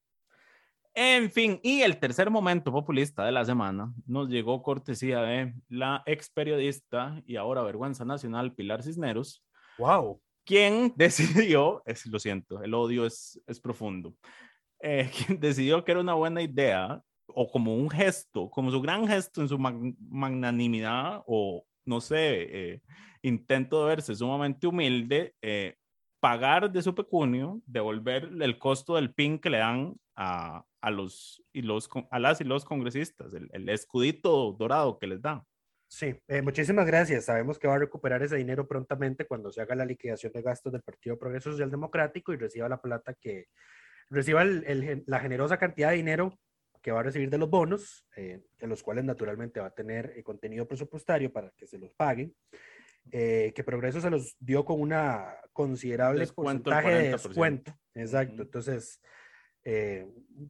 En 0.94 1.32
fin, 1.32 1.60
y 1.64 1.82
el 1.82 2.00
tercer 2.00 2.30
momento 2.30 2.72
populista 2.72 3.24
de 3.26 3.32
la 3.32 3.46
semana 3.46 3.94
nos 4.06 4.28
llegó 4.28 4.62
cortesía 4.62 5.22
de 5.22 5.54
la 5.70 6.04
ex 6.06 6.30
periodista 6.30 7.22
y 7.26 7.38
ahora 7.38 7.62
vergüenza 7.62 8.04
nacional 8.04 8.54
Pilar 8.54 8.84
Cisneros. 8.84 9.42
¡Wow! 9.78 10.22
Quien 10.44 10.94
decidió, 10.98 11.82
es, 11.86 12.06
lo 12.08 12.20
siento, 12.20 12.62
el 12.62 12.74
odio 12.74 13.06
es, 13.06 13.42
es 13.48 13.62
profundo, 13.62 14.14
eh, 14.82 15.10
quien 15.16 15.40
decidió 15.40 15.84
que 15.86 15.92
era 15.92 16.02
una 16.02 16.16
buena 16.16 16.42
idea 16.42 17.02
o 17.28 17.50
como 17.50 17.74
un 17.74 17.90
gesto, 17.90 18.50
como 18.50 18.70
su 18.70 18.82
gran 18.82 19.08
gesto 19.08 19.42
en 19.42 19.48
su 19.48 19.58
magnanimidad 19.58 21.24
o 21.26 21.64
no 21.86 22.02
sé, 22.02 22.74
eh, 22.74 22.82
intento 23.22 23.82
de 23.82 23.88
verse 23.88 24.16
sumamente 24.16 24.68
humilde, 24.68 25.36
eh, 25.42 25.76
pagar 26.20 26.72
de 26.72 26.82
su 26.82 26.94
pecunio, 26.94 27.62
devolver 27.66 28.30
el 28.42 28.60
costo 28.60 28.96
del 28.96 29.14
PIN 29.14 29.40
que 29.40 29.50
le 29.50 29.58
dan 29.60 29.96
a, 30.22 30.64
a, 30.82 30.92
los, 30.92 31.44
y 31.52 31.64
los, 31.64 31.90
a 32.12 32.20
las 32.20 32.42
y 32.42 32.44
los 32.44 32.64
congresistas, 32.64 33.34
el, 33.34 33.50
el 33.52 33.68
escudito 33.70 34.52
dorado 34.52 35.00
que 35.00 35.08
les 35.08 35.22
dan. 35.22 35.42
Sí, 35.88 36.16
eh, 36.28 36.42
muchísimas 36.42 36.86
gracias. 36.86 37.26
Sabemos 37.26 37.58
que 37.58 37.68
va 37.68 37.76
a 37.76 37.80
recuperar 37.80 38.22
ese 38.22 38.38
dinero 38.38 38.68
prontamente 38.68 39.26
cuando 39.26 39.52
se 39.52 39.62
haga 39.62 39.76
la 39.76 39.84
liquidación 39.84 40.32
de 40.32 40.44
gastos 40.44 40.72
del 40.72 40.84
Partido 40.84 41.18
Progreso 41.18 41.52
Social 41.52 41.72
Democrático 41.72 42.32
y 42.32 42.38
reciba 42.38 42.70
la 42.70 42.80
plata 42.80 43.16
que 43.16 43.48
reciba 44.10 44.44
el, 44.44 45.04
la 45.08 45.20
generosa 45.20 45.58
cantidad 45.58 45.90
de 45.90 45.98
dinero 45.98 46.38
que 46.82 46.92
va 46.92 47.00
a 47.00 47.04
recibir 47.04 47.30
de 47.30 47.38
los 47.38 47.50
bonos, 47.50 48.06
eh, 48.16 48.42
en 48.60 48.70
los 48.70 48.84
cuales 48.84 49.04
naturalmente 49.04 49.60
va 49.60 49.68
a 49.68 49.74
tener 49.74 50.14
eh, 50.16 50.24
contenido 50.24 50.68
presupuestario 50.68 51.32
para 51.34 51.52
que 51.58 51.68
se 51.68 51.78
los 51.78 51.94
paguen, 51.94 52.36
que 53.10 53.64
Progreso 53.66 54.00
se 54.00 54.12
los 54.12 54.36
dio 54.40 54.64
con 54.64 54.80
una 54.80 55.36
considerable 55.52 56.26
porcentaje 56.28 56.90
de 56.90 57.10
descuento. 57.10 57.74
Exacto. 57.96 58.44
Entonces, 58.44 59.02
eh, 59.64 60.08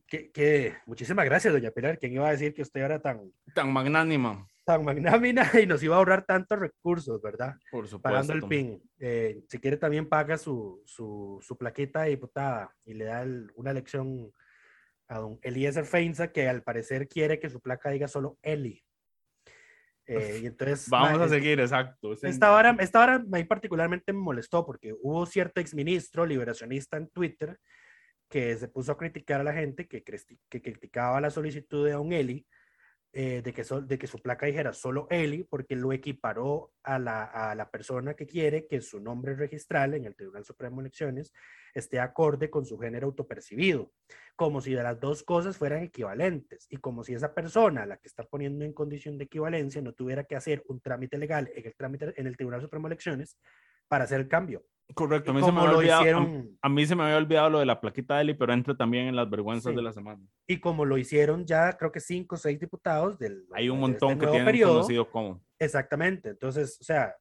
que, 0.08 0.76
muchísimas 0.86 1.26
gracias, 1.26 1.54
doña 1.54 1.72
Pilar. 1.72 1.98
¿Quién 1.98 2.14
iba 2.14 2.28
a 2.28 2.32
decir 2.32 2.54
que 2.54 2.62
usted 2.62 2.82
era 2.82 3.02
tan... 3.02 3.32
Tan 3.54 3.72
magnánima. 3.72 4.48
Tan 4.64 4.86
magnánima 4.86 5.44
y 5.62 5.66
nos 5.66 5.84
iba 5.84 5.96
a 5.96 5.98
ahorrar 6.00 6.26
tantos 6.26 6.60
recursos, 6.60 7.22
¿verdad? 7.22 7.56
Por 7.72 7.88
supuesto. 7.88 8.02
Pagando 8.02 8.34
el 8.34 8.44
PIN. 8.44 8.82
Eh, 9.00 9.44
si 9.48 9.60
quiere 9.60 9.78
también 9.78 10.08
paga 10.08 10.38
su, 10.38 10.82
su, 10.86 11.40
su, 11.42 11.58
plaquita 11.58 12.04
de 12.04 12.12
diputada 12.12 12.74
y 12.86 12.94
le 12.94 13.06
da 13.06 13.26
una 13.56 13.74
lección 13.74 14.32
a 15.08 15.20
don 15.20 15.40
Eliezer 15.42 15.86
Feinza, 15.86 16.32
que 16.32 16.48
al 16.48 16.64
parecer 16.64 17.08
quiere 17.08 17.40
que 17.40 17.50
su 17.50 17.60
placa 17.60 17.90
diga 17.90 18.08
solo 18.08 18.38
Eli. 18.42 18.82
Eh, 20.06 20.42
y 20.44 20.46
entonces, 20.46 20.90
Vamos 20.90 21.22
a 21.22 21.30
seguir, 21.30 21.60
exacto. 21.60 22.14
Esta 22.14 22.54
hora, 22.54 22.76
esta 22.80 23.02
hora 23.02 23.16
a 23.16 23.20
mí 23.20 23.44
particularmente 23.44 24.14
me 24.14 24.20
molestó 24.20 24.66
porque 24.66 24.94
hubo 25.02 25.26
cierto 25.26 25.62
exministro 25.62 26.26
liberacionista 26.26 26.98
en 26.98 27.08
Twitter 27.10 27.60
que 28.32 28.56
se 28.58 28.68
puso 28.68 28.94
a 28.94 28.98
criticar 28.98 29.42
a 29.42 29.44
la 29.44 29.54
gente 29.54 29.88
que, 29.88 30.04
que 30.04 30.62
criticaba 30.62 31.22
la 31.22 31.30
solicitud 31.30 31.86
de 31.86 31.92
Don 31.92 32.12
Eli 32.14 32.48
eh, 33.14 33.42
de, 33.42 33.54
que 33.54 33.66
de 33.82 34.00
que 34.00 34.08
su 34.08 34.22
placa 34.22 34.46
dijera 34.46 34.72
solo 34.72 35.08
Eli, 35.10 35.44
porque 35.44 35.76
lo 35.76 35.92
equiparó 35.92 36.72
a 36.82 36.98
la, 36.98 37.26
a 37.26 37.54
la 37.56 37.70
persona 37.70 38.14
que 38.14 38.26
quiere 38.26 38.68
que 38.68 38.80
su 38.80 39.02
nombre 39.02 39.36
registral 39.36 39.96
en 39.96 40.06
el 40.06 40.16
Tribunal 40.16 40.46
Supremo 40.46 40.78
de 40.78 40.84
Elecciones 40.84 41.34
esté 41.74 42.00
acorde 42.00 42.50
con 42.50 42.66
su 42.66 42.78
género 42.80 43.08
autopercibido, 43.08 43.92
como 44.38 44.62
si 44.62 44.74
de 44.74 44.84
las 44.84 44.98
dos 45.02 45.24
cosas 45.24 45.58
fueran 45.58 45.84
equivalentes 45.84 46.68
y 46.70 46.78
como 46.78 47.04
si 47.04 47.14
esa 47.14 47.34
persona, 47.34 47.86
la 47.86 47.98
que 47.98 48.08
está 48.08 48.24
poniendo 48.24 48.64
en 48.64 48.72
condición 48.72 49.18
de 49.18 49.26
equivalencia, 49.26 49.82
no 49.82 49.92
tuviera 49.92 50.24
que 50.24 50.38
hacer 50.38 50.64
un 50.70 50.80
trámite 50.80 51.18
legal 51.18 51.52
en 51.54 51.66
el, 51.66 51.76
trámite, 51.76 52.14
en 52.16 52.28
el 52.28 52.38
Tribunal 52.38 52.62
Supremo 52.62 52.88
de 52.88 52.94
Elecciones 52.94 53.38
para 53.90 54.06
hacer 54.06 54.22
el 54.22 54.30
cambio. 54.30 54.64
Correcto, 54.94 55.32
a 55.32 55.34
mí, 55.34 55.42
se 55.44 55.52
me 55.52 55.62
había 55.62 55.78
olvidado, 55.78 56.28
a, 56.62 56.70
mí 56.70 56.86
se 56.86 56.96
me 56.96 57.04
había 57.04 57.18
olvidado 57.18 57.50
lo 57.50 57.60
de 57.60 57.66
la 57.66 57.80
plaquita 57.80 58.16
de 58.16 58.22
Eli, 58.22 58.34
pero 58.34 58.54
entra 58.54 58.76
también 58.76 59.08
en 59.08 59.16
las 59.16 59.30
vergüenzas 59.30 59.76
de 59.76 59.82
la 59.82 59.94
semana. 59.94 60.22
Y 60.48 60.60
como 60.60 60.86
lo 60.86 60.98
hicieron 60.98 61.46
ya, 61.46 61.74
creo 61.78 61.92
que 61.92 62.00
cinco 62.00 62.36
o 62.36 62.38
seis 62.38 62.60
diputados 62.60 63.18
del. 63.18 63.46
Hay 63.54 63.70
un 63.70 63.80
montón 63.80 64.12
este 64.12 64.26
que 64.26 64.32
tienen 64.32 64.46
periodo, 64.46 64.74
conocido 64.74 65.10
como. 65.10 65.42
Exactamente, 65.60 66.30
entonces, 66.30 66.78
o 66.82 66.84
sea, 66.84 67.16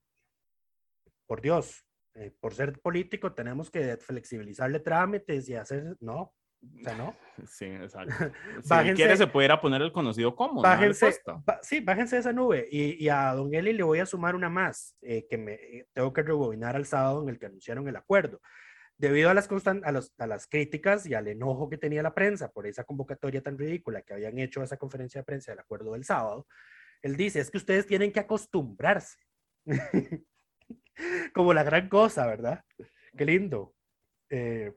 por 1.26 1.40
Dios, 1.40 1.86
eh, 2.14 2.32
por 2.40 2.54
ser 2.54 2.80
político 2.80 3.32
tenemos 3.32 3.70
que 3.70 3.96
flexibilizarle 3.98 4.80
trámites 4.80 5.48
y 5.48 5.54
hacer, 5.54 5.96
no, 6.00 6.34
o 6.62 6.84
sea, 6.84 6.94
¿no? 6.94 7.16
Sí, 7.46 7.64
exacto. 7.64 8.14
Si 8.62 8.92
quiere, 8.94 9.16
se 9.16 9.26
pudiera 9.26 9.60
poner 9.60 9.80
el 9.82 9.92
conocido 9.92 10.36
como. 10.36 10.60
Bájense, 10.60 11.12
sí, 11.62 11.80
bájense 11.80 12.18
esa 12.18 12.32
nube. 12.32 12.68
Y, 12.70 13.02
y, 13.02 13.08
a 13.08 13.32
Don 13.34 13.54
Eli 13.54 13.72
le 13.72 13.82
voy 13.82 13.98
a 14.00 14.06
sumar 14.06 14.34
una 14.34 14.50
más, 14.50 14.94
eh, 15.00 15.26
que 15.28 15.38
me 15.38 15.54
eh, 15.54 15.86
tengo 15.92 16.12
que 16.12 16.22
rebobinar 16.22 16.76
al 16.76 16.84
sábado 16.84 17.22
en 17.22 17.30
el 17.30 17.38
que 17.38 17.46
anunciaron 17.46 17.88
el 17.88 17.96
acuerdo. 17.96 18.40
Debido 18.98 19.30
a 19.30 19.34
las, 19.34 19.48
constant, 19.48 19.82
a, 19.86 19.92
los, 19.92 20.12
a 20.18 20.26
las 20.26 20.46
críticas 20.46 21.06
y 21.06 21.14
al 21.14 21.28
enojo 21.28 21.70
que 21.70 21.78
tenía 21.78 22.02
la 22.02 22.14
prensa 22.14 22.52
por 22.52 22.66
esa 22.66 22.84
convocatoria 22.84 23.42
tan 23.42 23.56
ridícula 23.56 24.02
que 24.02 24.12
habían 24.12 24.38
hecho 24.38 24.60
a 24.60 24.64
esa 24.64 24.76
conferencia 24.76 25.22
de 25.22 25.24
prensa 25.24 25.52
del 25.52 25.60
acuerdo 25.60 25.94
del 25.94 26.04
sábado, 26.04 26.46
él 27.00 27.16
dice, 27.16 27.40
es 27.40 27.50
que 27.50 27.56
ustedes 27.56 27.86
tienen 27.86 28.12
que 28.12 28.20
acostumbrarse. 28.20 29.16
Como 31.34 31.54
la 31.54 31.62
gran 31.62 31.88
cosa, 31.88 32.26
¿verdad? 32.26 32.62
Qué 33.16 33.24
lindo. 33.24 33.74
Eh, 34.28 34.74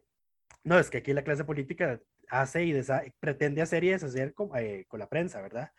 no, 0.63 0.79
es 0.79 0.89
que 0.89 0.99
aquí 0.99 1.13
la 1.13 1.23
clase 1.23 1.43
política 1.43 1.99
hace 2.29 2.63
y 2.63 2.73
pretende 3.19 3.61
hacer 3.61 3.83
y 3.83 3.89
deshacer 3.89 4.33
con, 4.33 4.49
eh, 4.57 4.85
con 4.87 4.99
la 4.99 5.09
prensa, 5.09 5.41
¿verdad? 5.41 5.71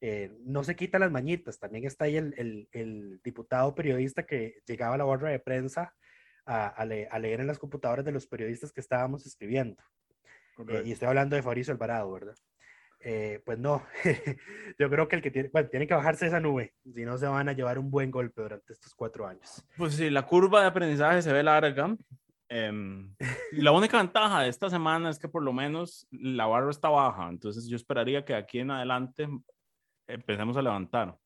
Eh, 0.00 0.30
no 0.44 0.62
se 0.62 0.76
quita 0.76 0.98
las 0.98 1.10
mañitas. 1.10 1.58
También 1.58 1.86
está 1.86 2.04
ahí 2.04 2.16
el, 2.16 2.34
el, 2.36 2.68
el 2.72 3.20
diputado 3.24 3.74
periodista 3.74 4.24
que 4.24 4.60
llegaba 4.66 4.94
a 4.94 4.98
la 4.98 5.04
borra 5.04 5.30
de 5.30 5.38
prensa 5.38 5.94
a, 6.44 6.68
a, 6.68 6.84
leer 6.84 7.40
en 7.40 7.46
las 7.46 7.58
computadoras 7.58 8.04
de 8.04 8.12
los 8.12 8.26
periodistas 8.26 8.72
que 8.72 8.80
estábamos 8.80 9.26
escribiendo. 9.26 9.82
Eh, 10.68 10.82
y 10.84 10.92
estoy 10.92 11.08
hablando 11.08 11.34
de 11.34 11.42
Fabricio 11.42 11.72
Alvarado, 11.72 12.12
¿verdad? 12.12 12.34
pues 13.44 13.56
no, 13.56 13.86
yo 14.80 14.90
creo 14.90 15.06
que 15.06 15.14
el 15.14 15.22
que 15.22 15.30
tiene, 15.30 15.48
bueno, 15.50 15.68
tiene 15.68 15.86
que 15.86 15.94
bajarse 15.94 16.26
esa 16.26 16.40
nube, 16.40 16.74
si 16.92 17.04
no 17.04 17.16
se 17.16 17.26
van 17.26 17.48
a 17.48 17.52
llevar 17.52 17.78
un 17.78 17.88
buen 17.88 18.10
golpe 18.10 18.42
durante 18.42 18.72
estos 18.72 18.96
cuatro 18.96 19.28
años. 19.28 19.64
Pues 19.76 19.94
sí, 19.94 20.10
la 20.10 20.26
curva 20.26 20.62
de 20.62 20.66
aprendizaje 20.66 21.22
se 21.22 21.32
ve 21.32 21.44
larga, 21.44 21.94
Em, 22.48 23.14
la 23.52 23.72
única 23.72 23.98
ventaja 23.98 24.42
de 24.42 24.48
esta 24.48 24.70
semana 24.70 25.10
es 25.10 25.18
que 25.18 25.28
por 25.28 25.42
lo 25.42 25.52
menos 25.52 26.06
la 26.10 26.46
barra 26.46 26.70
está 26.70 26.88
baja, 26.88 27.28
entonces 27.28 27.66
yo 27.66 27.76
esperaría 27.76 28.24
que 28.24 28.34
aquí 28.34 28.60
en 28.60 28.70
adelante 28.70 29.28
empecemos 30.06 30.56
a 30.56 30.62
levantar. 30.62 31.18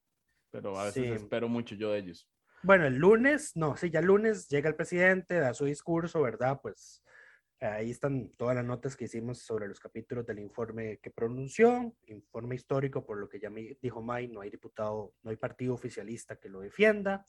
pero 0.50 0.78
a 0.78 0.84
veces 0.84 1.22
espero 1.22 1.48
mucho 1.48 1.74
yo 1.74 1.92
de 1.92 1.98
ellos. 1.98 2.28
Bueno, 2.62 2.86
el 2.86 2.96
lunes, 2.96 3.56
no, 3.56 3.76
sí, 3.76 3.88
ya 3.90 4.00
el 4.00 4.06
lunes 4.06 4.48
llega 4.48 4.68
el 4.68 4.76
presidente, 4.76 5.38
da 5.38 5.54
su 5.54 5.64
discurso, 5.64 6.20
¿verdad? 6.20 6.60
Pues 6.60 7.02
ahí 7.60 7.90
están 7.90 8.30
todas 8.36 8.54
las 8.54 8.64
notas 8.64 8.96
que 8.96 9.04
hicimos 9.04 9.38
sobre 9.38 9.68
los 9.68 9.80
capítulos 9.80 10.26
del 10.26 10.40
informe 10.40 10.98
que 10.98 11.10
pronunció, 11.10 11.94
informe 12.06 12.56
histórico, 12.56 13.04
por 13.04 13.18
lo 13.18 13.28
que 13.28 13.40
ya 13.40 13.48
me 13.48 13.78
dijo 13.80 14.02
May, 14.02 14.28
no 14.28 14.40
hay 14.40 14.50
diputado, 14.50 15.14
no 15.22 15.30
hay 15.30 15.36
partido 15.36 15.74
oficialista 15.74 16.36
que 16.36 16.48
lo 16.48 16.60
defienda. 16.60 17.24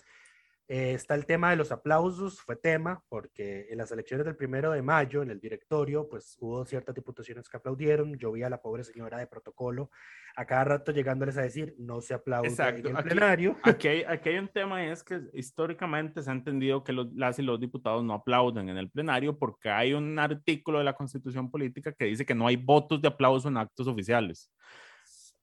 Eh, 0.74 0.94
está 0.94 1.16
el 1.16 1.26
tema 1.26 1.50
de 1.50 1.58
los 1.58 1.74
aplausos, 1.74 2.40
fue 2.40 2.56
tema, 2.56 3.04
porque 3.10 3.68
en 3.70 3.78
las 3.78 3.92
elecciones 3.92 4.26
del 4.26 4.38
primero 4.38 4.72
de 4.72 4.82
mayo, 4.82 5.22
en 5.22 5.30
el 5.30 5.42
directorio, 5.42 6.08
pues 6.08 6.38
hubo 6.40 6.64
ciertas 6.64 6.96
diputaciones 6.96 7.50
que 7.50 7.58
aplaudieron. 7.58 8.18
Yo 8.18 8.32
vi 8.32 8.44
a 8.44 8.50
la 8.50 8.62
pobre 8.62 8.86
señora 8.86 9.18
de 9.18 9.28
protocolo 9.28 9.92
a 10.34 10.46
cada 10.46 10.64
rato 10.64 10.94
llegándoles 10.94 11.38
a 11.38 11.42
decir, 11.42 11.76
no 11.78 12.00
se 12.00 12.14
aplaude 12.14 12.48
en 12.48 12.96
el 12.96 13.04
plenario. 13.04 13.58
Aquí 13.64 13.90
hay, 13.90 14.04
aquí 14.04 14.30
hay 14.30 14.38
un 14.38 14.48
tema 14.48 14.86
es 14.86 15.04
que 15.04 15.20
históricamente 15.34 16.22
se 16.22 16.30
ha 16.30 16.34
entendido 16.34 16.86
que 16.86 16.94
los, 16.94 17.12
las 17.16 17.38
y 17.38 17.42
los 17.42 17.60
diputados 17.60 18.02
no 18.06 18.14
aplauden 18.14 18.70
en 18.70 18.78
el 18.78 18.90
plenario 18.90 19.38
porque 19.38 19.70
hay 19.70 19.92
un 19.92 20.18
artículo 20.20 20.78
de 20.78 20.86
la 20.86 20.94
Constitución 20.94 21.52
Política 21.52 21.92
que 21.92 22.06
dice 22.06 22.26
que 22.26 22.34
no 22.34 22.48
hay 22.48 22.56
votos 22.56 23.02
de 23.02 23.10
aplauso 23.10 23.50
en 23.50 23.58
actos 23.58 23.88
oficiales. 23.88 24.50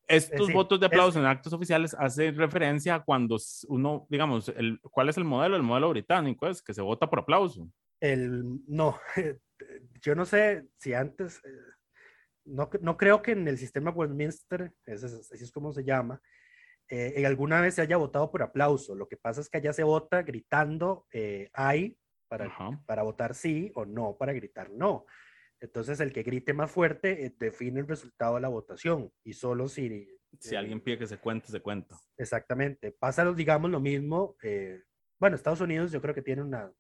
Estos 0.09 0.53
votos 0.53 0.81
de 0.81 0.87
aplauso 0.87 1.19
en 1.19 1.27
actos 1.27 1.53
oficiales 1.53 1.95
hacen 1.95 2.35
referencia 2.37 2.97
a 2.97 3.05
cuando 3.05 3.37
uno, 3.69 4.07
digamos, 4.09 4.49
el, 4.49 4.81
¿cuál 4.81 5.11
es 5.11 5.19
el 5.19 5.25
modelo? 5.25 5.57
El 5.57 5.63
modelo 5.63 5.91
británico 5.91 6.47
es 6.47 6.63
que 6.63 6.73
se 6.73 6.81
vota 6.81 7.11
por 7.11 7.21
aplauso. 7.21 7.71
El, 8.01 8.43
no, 8.67 8.99
yo 10.01 10.15
no 10.15 10.25
sé 10.25 10.67
si 10.79 10.95
antes, 10.95 11.43
eh, 11.45 11.51
no, 12.47 12.71
no 12.81 12.97
creo 12.97 13.21
que 13.21 13.33
en 13.33 13.47
el 13.49 13.59
sistema 13.59 13.91
Westminster, 13.91 14.73
ese, 14.87 15.07
así 15.07 15.45
es 15.45 15.53
como 15.53 15.73
se 15.73 15.85
llama, 15.85 16.21
eh, 16.89 17.15
en 17.17 17.27
alguna 17.27 17.61
vez 17.61 17.75
se 17.75 17.83
haya 17.83 17.99
votado 17.99 18.31
por 18.31 18.43
aplauso. 18.43 18.95
Lo 18.95 19.09
que 19.09 19.19
pasa 19.19 19.43
es 19.43 19.51
que 19.51 19.59
allá 19.59 19.73
se 19.73 19.83
vota 19.83 20.23
gritando 20.23 21.07
eh, 21.13 21.51
hay 21.53 21.99
para, 22.29 22.55
para 22.87 23.03
votar 23.03 23.35
sí 23.35 23.71
o 23.75 23.85
no 23.85 24.17
para 24.17 24.33
gritar 24.33 24.71
no. 24.71 25.07
Entonces, 25.61 25.99
el 26.01 26.13
que 26.13 26.23
grite 26.23 26.53
más 26.53 26.71
fuerte 26.71 27.25
eh, 27.27 27.35
define 27.39 27.81
el 27.81 27.89
resultado 27.89 28.37
de 28.37 28.41
la 28.41 28.49
votación 28.49 29.13
y 29.25 29.33
solo 29.33 29.69
si... 29.69 30.09
Si 30.39 30.55
alguien 30.55 30.81
pide 30.81 30.99
que 30.99 31.07
se 31.07 31.19
cuente, 31.19 31.49
se 31.49 31.61
cuenta. 31.61 31.97
Exactamente. 32.17 32.93
Pasa, 32.93 33.33
digamos, 33.33 33.71
lo 33.71 33.81
mismo. 33.81 34.37
Eh, 34.43 34.83
bueno, 35.19 35.37
Estados 35.37 35.61
Unidos 35.61 35.91
yo 35.91 36.01
creo 36.01 36.15
que 36.15 36.23
tiene 36.23 36.43
una... 36.43 36.71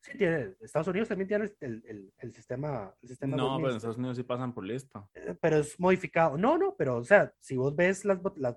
Sí, 0.00 0.16
tiene. 0.16 0.54
Estados 0.60 0.86
Unidos 0.86 1.08
también 1.08 1.26
tiene 1.26 1.50
el, 1.60 1.82
el, 1.86 2.12
el 2.18 2.32
sistema, 2.32 2.94
el 3.02 3.08
sistema... 3.08 3.36
No, 3.36 3.56
pero 3.56 3.70
en 3.70 3.76
Estados 3.76 3.96
Unidos 3.96 4.16
sí 4.16 4.22
pasan 4.22 4.54
por 4.54 4.64
lista. 4.64 5.08
Eh, 5.14 5.34
pero 5.40 5.56
es 5.56 5.80
modificado. 5.80 6.38
No, 6.38 6.56
no, 6.56 6.76
pero 6.76 6.98
o 6.98 7.04
sea, 7.04 7.32
si 7.40 7.56
vos 7.56 7.74
ves 7.74 8.04
las, 8.04 8.20
la, 8.36 8.56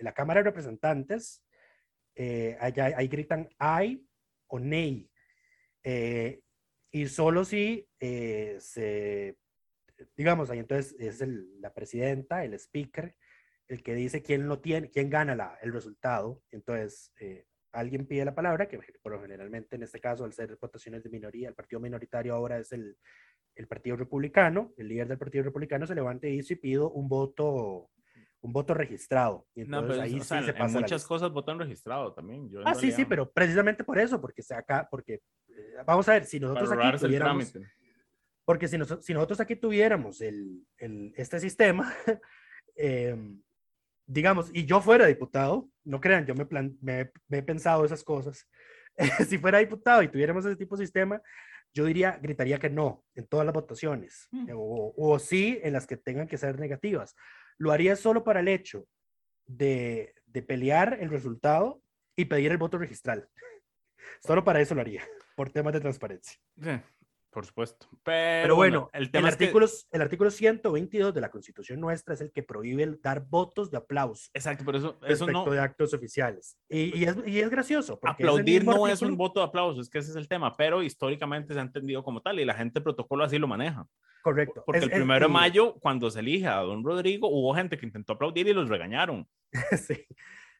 la 0.00 0.14
Cámara 0.14 0.40
de 0.40 0.44
Representantes, 0.44 1.44
allá, 2.58 2.92
ahí 2.96 3.06
gritan 3.08 3.48
ay 3.58 4.04
o 4.48 4.58
nay. 4.58 5.08
Eh, 5.84 6.40
y 6.92 7.06
solo 7.06 7.44
si 7.44 7.88
eh, 8.00 8.56
se, 8.60 9.38
digamos, 10.14 10.50
ahí 10.50 10.58
entonces 10.58 10.94
es 10.98 11.26
la 11.60 11.72
presidenta, 11.72 12.44
el 12.44 12.54
speaker, 12.54 13.16
el 13.68 13.82
que 13.82 13.94
dice 13.94 14.22
quién 14.22 14.46
lo 14.46 14.60
tiene, 14.60 14.90
quién 14.90 15.08
gana 15.08 15.34
la, 15.34 15.58
el 15.62 15.72
resultado. 15.72 16.42
Entonces, 16.50 17.10
eh, 17.18 17.46
alguien 17.72 18.06
pide 18.06 18.26
la 18.26 18.34
palabra, 18.34 18.68
que 18.68 18.78
por 19.02 19.20
generalmente 19.22 19.76
en 19.76 19.82
este 19.82 20.00
caso, 20.00 20.24
al 20.24 20.34
ser 20.34 20.58
votaciones 20.60 21.02
de 21.02 21.08
minoría, 21.10 21.48
el 21.48 21.54
partido 21.54 21.80
minoritario 21.80 22.34
ahora 22.34 22.58
es 22.58 22.72
el, 22.72 22.98
el 23.54 23.66
Partido 23.66 23.96
Republicano, 23.96 24.74
el 24.76 24.88
líder 24.88 25.08
del 25.08 25.18
Partido 25.18 25.44
Republicano 25.44 25.86
se 25.86 25.94
levanta 25.94 26.26
y 26.26 26.36
dice 26.36 26.56
pido 26.56 26.90
un 26.90 27.08
voto 27.08 27.90
un 28.42 28.52
voto 28.52 28.74
registrado. 28.74 29.46
Y 29.54 29.62
entonces 29.62 29.98
ahí 30.00 30.20
sí 30.20 30.20
se 30.20 30.52
pasa 30.52 30.76
en 30.76 30.82
muchas 30.82 31.06
cosas 31.06 31.30
votan 31.30 31.58
registrado 31.58 32.12
también. 32.12 32.50
ah, 32.64 32.74
sí, 32.74 32.90
sí, 32.90 33.04
pero 33.04 33.30
precisamente 33.30 33.84
por 33.84 33.98
eso, 33.98 34.20
porque 34.20 34.42
se 34.42 34.54
acá, 34.54 34.86
porque 34.90 35.22
eh, 35.48 35.76
vamos 35.86 36.08
a 36.08 36.14
ver, 36.14 36.24
si 36.24 36.40
nosotros 36.40 36.70
aquí 36.72 36.98
tuviéramos, 36.98 37.54
porque 38.44 38.66
si, 38.66 38.76
si, 39.00 39.14
nosotros 39.14 39.40
aquí 39.40 39.54
tuviéramos 39.54 40.20
el, 40.20 40.66
el 40.78 41.12
este 41.16 41.38
sistema, 41.38 41.94
em, 42.74 43.40
digamos, 44.06 44.50
y 44.52 44.66
yo 44.66 44.80
fuera 44.80 45.06
diputado, 45.06 45.70
no 45.84 46.00
crean, 46.00 46.26
yo 46.26 46.34
me, 46.34 46.44
plan, 46.44 46.76
me, 46.80 47.12
he 47.30 47.42
pensado 47.42 47.84
esas 47.84 48.02
cosas, 48.02 48.48
si 49.28 49.38
fuera 49.38 49.58
diputado 49.58 50.02
y 50.02 50.08
tuviéramos 50.08 50.44
ese 50.44 50.56
tipo 50.56 50.76
de 50.76 50.84
sistema, 50.84 51.22
yo 51.72 51.84
diría, 51.84 52.18
gritaría 52.20 52.58
que 52.58 52.68
no 52.68 53.04
en 53.14 53.26
todas 53.28 53.46
las 53.46 53.54
votaciones, 53.54 54.26
mm. 54.32 54.50
o, 54.52 54.92
o 54.96 55.18
sí 55.20 55.60
en 55.62 55.72
las 55.74 55.86
que 55.86 55.96
tengan 55.96 56.26
que 56.26 56.38
ser 56.38 56.58
negativas 56.58 57.14
lo 57.62 57.70
haría 57.70 57.94
solo 57.94 58.24
para 58.24 58.40
el 58.40 58.48
hecho 58.48 58.88
de, 59.46 60.14
pelear 60.48 60.98
el 61.00 61.10
resultado 61.10 61.80
y 62.16 62.24
pedir 62.24 62.50
el 62.50 62.58
voto 62.58 62.76
registral. 62.76 63.28
Solo 64.20 64.42
para 64.42 64.60
eso 64.60 64.74
lo 64.74 64.80
haría, 64.80 65.04
por 65.36 65.50
temas 65.50 65.72
de 65.72 65.80
transparencia. 65.80 66.40
Por 67.32 67.46
supuesto. 67.46 67.88
Pero, 68.04 68.54
bueno, 68.54 68.90
el, 68.92 69.10
tema 69.10 69.28
artículo, 69.28 69.66
el 69.90 70.02
artículo 70.02 70.30
122 70.30 71.14
de 71.14 71.20
la 71.20 71.30
Constitución 71.30 71.80
nuestra 71.80 72.12
es 72.14 72.20
el 72.20 72.30
que 72.30 72.42
prohíbe 72.42 72.98
dar 73.02 73.24
votos 73.26 73.70
de 73.70 73.78
aplauso. 73.78 74.30
Exacto, 74.34 74.64
pero 74.66 74.78
eso, 74.78 74.98
eso 75.06 75.26
no. 75.26 75.44
de 75.46 75.58
actos 75.58 75.94
oficiales. 75.94 76.58
Y, 76.68 77.04
es, 77.04 77.16
y 77.26 77.40
es, 77.40 77.48
gracioso. 77.48 77.98
Aplaudir 78.02 78.64
no 78.64 78.86
es 78.86 79.00
un 79.00 79.16
voto 79.16 79.40
de 79.40 79.46
aplauso, 79.46 79.80
es 79.80 79.88
que 79.88 79.98
ese 79.98 80.10
es 80.10 80.16
el 80.16 80.28
tema, 80.28 80.54
pero 80.56 80.82
históricamente 80.82 81.54
se 81.54 81.60
ha 81.60 81.62
entendido 81.62 82.04
como 82.04 82.20
tal 82.20 82.38
y 82.38 82.44
la 82.44 82.54
gente 82.54 82.82
protocolo 82.82 83.24
así 83.24 83.38
lo 83.38 83.48
maneja. 83.48 83.86
Correcto. 84.22 84.62
Porque 84.66 84.84
el 84.84 84.90
primero 84.90 85.26
de 85.26 85.32
mayo, 85.32 85.74
cuando 85.80 86.10
se 86.10 86.20
elige 86.20 86.46
a 86.46 86.58
don 86.58 86.84
Rodrigo, 86.84 87.28
hubo 87.28 87.54
gente 87.54 87.78
que 87.78 87.86
intentó 87.86 88.12
aplaudir 88.12 88.46
y 88.46 88.52
los 88.52 88.68
regañaron. 88.68 89.26
sí. 89.86 90.06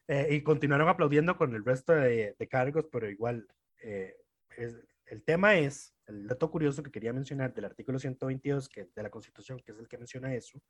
Eh, 0.09 0.29
y 0.31 0.43
continuaron 0.43 0.89
aplaudiendo 0.89 1.37
con 1.37 1.55
el 1.55 1.65
resto 1.65 1.93
de, 1.93 2.35
cargos, 2.51 2.87
pero 2.91 3.09
igual, 3.09 3.47
eh, 3.83 4.17
el 5.07 5.23
tema 5.23 5.57
es, 5.57 5.95
el 6.07 6.27
dato 6.27 6.51
curioso 6.51 6.83
que 6.83 6.91
quería 6.91 7.13
mencionar 7.13 7.55
del 7.55 7.65
artículo 7.65 7.99
122 7.99 8.69
que, 8.69 8.89
de 8.95 9.03
la 9.03 9.11
Constitución, 9.11 9.61
que 9.65 9.73
es 9.73 9.79
el 9.79 9.89
que 9.89 9.99
menciona 9.99 10.35
eso, 10.35 10.61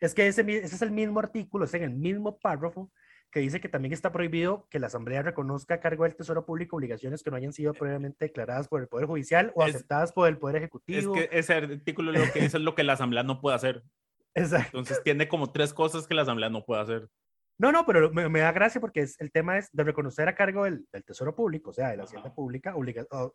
es 0.00 0.14
que 0.14 0.26
ese, 0.26 0.42
ese 0.42 0.74
es 0.74 0.82
el 0.82 0.90
mismo 0.90 1.20
artículo, 1.20 1.64
es 1.64 1.74
en 1.74 1.84
el 1.84 1.94
mismo 1.94 2.38
párrafo 2.38 2.90
que 3.34 3.40
dice 3.40 3.60
que 3.60 3.68
también 3.68 3.92
está 3.92 4.12
prohibido 4.12 4.68
que 4.70 4.78
la 4.78 4.86
Asamblea 4.86 5.22
reconozca 5.22 5.74
a 5.74 5.80
cargo 5.80 6.04
del 6.04 6.14
Tesoro 6.14 6.46
Público 6.46 6.76
obligaciones 6.76 7.24
que 7.24 7.32
no 7.32 7.36
hayan 7.36 7.52
sido 7.52 7.72
previamente 7.72 8.26
declaradas 8.26 8.68
por 8.68 8.80
el 8.80 8.86
Poder 8.86 9.06
Judicial 9.06 9.52
o 9.56 9.64
aceptadas 9.64 10.12
por 10.12 10.28
el 10.28 10.38
Poder 10.38 10.56
Ejecutivo. 10.56 11.16
Es 11.16 11.28
que 11.28 11.36
ese 11.36 11.54
artículo 11.54 12.12
lo 12.12 12.32
que 12.32 12.40
dice 12.40 12.58
es 12.58 12.62
lo 12.62 12.76
que 12.76 12.84
la 12.84 12.92
Asamblea 12.92 13.24
no 13.24 13.40
puede 13.40 13.56
hacer. 13.56 13.82
Exacto. 14.34 14.78
Entonces 14.78 15.02
tiene 15.02 15.26
como 15.26 15.50
tres 15.50 15.74
cosas 15.74 16.06
que 16.06 16.14
la 16.14 16.22
Asamblea 16.22 16.48
no 16.48 16.64
puede 16.64 16.82
hacer. 16.82 17.08
No, 17.56 17.70
no, 17.70 17.86
pero 17.86 18.10
me, 18.12 18.40
da 18.40 18.52
gracia 18.52 18.80
porque 18.80 19.00
es, 19.00 19.20
el 19.20 19.30
tema 19.30 19.58
es 19.58 19.70
de 19.72 19.84
reconocer 19.84 20.28
a 20.28 20.34
cargo 20.34 20.64
del, 20.64 20.86
Tesoro 21.06 21.36
Público, 21.36 21.70
o 21.70 21.72
sea, 21.72 21.90
de 21.90 21.96
la 21.96 22.04
Hacienda 22.04 22.34
Pública, 22.34 22.74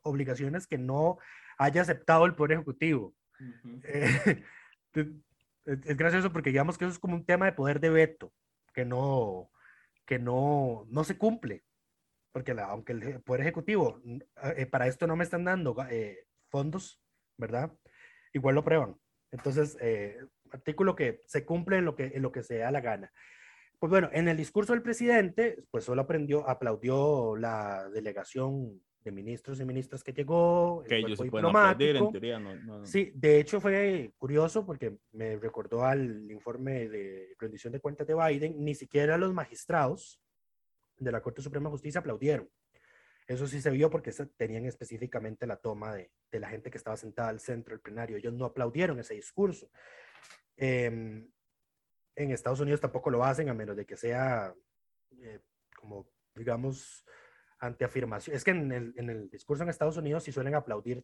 obligaciones 0.04 0.68
que 0.68 0.78
no 0.78 1.18
haya 1.58 1.82
aceptado 1.82 2.26
el 2.26 2.36
Poder 2.36 2.54
Ejecutivo. 2.54 3.16
Eh, 5.66 5.78
es 5.86 5.98
gracioso 5.98 6.34
porque 6.34 6.50
digamos 6.50 6.78
que 6.78 6.86
eso 6.86 6.94
es 6.94 7.00
como 7.00 7.16
un 7.16 7.26
tema 7.26 7.46
de 7.46 7.52
poder 7.52 7.80
de 7.80 7.92
veto, 7.92 8.34
que 8.74 8.86
no, 8.86 9.52
que 10.06 10.18
no, 10.18 10.88
no 10.90 11.04
se 11.04 11.16
cumple, 11.16 11.64
porque 12.32 12.52
aunque 12.52 12.94
el 12.94 13.22
Poder 13.22 13.42
Ejecutivo, 13.42 14.02
eh, 14.56 14.66
para 14.66 14.88
esto 14.88 15.06
no 15.06 15.16
me 15.16 15.24
están 15.24 15.44
dando 15.44 15.76
eh, 15.90 16.26
fondos, 16.50 17.02
¿verdad? 17.38 17.72
Igual 18.34 18.56
lo 18.56 18.64
prueban. 18.64 18.96
Entonces, 19.32 19.78
eh, 19.82 20.18
artículo 20.52 20.96
que 20.96 21.22
se 21.28 21.46
cumple 21.46 21.78
en 21.78 21.86
lo 21.86 21.96
que, 21.96 22.06
en 22.16 22.22
lo 22.22 22.32
que 22.32 22.44
se 22.44 22.58
da 22.58 22.72
la 22.72 22.82
gana. 22.82 23.12
Pues 23.80 23.90
bueno, 23.90 24.10
en 24.12 24.28
el 24.28 24.36
discurso 24.36 24.74
del 24.74 24.82
presidente, 24.82 25.64
pues 25.72 25.86
solo 25.86 26.02
aprendió, 26.02 26.48
aplaudió 26.48 27.38
la 27.38 27.90
delegación 27.90 28.82
de 29.02 29.12
ministros 29.12 29.62
y 29.62 29.66
ministras 29.66 30.04
que 30.04 30.12
llegó. 30.12 30.84
Que 30.86 30.98
ellos 30.98 31.18
se 31.18 31.26
pueden 31.30 31.48
aplaudir, 31.48 31.96
en 31.96 32.12
teoría. 32.12 32.40
No, 32.40 32.86
Sí, 32.86 33.12
de 33.16 33.40
hecho 33.40 33.62
fue 33.62 34.12
curioso 34.18 34.66
porque 34.66 34.98
me 35.14 35.38
recordó 35.38 35.86
al 35.86 36.30
informe 36.30 36.90
de 36.90 37.36
rendición 37.40 37.72
de 37.72 37.80
cuentas 37.80 38.06
de 38.06 38.16
Biden, 38.16 38.64
ni 38.64 38.76
siquiera 38.76 39.18
los 39.18 39.34
magistrados 39.34 40.22
de 40.98 41.12
la 41.14 41.22
Corte 41.22 41.42
Suprema 41.42 41.70
de 41.70 41.72
Justicia 41.72 42.02
aplaudieron. 42.02 42.50
Eso 43.28 43.48
sí 43.48 43.62
se 43.62 43.70
vio 43.70 43.90
porque 43.90 44.12
tenían 44.36 44.66
específicamente 44.66 45.48
la 45.48 45.56
toma 45.56 45.94
de, 45.94 46.12
de, 46.32 46.40
la 46.40 46.50
gente 46.50 46.70
que 46.70 46.78
estaba 46.78 46.98
sentada 46.98 47.30
al 47.30 47.40
centro 47.40 47.74
del 47.74 47.80
plenario. 47.80 48.18
Ellos 48.18 48.34
no 48.34 48.44
aplaudieron 48.44 49.00
ese 49.00 49.14
discurso. 49.14 49.70
Em, 50.58 51.30
en 52.24 52.32
Estados 52.32 52.60
Unidos 52.60 52.82
tampoco 52.82 53.10
lo 53.10 53.24
hacen 53.24 53.50
a 53.50 53.54
menos 53.54 53.76
de 53.76 53.86
que 53.86 53.96
sea 53.96 54.54
eh, 55.22 55.40
como, 55.76 56.08
digamos, 56.36 57.06
ante 57.60 57.86
afirmación. 57.86 58.36
Es 58.36 58.44
que 58.44 58.52
en 58.52 58.72
el, 58.72 58.94
en 58.98 59.10
el, 59.10 59.30
discurso 59.30 59.64
en 59.64 59.70
Estados 59.70 59.98
Unidos 59.98 60.24
sí 60.24 60.32
suelen 60.32 60.56
aplaudir 60.56 61.04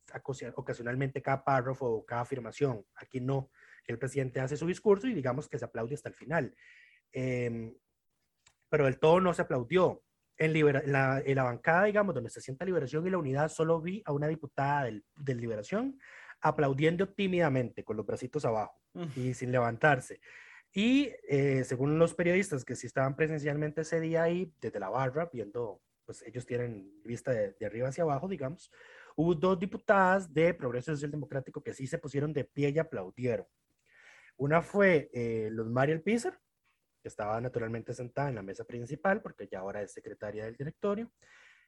ocasionalmente 0.55 1.21
cada 1.21 1.43
párrafo 1.43 1.85
o 1.85 2.05
cada 2.05 2.21
afirmación. 2.21 2.85
Aquí 2.95 3.19
no. 3.19 3.49
El 3.85 3.99
presidente 3.99 4.39
hace 4.39 4.57
su 4.57 4.65
discurso 4.65 5.07
y 5.07 5.13
digamos 5.13 5.47
que 5.47 5.59
se 5.59 5.65
aplaude 5.65 5.95
hasta 5.95 6.09
el 6.09 6.15
final. 6.15 6.55
Em, 7.11 7.73
pero 8.69 8.85
del 8.85 8.99
todo 8.99 9.19
no 9.19 9.33
se 9.33 9.41
aplaudió. 9.41 10.01
En, 10.37 10.51
la, 10.91 11.21
en, 11.21 11.35
la, 11.35 11.43
bancada, 11.43 11.85
digamos, 11.85 12.13
donde 12.13 12.29
se 12.29 12.41
sienta 12.41 12.65
Liberación 12.65 13.07
y 13.07 13.09
la 13.09 13.17
Unidad, 13.17 13.47
solo 13.47 13.79
vi 13.79 14.03
a 14.05 14.11
una 14.11 14.27
diputada 14.27 14.83
del, 14.83 15.05
del 15.15 15.39
Liberación 15.39 15.97
aplaudiendo 16.41 17.07
tímidamente, 17.07 17.85
con 17.85 17.95
los 17.95 18.05
bracitos 18.05 18.43
abajo 18.43 18.81
y 19.15 19.33
sin 19.33 19.51
levantarse. 19.51 20.19
Y 20.77 21.13
eh, 21.29 21.63
según 21.63 21.97
los 21.97 22.13
periodistas 22.13 22.65
que 22.65 22.75
sí 22.75 22.85
estaban 22.85 23.15
presencialmente 23.15 23.81
ese 23.81 24.01
día 24.01 24.23
ahí, 24.23 24.53
desde 24.59 24.77
la 24.77 24.89
barra, 24.89 25.29
viendo, 25.31 25.81
pues 26.03 26.21
ellos 26.23 26.45
tienen 26.45 27.01
vista 27.01 27.31
de, 27.31 27.53
de 27.53 27.65
arriba 27.65 27.87
hacia 27.87 28.03
abajo, 28.03 28.27
digamos, 28.27 28.69
hubo 29.15 29.33
dos 29.33 29.57
diputadas 29.57 30.33
de 30.33 30.53
Progreso 30.53 30.91
Social 30.91 31.11
Democrático 31.11 31.63
que 31.63 31.73
sí 31.73 31.87
se 31.87 31.97
pusieron 31.97 32.33
de 32.33 32.43
pie 32.43 32.71
y 32.71 32.77
aplaudieron. 32.79 33.47
Una 34.35 34.61
fue 34.61 35.09
eh, 35.13 35.47
Luz 35.49 35.67
María 35.67 35.97
Pizar, 36.03 36.37
que 37.01 37.07
estaba 37.07 37.39
naturalmente 37.39 37.93
sentada 37.93 38.27
en 38.27 38.35
la 38.35 38.41
mesa 38.41 38.65
principal, 38.65 39.21
porque 39.21 39.47
ya 39.47 39.59
ahora 39.59 39.81
es 39.81 39.93
secretaria 39.93 40.43
del 40.43 40.57
directorio, 40.57 41.09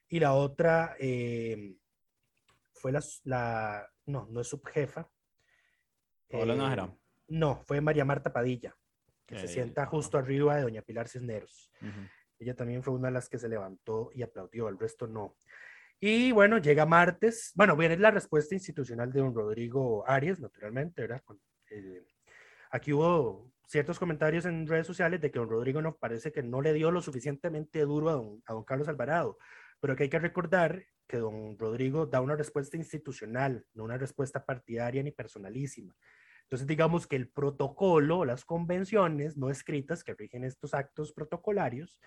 y 0.06 0.20
la 0.20 0.34
otra 0.34 0.96
eh, 0.98 1.76
fue 2.74 2.92
la, 2.92 3.02
la, 3.24 3.90
no, 4.04 4.26
no 4.30 4.42
es 4.42 4.48
subjefa. 4.48 5.10
Paola 6.28 6.74
eh. 6.74 6.98
No, 7.28 7.62
fue 7.64 7.80
María 7.80 8.04
Marta 8.04 8.32
Padilla, 8.32 8.76
que 9.28 9.38
se 9.38 9.46
sienta 9.46 9.84
justo 9.84 10.16
arriba 10.16 10.56
de 10.56 10.62
Doña 10.62 10.82
Pilar 10.82 11.06
Cisneros. 11.06 11.70
Ella 12.38 12.54
también 12.54 12.82
fue 12.82 12.94
una 12.94 13.08
de 13.08 13.14
las 13.14 13.28
que 13.28 13.38
se 13.38 13.48
levantó 13.48 14.10
y 14.14 14.22
aplaudió, 14.22 14.68
el 14.68 14.78
resto 14.78 15.06
no. 15.06 15.36
Y 16.00 16.32
bueno, 16.32 16.58
llega 16.58 16.86
martes. 16.86 17.52
Bueno, 17.54 17.76
viene 17.76 17.98
la 17.98 18.10
respuesta 18.10 18.54
institucional 18.54 19.12
de 19.12 19.20
don 19.20 19.34
Rodrigo 19.34 20.08
Arias, 20.08 20.40
naturalmente, 20.40 21.02
¿verdad? 21.02 21.22
Eh, 21.70 22.06
aquí 22.70 22.92
hubo 22.92 23.52
ciertos 23.66 23.98
comentarios 23.98 24.46
en 24.46 24.66
redes 24.66 24.86
sociales 24.86 25.20
de 25.20 25.30
que 25.30 25.38
don 25.38 25.50
Rodrigo 25.50 25.82
no 25.82 25.96
parece 25.96 26.32
que 26.32 26.42
no 26.42 26.62
le 26.62 26.72
dio 26.72 26.90
lo 26.90 27.02
suficientemente 27.02 27.80
duro 27.80 28.08
a 28.08 28.12
don, 28.14 28.42
a 28.46 28.54
don 28.54 28.64
Carlos 28.64 28.88
Alvarado, 28.88 29.36
pero 29.78 29.94
que 29.94 30.04
hay 30.04 30.08
que 30.08 30.18
recordar 30.18 30.86
que 31.06 31.18
don 31.18 31.58
Rodrigo 31.58 32.06
da 32.06 32.22
una 32.22 32.36
respuesta 32.36 32.78
institucional, 32.78 33.66
no 33.74 33.84
una 33.84 33.98
respuesta 33.98 34.46
partidaria 34.46 35.02
ni 35.02 35.10
personalísima. 35.10 35.94
Entonces, 36.48 36.66
digamos 36.66 37.06
que 37.06 37.16
el 37.16 37.28
protocolo, 37.28 38.24
las 38.24 38.46
convenciones 38.46 39.36
no 39.36 39.50
escritas 39.50 40.02
que 40.02 40.14
rigen 40.14 40.44
estos 40.44 40.72
actos 40.72 41.12
protocolarios, 41.12 42.00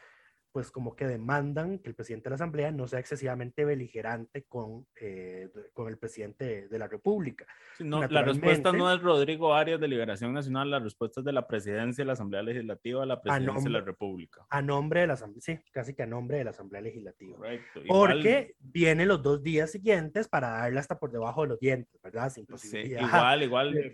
pues 0.52 0.70
como 0.72 0.96
que 0.98 1.06
demandan 1.08 1.78
que 1.80 1.88
el 1.90 1.96
presidente 1.96 2.26
de 2.26 2.32
la 2.32 2.36
Asamblea 2.36 2.72
no 2.72 2.86
sea 2.88 3.00
excesivamente 3.00 3.64
beligerante 3.64 4.44
con, 4.50 4.86
eh, 5.00 5.48
con 5.74 5.88
el 5.88 5.98
presidente 5.98 6.44
de, 6.44 6.68
de 6.68 6.80
la 6.80 6.88
República. 6.90 7.46
Sí, 7.78 7.84
no, 7.86 8.06
la 8.06 8.22
respuesta 8.24 8.74
no 8.74 8.92
es 8.92 9.02
Rodrigo 9.02 9.54
Arias 9.54 9.80
de 9.80 9.88
Liberación 9.88 10.34
Nacional, 10.34 10.70
la 10.72 10.80
respuesta 10.80 11.22
es 11.22 11.26
de 11.26 11.32
la 11.32 11.48
presidencia 11.48 12.02
de 12.02 12.08
la 12.08 12.14
Asamblea 12.14 12.42
Legislativa 12.42 13.06
la 13.06 13.22
presidencia 13.22 13.64
de 13.64 13.70
la 13.70 13.80
República. 13.86 14.46
A 14.50 14.62
nombre 14.62 15.02
de 15.02 15.08
la 15.08 15.14
Asamblea, 15.14 15.40
sí, 15.42 15.60
casi 15.72 15.94
que 15.94 16.04
a 16.04 16.08
nombre 16.08 16.40
de 16.40 16.44
la 16.46 16.50
Asamblea 16.50 16.82
Legislativa. 16.82 17.38
Correcto. 17.38 17.80
Igual- 17.86 18.12
Porque 18.14 18.56
vienen 18.60 19.08
los 19.08 19.22
dos 19.22 19.42
días 19.44 19.72
siguientes 19.72 20.28
para 20.28 20.50
darle 20.50 20.80
hasta 20.80 21.00
por 21.00 21.12
debajo 21.12 21.44
de 21.44 21.48
los 21.50 21.60
dientes, 21.60 22.02
¿verdad? 22.02 22.30
Sin 22.30 22.46
Sí, 22.58 22.78
igual, 22.78 23.44
igual 23.44 23.94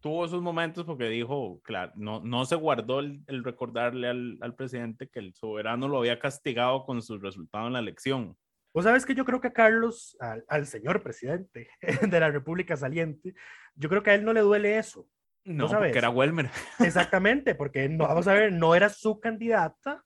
tuvo 0.00 0.24
esos 0.24 0.42
momentos 0.42 0.84
porque 0.84 1.08
dijo, 1.08 1.60
claro, 1.62 1.92
no, 1.94 2.20
no 2.20 2.44
se 2.44 2.56
guardó 2.56 3.00
el, 3.00 3.22
el 3.26 3.44
recordarle 3.44 4.08
al, 4.08 4.38
al 4.40 4.54
presidente 4.54 5.08
que 5.08 5.20
el 5.20 5.34
soberano 5.34 5.88
lo 5.88 5.98
había 5.98 6.18
castigado 6.18 6.84
con 6.84 7.02
su 7.02 7.18
resultado 7.18 7.66
en 7.66 7.74
la 7.74 7.78
elección. 7.78 8.36
Vos 8.72 8.84
sabes 8.84 9.04
que 9.04 9.14
yo 9.14 9.24
creo 9.24 9.40
que 9.40 9.48
a 9.48 9.52
Carlos, 9.52 10.16
al, 10.20 10.44
al 10.48 10.66
señor 10.66 11.02
presidente 11.02 11.68
de 12.08 12.20
la 12.20 12.30
República 12.30 12.76
saliente, 12.76 13.34
yo 13.74 13.88
creo 13.88 14.02
que 14.02 14.10
a 14.10 14.14
él 14.14 14.24
no 14.24 14.32
le 14.32 14.40
duele 14.40 14.78
eso. 14.78 15.08
No, 15.44 15.68
sabes? 15.68 15.88
porque 15.88 15.98
era 15.98 16.10
Welmer. 16.10 16.50
Exactamente, 16.78 17.54
porque 17.54 17.88
no, 17.88 18.06
vamos 18.06 18.28
a 18.28 18.34
ver, 18.34 18.52
no 18.52 18.74
era 18.74 18.88
su 18.88 19.18
candidata, 19.20 20.04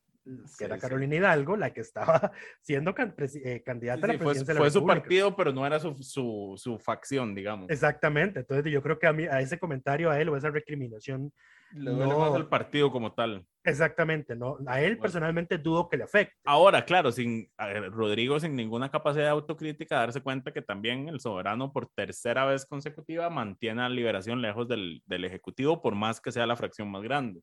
que 0.58 0.64
era. 0.64 0.78
Carolina 0.78 1.16
Hidalgo, 1.16 1.56
la 1.56 1.72
que 1.72 1.80
estaba 1.80 2.32
siendo 2.62 2.94
can- 2.94 3.14
eh, 3.44 3.62
candidata 3.64 4.06
a 4.06 4.08
la 4.08 4.12
Sí, 4.14 4.18
fue, 4.18 4.26
presidencia 4.26 4.54
de 4.54 4.54
la 4.54 4.60
fue 4.60 4.70
su 4.70 4.86
partido, 4.86 5.36
pero 5.36 5.52
no 5.52 5.66
era 5.66 5.78
su, 5.78 5.94
su, 6.02 6.54
su 6.56 6.78
facción, 6.78 7.34
digamos. 7.34 7.70
Exactamente, 7.70 8.40
entonces 8.40 8.72
yo 8.72 8.82
creo 8.82 8.98
que 8.98 9.06
a, 9.06 9.12
mí, 9.12 9.24
a 9.24 9.40
ese 9.40 9.58
comentario, 9.58 10.10
a 10.10 10.20
él 10.20 10.28
o 10.28 10.36
esa 10.36 10.50
recriminación, 10.50 11.32
Le 11.72 11.90
duele 11.90 12.14
no- 12.14 12.20
más 12.20 12.34
al 12.34 12.48
partido 12.48 12.90
como 12.90 13.12
tal. 13.12 13.44
exactamente, 13.64 14.34
no, 14.36 14.58
a 14.66 14.80
él 14.80 14.92
Bueno. 14.92 15.02
personalmente 15.02 15.58
dudo 15.58 15.88
que 15.88 15.96
le 15.96 16.04
afecte. 16.04 16.34
Ahora, 16.44 16.84
claro, 16.84 17.10
sin 17.12 17.50
ver, 17.58 17.90
Rodrigo 17.90 18.38
sin 18.40 18.54
ninguna 18.56 18.90
capacidad 18.90 19.24
de 19.24 19.30
autocrítica, 19.30 19.96
darse 19.96 20.20
cuenta 20.22 20.52
que 20.52 20.62
también 20.62 21.08
el 21.08 21.20
soberano 21.20 21.72
por 21.72 21.88
tercera 21.88 22.44
vez 22.44 22.64
consecutiva 22.66 23.28
mantiene 23.30 23.82
a 23.82 23.88
Liberación 23.88 24.40
lejos 24.40 24.68
del, 24.68 25.02
del 25.06 25.24
Ejecutivo, 25.24 25.82
por 25.82 25.94
más 25.94 26.20
que 26.20 26.32
sea 26.32 26.46
la 26.46 26.56
fracción 26.56 26.90
más 26.90 27.02
grande. 27.02 27.40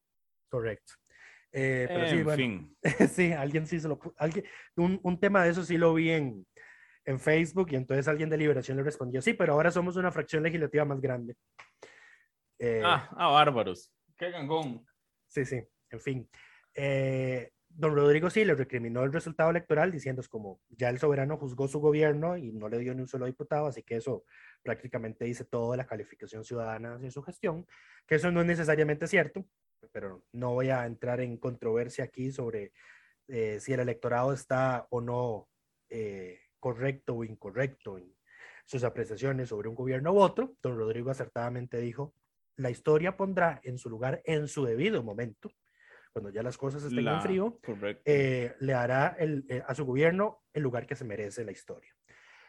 Correcto. 0.49 0.93
Eh, 1.53 1.85
pero 1.87 2.07
sí, 2.07 2.15
en 2.15 2.23
bueno, 2.23 2.37
fin, 2.37 2.77
sí, 3.09 3.31
alguien 3.33 3.67
sí 3.67 3.79
se 3.79 3.87
lo... 3.87 3.99
Alguien, 4.17 4.45
un, 4.75 4.99
un 5.03 5.19
tema 5.19 5.43
de 5.43 5.51
eso 5.51 5.63
sí 5.63 5.77
lo 5.77 5.93
vi 5.93 6.11
en, 6.11 6.45
en 7.05 7.19
Facebook 7.19 7.69
y 7.71 7.75
entonces 7.75 8.07
alguien 8.07 8.29
de 8.29 8.37
Liberación 8.37 8.77
le 8.77 8.83
respondió, 8.83 9.21
sí, 9.21 9.33
pero 9.33 9.53
ahora 9.53 9.71
somos 9.71 9.95
una 9.95 10.11
fracción 10.11 10.43
legislativa 10.43 10.85
más 10.85 11.01
grande. 11.01 11.35
Eh, 12.59 12.81
ah, 12.85 13.09
ah, 13.17 13.29
bárbaros. 13.31 13.91
Qué 14.17 14.29
gangón. 14.29 14.85
Sí, 15.27 15.45
sí, 15.45 15.63
en 15.89 15.99
fin. 15.99 16.29
Eh, 16.75 17.51
don 17.67 17.95
Rodrigo 17.95 18.29
sí 18.29 18.45
le 18.45 18.53
recriminó 18.53 19.03
el 19.03 19.13
resultado 19.13 19.49
electoral 19.49 19.91
diciendo 19.91 20.21
es 20.21 20.27
como 20.27 20.61
ya 20.69 20.89
el 20.89 20.99
soberano 20.99 21.37
juzgó 21.37 21.67
su 21.67 21.79
gobierno 21.79 22.37
y 22.37 22.51
no 22.51 22.69
le 22.69 22.79
dio 22.79 22.93
ni 22.93 23.01
un 23.01 23.07
solo 23.07 23.25
diputado, 23.25 23.67
así 23.67 23.81
que 23.81 23.95
eso 23.95 24.25
prácticamente 24.61 25.25
dice 25.25 25.45
todo 25.45 25.71
de 25.71 25.77
la 25.77 25.87
calificación 25.87 26.43
ciudadana 26.43 26.97
de 26.97 27.11
su 27.11 27.23
gestión, 27.23 27.65
que 28.05 28.15
eso 28.15 28.29
no 28.31 28.41
es 28.41 28.47
necesariamente 28.47 29.07
cierto, 29.07 29.45
pero 29.91 30.23
no 30.33 30.53
voy 30.53 30.69
a 30.69 30.85
entrar 30.85 31.21
en 31.21 31.37
controversia 31.37 32.05
aquí 32.05 32.31
sobre 32.31 32.71
eh, 33.27 33.59
si 33.59 33.73
el 33.73 33.79
electorado 33.79 34.33
está 34.33 34.87
o 34.89 35.01
no 35.01 35.49
eh, 35.89 36.39
correcto 36.59 37.15
o 37.15 37.23
incorrecto 37.23 37.97
en 37.97 38.15
sus 38.65 38.83
apreciaciones 38.83 39.49
sobre 39.49 39.69
un 39.69 39.75
gobierno 39.75 40.13
u 40.13 40.19
otro. 40.19 40.55
Don 40.61 40.77
Rodrigo 40.77 41.09
acertadamente 41.09 41.77
dijo, 41.79 42.13
la 42.57 42.69
historia 42.69 43.17
pondrá 43.17 43.59
en 43.63 43.77
su 43.77 43.89
lugar 43.89 44.21
en 44.25 44.47
su 44.47 44.65
debido 44.65 45.03
momento, 45.03 45.51
cuando 46.13 46.29
ya 46.29 46.43
las 46.43 46.57
cosas 46.57 46.83
estén 46.83 47.05
La- 47.05 47.15
en 47.15 47.21
frío, 47.21 47.59
eh, 48.05 48.55
le 48.59 48.73
hará 48.73 49.15
el- 49.19 49.45
eh, 49.49 49.63
a 49.65 49.73
su 49.75 49.85
gobierno 49.85 50.43
el 50.53 50.63
lugar 50.63 50.85
que 50.85 50.95
se 50.95 51.05
merece 51.05 51.43
la 51.45 51.51
historia. 51.51 51.93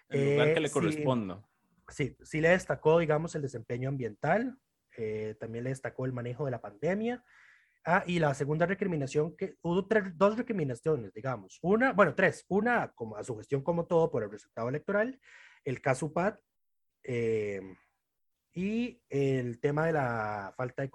el 0.08 0.24
lugar 0.24 0.52
que 0.52 0.60
le 0.60 0.68
sí. 0.68 0.74
corresponda. 0.74 1.42
Sí, 1.88 2.16
sí 2.22 2.40
le 2.42 2.50
destacó, 2.50 2.98
digamos, 2.98 3.34
el 3.34 3.40
desempeño 3.42 3.88
ambiental, 3.88 4.58
eh, 4.96 5.36
también 5.38 5.64
le 5.64 5.70
destacó 5.70 6.06
el 6.06 6.12
manejo 6.12 6.44
de 6.44 6.50
la 6.50 6.60
pandemia. 6.60 7.24
Ah, 7.84 8.04
y 8.06 8.20
la 8.20 8.32
segunda 8.34 8.64
recriminación, 8.64 9.36
que 9.36 9.56
hubo 9.62 9.86
tres, 9.86 10.16
dos 10.16 10.36
recriminaciones, 10.36 11.12
digamos. 11.12 11.58
Una, 11.62 11.92
bueno, 11.92 12.14
tres. 12.14 12.44
Una 12.48 12.92
como 12.94 13.16
a 13.16 13.24
su 13.24 13.36
gestión 13.36 13.62
como 13.62 13.86
todo 13.86 14.10
por 14.10 14.22
el 14.22 14.30
resultado 14.30 14.68
electoral, 14.68 15.20
el 15.64 15.80
caso 15.80 16.06
UPAD 16.06 16.36
eh, 17.04 17.60
y 18.54 19.00
el 19.08 19.58
tema 19.58 19.86
de 19.86 19.92
la 19.94 20.54
falta 20.56 20.82
de 20.82 20.90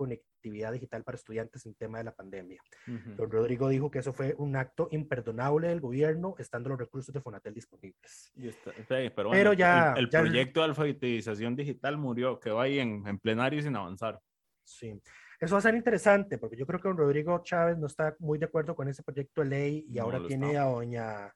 conectividad 0.48 0.72
digital 0.72 1.04
para 1.04 1.16
estudiantes 1.16 1.66
en 1.66 1.76
tema 1.76 1.98
de 2.00 2.04
la 2.06 2.16
pandemia. 2.16 2.62
Ujú. 2.88 3.16
Don 3.16 3.32
Rodrigo 3.32 3.70
dijo 3.70 3.92
que 3.92 4.00
eso 4.00 4.14
fue 4.14 4.34
un 4.38 4.56
acto 4.56 4.88
imperdonable 4.92 5.68
del 5.68 5.82
gobierno, 5.82 6.36
estando 6.38 6.70
los 6.70 6.80
recursos 6.80 7.14
de 7.14 7.22
Fonatel 7.22 7.54
disponibles. 7.54 8.32
Y 8.36 8.48
está- 8.48 8.72
sí, 8.74 9.12
pero 9.16 9.30
bueno, 9.30 9.54
ya- 9.54 9.94
el, 9.98 10.10
ya 10.10 10.20
el- 10.20 10.26
proyecto 10.26 10.60
de 10.62 10.66
alfabetización 10.68 11.56
digital 11.56 11.98
murió, 11.98 12.40
quedó 12.40 12.60
ahí 12.62 12.80
en, 12.80 13.06
en 13.08 13.20
plenario 13.20 13.62
sin 13.62 13.76
avanzar. 13.76 14.20
Sí, 14.64 15.00
eso 15.40 15.56
va 15.56 15.60
a 15.60 15.62
ser 15.62 15.76
interesante 15.76 16.38
porque 16.38 16.58
yo 16.58 16.66
creo 16.66 16.80
que 16.82 16.88
don 16.90 16.98
Rodrigo 16.98 17.42
Chávez 17.44 17.78
no 17.78 17.88
está 17.88 18.16
muy 18.20 18.38
de 18.38 18.46
acuerdo 18.46 18.76
con 18.76 18.88
ese 18.90 19.04
proyecto 19.04 19.42
de 19.42 19.48
ley 19.48 19.86
y 19.90 19.94
No 19.96 20.04
ahora 20.04 20.20
tiene 20.28 20.48
está. 20.48 20.64
a 20.64 20.66
doña 20.66 21.34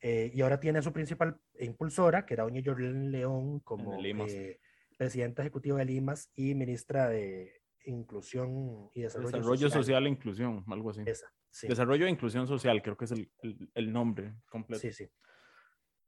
eh, 0.00 0.30
y 0.32 0.40
ahora 0.42 0.60
tiene 0.60 0.78
a 0.78 0.82
su 0.82 0.92
principal 0.92 1.36
impulsora, 1.58 2.24
que 2.24 2.34
era 2.34 2.44
doña 2.44 2.60
Yorlene 2.60 3.08
León, 3.10 3.60
como 3.60 3.98
eh, 4.02 4.60
presidenta 4.96 5.42
ejecutiva 5.42 5.78
de 5.78 5.84
Limas 5.86 6.30
y 6.34 6.54
ministra 6.54 7.08
de 7.08 7.60
Inclusión 7.86 8.90
y 8.94 9.02
Desarrollo, 9.02 9.30
Desarrollo 9.36 9.70
social. 9.70 10.06
e 10.06 10.10
inclusión, 10.10 10.64
algo 10.68 10.90
así. 10.90 11.02
Esa, 11.06 11.26
sí, 11.50 11.66
Desarrollo 11.68 12.06
e 12.06 12.10
inclusión 12.10 12.46
social, 12.46 12.82
creo 12.82 12.96
que 12.96 13.04
es 13.06 13.12
el, 13.12 13.30
el- 13.42 13.70
el 13.74 13.92
nombre 13.92 14.34
completo. 14.50 14.80
sí, 14.80 14.92
sí. 14.92 15.08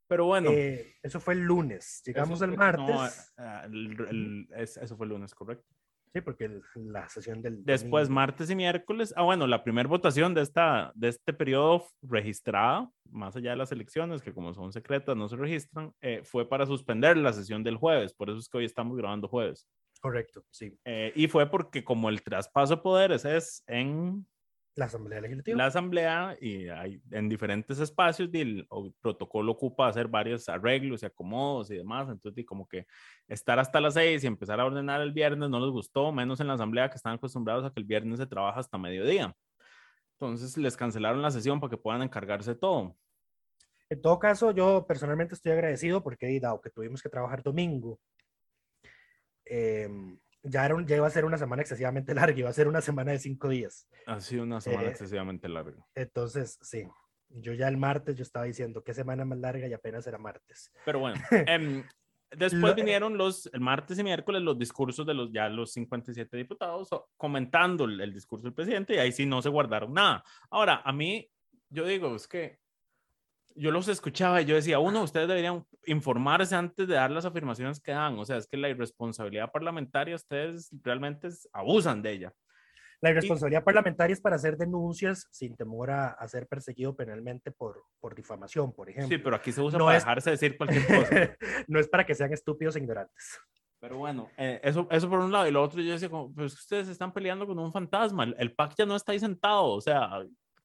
Pero 0.06 0.24
bueno. 0.24 0.50
Eh, 0.50 0.94
eso 1.02 1.20
fue 1.20 1.34
el 1.34 1.40
lunes. 1.42 2.02
Llegamos 2.06 2.38
eso 2.38 2.44
el 2.46 2.50
fue- 2.52 2.58
martes. 2.58 3.34
no, 3.36 3.44
ah, 3.44 3.62
el- 3.66 4.00
el- 4.08 4.48
es- 4.56 4.76
eso 4.78 4.96
fue 4.96 5.06
el 5.06 5.10
lunes, 5.10 5.34
correcto. 5.34 5.66
Sí, 6.14 6.22
porque 6.22 6.62
la 6.76 7.06
sesión 7.10 7.42
del 7.42 7.62
Después, 7.66 8.04
domingo. 8.08 8.14
martes 8.22 8.48
y 8.48 8.56
miércoles. 8.56 9.12
Ah, 9.14 9.24
bueno, 9.24 9.46
la 9.46 9.62
primera 9.62 9.86
votación 9.86 10.32
de, 10.32 10.40
esta, 10.40 10.90
de 10.94 11.08
este 11.08 11.34
periodo 11.34 11.84
registrada, 12.00 12.90
más 13.10 13.36
allá 13.36 13.50
de 13.50 13.56
las 13.56 13.70
elecciones, 13.72 14.22
que 14.22 14.32
como 14.32 14.54
son 14.54 14.72
secretas 14.72 15.14
no 15.14 15.28
se 15.28 15.36
registran, 15.36 15.92
eh, 16.00 16.22
fue 16.24 16.48
para 16.48 16.64
suspender 16.64 17.18
la 17.18 17.34
sesión 17.34 17.62
del 17.62 17.76
jueves. 17.76 18.14
Por 18.14 18.30
eso 18.30 18.38
es 18.38 18.48
que 18.48 18.56
hoy 18.56 18.64
estamos 18.64 18.96
grabando 18.96 19.28
jueves. 19.28 19.68
Correcto, 20.00 20.44
sí. 20.50 20.78
Eh, 20.84 21.12
y 21.16 21.26
fue 21.28 21.50
porque 21.50 21.84
como 21.84 22.08
el 22.08 22.22
traspaso 22.22 22.76
de 22.76 22.82
poderes 22.82 23.24
es 23.24 23.64
en 23.66 24.26
La 24.76 24.84
Asamblea 24.84 25.20
Legislativa. 25.20 25.58
la 25.58 25.66
asamblea 25.66 26.36
y 26.40 26.68
hay 26.68 27.02
en 27.10 27.28
diferentes 27.28 27.80
espacios 27.80 28.30
y 28.32 28.40
el, 28.40 28.68
protocolo 29.00 29.52
ocupa 29.52 29.88
hacer 29.88 30.06
varios 30.06 30.48
arreglos 30.48 31.02
y 31.02 31.06
acomodos 31.06 31.70
y 31.72 31.76
demás. 31.76 32.08
Entonces, 32.08 32.38
y 32.38 32.44
como 32.44 32.68
que 32.68 32.86
estar 33.26 33.58
hasta 33.58 33.80
las 33.80 33.94
seis 33.94 34.22
y 34.22 34.28
empezar 34.28 34.60
a 34.60 34.66
ordenar 34.66 35.00
el 35.00 35.12
viernes 35.12 35.50
no 35.50 35.58
les 35.58 35.70
gustó, 35.70 36.12
menos 36.12 36.38
en 36.38 36.46
la 36.46 36.54
asamblea 36.54 36.88
que 36.88 36.96
están 36.96 37.14
acostumbrados 37.14 37.64
a 37.64 37.72
que 37.72 37.80
el 37.80 37.86
viernes 37.86 38.20
se 38.20 38.26
trabaja 38.26 38.60
hasta 38.60 38.78
mediodía. 38.78 39.34
Entonces 40.12 40.56
les 40.56 40.76
cancelaron 40.76 41.22
la 41.22 41.30
sesión 41.32 41.60
para 41.60 41.70
que 41.70 41.76
puedan 41.76 42.02
encargarse 42.02 42.54
de 42.54 42.60
todo. 42.60 42.96
En 43.90 44.02
todo 44.02 44.18
caso, 44.18 44.50
yo 44.50 44.84
personalmente 44.86 45.34
estoy 45.34 45.52
agradecido 45.52 46.02
porque, 46.02 46.38
dado 46.40 46.60
que 46.60 46.70
tuvimos 46.70 47.02
que 47.02 47.08
trabajar 47.08 47.42
domingo, 47.42 47.98
eh, 49.48 49.88
ya, 50.42 50.64
era 50.64 50.74
un, 50.74 50.86
ya 50.86 50.96
iba 50.96 51.06
a 51.06 51.10
ser 51.10 51.24
una 51.24 51.38
semana 51.38 51.62
excesivamente 51.62 52.14
larga, 52.14 52.38
iba 52.38 52.50
a 52.50 52.52
ser 52.52 52.68
una 52.68 52.80
semana 52.80 53.12
de 53.12 53.18
cinco 53.18 53.48
días. 53.48 53.86
Ha 54.06 54.20
sido 54.20 54.42
una 54.42 54.60
semana 54.60 54.84
Eh, 54.84 54.90
excesivamente 54.90 55.48
larga. 55.48 55.86
Entonces, 55.94 56.58
sí, 56.62 56.84
yo 57.28 57.52
ya 57.52 57.68
el 57.68 57.76
martes 57.76 58.16
yo 58.16 58.22
estaba 58.22 58.44
diciendo 58.44 58.82
qué 58.82 58.94
semana 58.94 59.24
más 59.24 59.38
larga 59.38 59.66
y 59.66 59.72
apenas 59.72 60.06
era 60.06 60.18
martes. 60.18 60.72
Pero 60.84 61.00
bueno, 61.00 61.20
em, 61.48 61.84
después 62.30 62.74
vinieron 62.74 63.16
los, 63.18 63.50
el 63.52 63.60
martes 63.60 63.98
y 63.98 64.04
miércoles, 64.04 64.42
los 64.42 64.58
discursos 64.58 65.06
de 65.06 65.14
los 65.14 65.30
ya 65.32 65.48
los 65.48 65.72
57 65.72 66.36
diputados 66.36 66.88
comentando 67.16 67.84
el, 67.84 68.00
el 68.00 68.12
discurso 68.12 68.44
del 68.44 68.54
presidente 68.54 68.94
y 68.94 68.98
ahí 68.98 69.12
sí 69.12 69.26
no 69.26 69.42
se 69.42 69.48
guardaron 69.48 69.92
nada. 69.92 70.24
Ahora, 70.50 70.82
a 70.84 70.92
mí, 70.92 71.30
yo 71.70 71.84
digo, 71.86 72.14
es 72.14 72.26
que 72.26 72.58
yo 73.58 73.70
los 73.70 73.88
escuchaba 73.88 74.40
y 74.40 74.44
yo 74.44 74.54
decía, 74.54 74.78
uno, 74.78 75.02
ustedes 75.02 75.28
deberían 75.28 75.64
informarse 75.86 76.54
antes 76.54 76.86
de 76.88 76.94
dar 76.94 77.10
las 77.10 77.24
afirmaciones 77.24 77.80
que 77.80 77.92
dan. 77.92 78.18
O 78.18 78.24
sea, 78.24 78.36
es 78.36 78.46
que 78.46 78.56
la 78.56 78.68
irresponsabilidad 78.68 79.50
parlamentaria, 79.52 80.14
ustedes 80.16 80.70
realmente 80.82 81.28
abusan 81.52 82.02
de 82.02 82.12
ella. 82.12 82.32
La 83.00 83.10
irresponsabilidad 83.10 83.62
parlamentaria 83.62 84.12
es 84.12 84.20
para 84.20 84.36
hacer 84.36 84.56
denuncias 84.56 85.28
sin 85.30 85.54
temor 85.56 85.90
a, 85.90 86.08
a 86.08 86.26
ser 86.26 86.48
perseguido 86.48 86.96
penalmente 86.96 87.52
por, 87.52 87.84
por 88.00 88.14
difamación, 88.14 88.72
por 88.72 88.90
ejemplo. 88.90 89.16
Sí, 89.16 89.22
pero 89.22 89.36
aquí 89.36 89.52
se 89.52 89.60
usa 89.60 89.78
No 89.78 89.84
para 89.84 89.98
es- 89.98 90.04
dejarse 90.04 90.30
decir 90.30 90.56
cualquier 90.56 90.84
cosa. 90.86 91.10
no 91.68 91.78
es 91.78 91.86
para 91.88 92.04
que 92.04 92.14
sean 92.16 92.32
estúpidos 92.32 92.74
e 92.74 92.80
ignorantes. 92.80 93.38
Pero 93.80 93.98
bueno, 93.98 94.28
eh, 94.36 94.60
eso, 94.64 94.88
eso 94.90 95.08
por 95.08 95.20
un 95.20 95.30
lado. 95.30 95.46
Y 95.46 95.52
lo 95.52 95.62
otro, 95.62 95.80
yo 95.80 95.92
decía, 95.92 96.08
como, 96.10 96.34
pues 96.34 96.52
ustedes 96.54 96.88
están 96.88 97.12
peleando 97.12 97.46
con 97.46 97.56
un 97.60 97.72
fantasma. 97.72 98.24
El, 98.24 98.34
el 98.36 98.52
PAC 98.52 98.74
ya 98.76 98.84
no 98.86 98.96
está 98.96 99.12
ahí 99.12 99.20
sentado. 99.20 99.66
O 99.66 99.80
sea, 99.80 100.10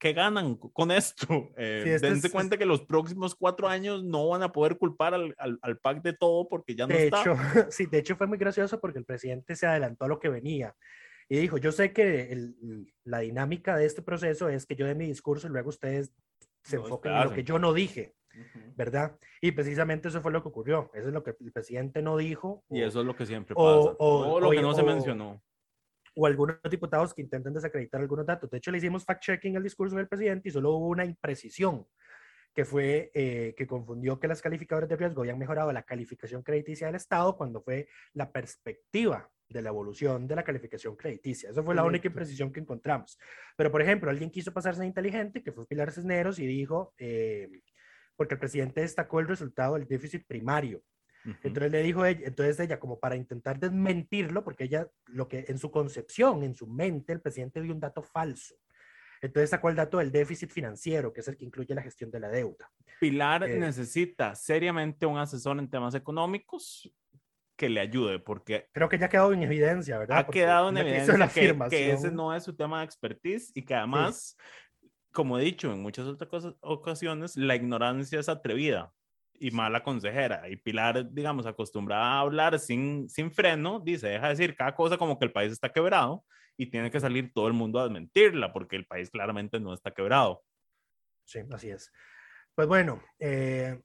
¿qué 0.03 0.11
ganan 0.13 0.55
con 0.57 0.91
esto? 0.91 1.25
Eh, 1.57 1.81
Sí, 1.85 1.89
este 1.91 2.07
dense 2.07 2.27
es- 2.27 2.33
cuenta 2.33 2.57
que 2.57 2.65
los 2.65 2.81
próximos 2.81 3.33
cuatro 3.35 3.69
años 3.69 4.03
no 4.03 4.27
van 4.27 4.43
a 4.43 4.51
poder 4.51 4.77
culpar 4.77 5.13
al, 5.13 5.33
al, 5.37 5.57
al 5.61 5.77
PAC 5.79 6.01
de 6.03 6.11
todo 6.13 6.47
porque 6.49 6.75
ya 6.75 6.85
no 6.85 6.93
De 6.93 7.05
está. 7.05 7.21
hecho, 7.21 7.35
sí, 7.71 7.85
de 7.85 7.97
hecho 7.99 8.15
fue 8.17 8.27
muy 8.27 8.37
gracioso 8.37 8.79
porque 8.81 8.99
el 8.99 9.05
presidente 9.05 9.55
se 9.55 9.65
adelantó 9.65 10.05
a 10.05 10.09
lo 10.09 10.19
que 10.19 10.27
venía 10.29 10.75
y 11.29 11.37
dijo, 11.37 11.57
yo 11.57 11.71
sé 11.71 11.93
que 11.93 12.31
el- 12.33 12.93
la 13.05 13.19
dinámica 13.19 13.77
de 13.77 13.85
este 13.85 14.01
proceso 14.01 14.49
es 14.49 14.65
que 14.65 14.75
yo 14.75 14.85
dé 14.85 14.93
mi 14.93 15.07
discurso 15.07 15.47
y 15.47 15.51
luego 15.51 15.69
ustedes 15.69 16.11
se 16.63 16.75
Lo 16.75 16.83
enfoquen 16.83 17.13
en 17.13 17.23
lo 17.23 17.31
que 17.33 17.43
yo 17.45 17.57
no 17.57 17.71
dije. 17.73 18.13
¿verdad? 18.75 19.15
Y 19.41 19.51
precisamente 19.51 20.07
eso 20.07 20.19
fue 20.21 20.31
lo 20.31 20.41
que 20.41 20.49
ocurrió. 20.49 20.89
Eso 20.95 21.09
es 21.09 21.13
lo 21.13 21.23
que 21.23 21.35
el 21.39 21.51
presidente 21.51 22.01
no 22.01 22.17
dijo. 22.17 22.63
Y 22.67 22.81
o- 22.81 22.87
eso 22.87 23.01
es 23.01 23.05
lo 23.05 23.15
que 23.15 23.27
siempre 23.27 23.53
o- 23.55 23.85
pasa. 23.85 23.95
o- 23.99 24.39
lo 24.39 24.47
o- 24.47 24.51
que 24.51 24.59
no 24.61 24.73
se 24.73 24.81
o- 24.81 24.85
mencionó. 24.85 25.39
O 26.15 26.25
algunos 26.25 26.57
diputados 26.69 27.13
que 27.13 27.21
intentan 27.21 27.53
desacreditar 27.53 28.01
algunos 28.01 28.25
datos. 28.25 28.49
De 28.49 28.57
hecho, 28.57 28.71
le 28.71 28.77
hicimos 28.77 29.05
fact-checking 29.05 29.55
al 29.57 29.63
discurso 29.63 29.95
del 29.95 30.07
presidente 30.07 30.49
y 30.49 30.51
solo 30.51 30.71
hubo 30.71 30.87
una 30.87 31.05
imprecisión, 31.05 31.85
que 32.53 32.65
fue 32.65 33.11
eh, 33.13 33.53
que 33.57 33.65
confundió 33.65 34.19
que 34.19 34.27
las 34.27 34.41
calificadoras 34.41 34.89
de 34.89 34.95
riesgo 34.95 35.21
habían 35.21 35.39
mejorado 35.39 35.71
la 35.73 35.83
calificación 35.83 36.43
crediticia 36.43 36.87
del 36.87 36.95
Estado 36.95 37.35
cuando 37.35 37.61
fue 37.61 37.87
la 38.13 38.31
perspectiva 38.31 39.29
de 39.49 39.61
la 39.61 39.69
evolución 39.69 40.27
de 40.27 40.35
la 40.35 40.43
calificación 40.43 40.95
crediticia. 40.95 41.49
Esa 41.49 41.63
fue 41.63 41.75
la 41.75 41.83
única 41.83 42.07
imprecisión 42.07 42.51
que 42.51 42.59
encontramos. 42.59 43.19
Pero, 43.55 43.71
por 43.71 43.81
ejemplo, 43.81 44.09
alguien 44.09 44.29
quiso 44.29 44.51
pasarse 44.51 44.81
de 44.81 44.87
inteligente, 44.87 45.43
que 45.43 45.51
fue 45.51 45.67
Pilar 45.67 45.91
Cisneros, 45.91 46.39
y 46.39 46.47
dijo, 46.47 46.93
eh, 46.97 47.49
porque 48.15 48.35
el 48.35 48.39
presidente 48.39 48.81
destacó 48.81 49.19
el 49.19 49.27
resultado 49.27 49.75
del 49.75 49.87
déficit 49.87 50.25
primario. 50.25 50.81
Ujú. 51.25 51.37
Entonces 51.43 51.71
le 51.71 51.83
dijo 51.83 52.05
ella, 52.05 52.21
entonces 52.27 52.59
ella 52.59 52.79
como 52.79 52.99
para 52.99 53.15
intentar 53.15 53.59
desmentirlo, 53.59 54.43
porque 54.43 54.65
ella 54.65 54.87
lo 55.07 55.27
que 55.27 55.45
en 55.47 55.57
su 55.57 55.71
concepción, 55.71 56.43
en 56.43 56.53
su 56.55 56.67
mente, 56.67 57.13
el 57.13 57.21
presidente 57.21 57.61
dio 57.61 57.73
un 57.73 57.79
dato 57.79 58.01
falso. 58.03 58.55
Entonces 59.21 59.51
sacó 59.51 59.69
el 59.69 59.75
dato 59.77 59.99
del 59.99 60.11
déficit 60.11 60.49
financiero, 60.51 61.13
que 61.13 61.21
es 61.21 61.27
el 61.29 61.37
que 61.37 61.45
incluye 61.45 61.73
la 61.73 61.81
gestión 61.81 62.11
de 62.11 62.19
la 62.19 62.27
deuda. 62.27 62.69
Pilar 62.99 63.43
Eh, 63.47 63.57
necesita 63.57 64.35
seriamente 64.35 65.05
un 65.05 65.17
asesor 65.17 65.57
en 65.59 65.69
temas 65.69 65.95
económicos 65.95 66.91
que 67.55 67.69
le 67.69 67.79
ayude, 67.79 68.19
porque 68.19 68.67
Creo 68.73 68.89
que 68.89 68.97
ya 68.97 69.05
ha 69.05 69.09
quedado 69.09 69.31
en 69.31 69.43
evidencia, 69.43 69.97
¿verdad? 69.97 70.17
ha 70.17 70.25
Porque 70.25 70.39
quedado 70.39 70.69
en 70.69 70.77
evidencia 70.77 71.17
la 71.17 71.29
que, 71.29 71.57
que 71.69 71.93
ese 71.93 72.11
no 72.11 72.35
es 72.35 72.43
su 72.43 72.53
tema 72.53 72.79
de 72.79 72.85
expertise 72.85 73.51
y 73.55 73.61
que 73.63 73.75
además, 73.75 74.35
como 75.13 75.39
he 75.39 75.43
dicho 75.43 75.71
en 75.71 75.81
muchas 75.81 76.05
otras 76.05 76.29
cosas- 76.29 76.55
ocasiones, 76.59 77.37
la 77.37 77.55
ignorancia 77.55 78.19
es 78.19 78.27
atrevida 78.27 78.91
y 79.45 79.51
mala 79.51 79.83
consejera. 79.83 80.47
Y 80.49 80.55
Pilar, 80.55 81.11
digamos, 81.11 81.45
acostumbrada 81.45 82.03
a 82.13 82.19
hablar 82.21 82.57
sin, 82.59 83.09
sin 83.09 83.31
freno, 83.31 83.79
dice, 83.79 84.07
deja 84.07 84.27
de 84.27 84.29
decir 84.35 84.55
cada 84.55 84.73
cosa 84.73 84.97
como 84.97 85.19
que 85.19 85.25
el 85.25 85.31
país 85.33 85.51
está 85.51 85.69
quebrado 85.69 86.23
y 86.55 86.67
tiene 86.69 86.89
que 86.89 86.99
salir 86.99 87.33
todo 87.33 87.47
el 87.47 87.53
mundo 87.53 87.79
a 87.79 87.83
desmentirla 87.83 88.53
porque 88.53 88.75
el 88.77 88.85
país 88.85 89.09
claramente 89.09 89.59
no 89.59 89.73
está 89.73 89.91
quebrado. 89.91 90.43
Sí, 91.25 91.39
así 91.51 91.69
es. 91.71 91.91
Pues 92.55 92.67
bueno, 92.67 93.01
eh, 93.19 93.81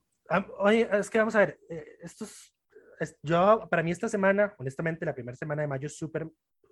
es 0.92 1.10
que 1.10 1.18
vamos 1.18 1.34
a 1.34 1.40
ver, 1.40 1.58
eh, 1.70 1.84
estos, 2.02 2.54
es- 3.00 3.16
yo, 3.22 3.66
para 3.70 3.82
mí 3.82 3.90
esta 3.90 4.08
semana, 4.08 4.54
honestamente, 4.58 5.04
la 5.06 5.14
primera 5.14 5.36
semana 5.36 5.62
de 5.62 5.68
mayo 5.68 5.86
es 5.86 5.96
súper, 5.96 6.28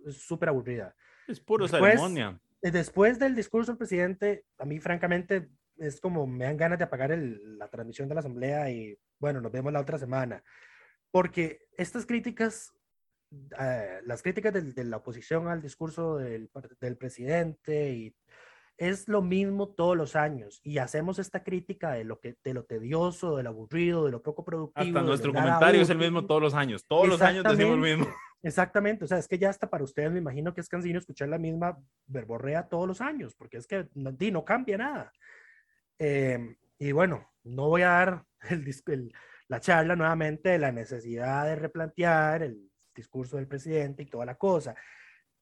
es 0.07 0.23
súper 0.23 0.51
aburrida. 0.51 0.95
Es 1.27 1.41
puro 1.41 1.65
Después- 1.67 1.91
ceremonia. 1.93 2.39
Después 2.63 3.19
del 3.19 3.35
discurso 3.35 3.73
del 3.73 3.79
presidente, 3.79 4.45
a 4.59 4.65
mí 4.65 4.79
francamente 4.81 5.49
es 5.79 6.01
como 6.01 6.27
me 6.27 6.45
dan 6.45 6.57
ganas 6.57 6.79
de 6.79 6.85
apagar 6.85 7.13
el- 7.13 7.59
la 7.59 7.69
transmisión 7.69 8.09
de 8.09 8.15
la 8.15 8.21
asamblea 8.21 8.71
y 8.71 8.99
bueno, 9.19 9.41
nos 9.41 9.53
vemos 9.53 9.73
la 9.73 9.81
otra 9.81 9.99
semana. 9.99 10.43
Porque 11.11 11.67
estas 11.77 12.07
críticas, 12.07 12.73
eh, 13.59 14.01
las 14.05 14.23
críticas 14.23 14.53
del- 14.53 14.75
de 14.75 14.85
la 14.85 14.99
oposición 14.99 15.49
al 15.49 15.63
discurso 15.63 16.17
del, 16.19 16.51
del 16.81 16.97
presidente 16.97 17.91
y 17.91 18.15
es 18.79 19.09
lo 19.09 19.23
mismo 19.23 19.69
todos 19.71 19.97
los 19.97 20.17
años 20.17 20.61
y 20.63 20.77
hacemos 20.79 21.19
esta 21.19 21.43
crítica 21.43 21.93
de 21.93 22.05
lo 22.05 22.21
que 22.21 22.37
de 22.45 22.53
lo 22.53 22.65
tedioso, 22.65 23.37
de 23.37 23.43
lo 23.43 23.49
aburrido, 23.51 24.05
de 24.05 24.11
lo 24.11 24.23
poco 24.23 24.45
productivo. 24.45 24.85
Hasta 24.87 25.01
de 25.01 25.07
nuestro 25.07 25.33
comentario 25.33 25.81
es 25.81 25.89
el 25.91 25.99
mismo 25.99 26.27
todos 26.27 26.43
los 26.43 26.55
años. 26.55 26.85
Todos 26.87 27.09
los 27.09 27.21
años 27.23 27.43
decimos 27.45 27.79
lo 27.79 27.83
mismo. 27.83 28.07
Exactamente, 28.43 29.05
o 29.05 29.09
sea, 29.09 29.19
es 29.19 29.27
que 29.27 29.39
ya 29.39 29.49
hasta 29.49 29.69
para 29.71 29.83
ustedes 29.83 30.13
me 30.13 30.19
imagino 30.19 30.53
que 30.55 30.61
es 30.61 30.69
cansino 30.69 30.99
escuchar 30.99 31.29
la 31.29 31.39
misma 31.39 31.79
verborrea 32.07 32.69
todos 32.69 32.87
los 32.87 33.01
años, 33.01 33.35
porque 33.35 33.57
es 33.57 33.67
que 33.67 33.89
no, 33.95 34.13
no 34.13 34.45
cambia 34.45 34.77
nada. 34.77 35.13
Eh, 35.99 36.57
y 36.79 36.93
bueno, 36.93 37.33
no 37.45 37.69
voy 37.69 37.83
a 37.83 37.89
dar 37.89 38.25
el, 38.51 38.67
el- 38.87 39.13
la 39.49 39.61
charla 39.61 39.95
nuevamente 39.95 40.49
de 40.51 40.59
la 40.59 40.73
necesidad 40.73 41.45
de 41.47 41.55
replantear 41.57 42.43
el 42.43 42.69
discurso 42.95 43.37
del 43.37 43.47
presidente 43.47 44.03
y 44.03 44.07
toda 44.07 44.25
la 44.27 44.35
cosa, 44.37 44.75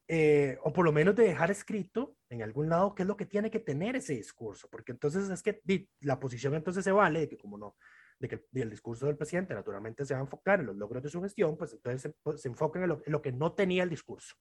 eh, 0.06 0.58
o 0.62 0.72
por 0.72 0.84
lo 0.84 0.92
menos 0.92 1.16
de 1.16 1.24
dejar 1.24 1.50
escrito 1.50 2.16
en 2.28 2.42
algún 2.42 2.68
lado 2.68 2.94
qué 2.94 3.02
es 3.02 3.08
lo 3.08 3.16
que 3.16 3.24
tiene 3.24 3.50
que 3.50 3.60
tener 3.60 3.96
ese 3.96 4.12
discurso, 4.14 4.68
porque 4.70 4.92
entonces 4.92 5.30
es 5.30 5.42
que 5.42 5.62
la 6.00 6.20
posición 6.20 6.54
entonces 6.54 6.84
se 6.84 6.92
vale 6.92 7.20
de 7.20 7.28
que 7.28 7.38
como 7.38 7.56
no, 7.56 7.76
de 8.18 8.28
que 8.28 8.44
el, 8.52 8.68
discurso 8.68 9.06
del 9.06 9.16
presidente 9.16 9.54
naturalmente 9.54 10.04
se 10.04 10.12
va 10.12 10.20
a 10.20 10.24
enfocar 10.24 10.60
en 10.60 10.66
los 10.66 10.76
logros 10.76 11.02
de 11.02 11.08
su 11.08 11.22
gestión, 11.22 11.56
pues 11.56 11.72
entonces 11.72 12.02
se, 12.02 12.10
pues, 12.22 12.42
se 12.42 12.48
enfocan 12.48 12.82
en 12.82 12.88
lo, 12.90 13.02
en 13.06 13.12
lo 13.12 13.22
que 13.22 13.32
no 13.32 13.54
tenía 13.54 13.82
el 13.82 13.88
discurso. 13.90 14.34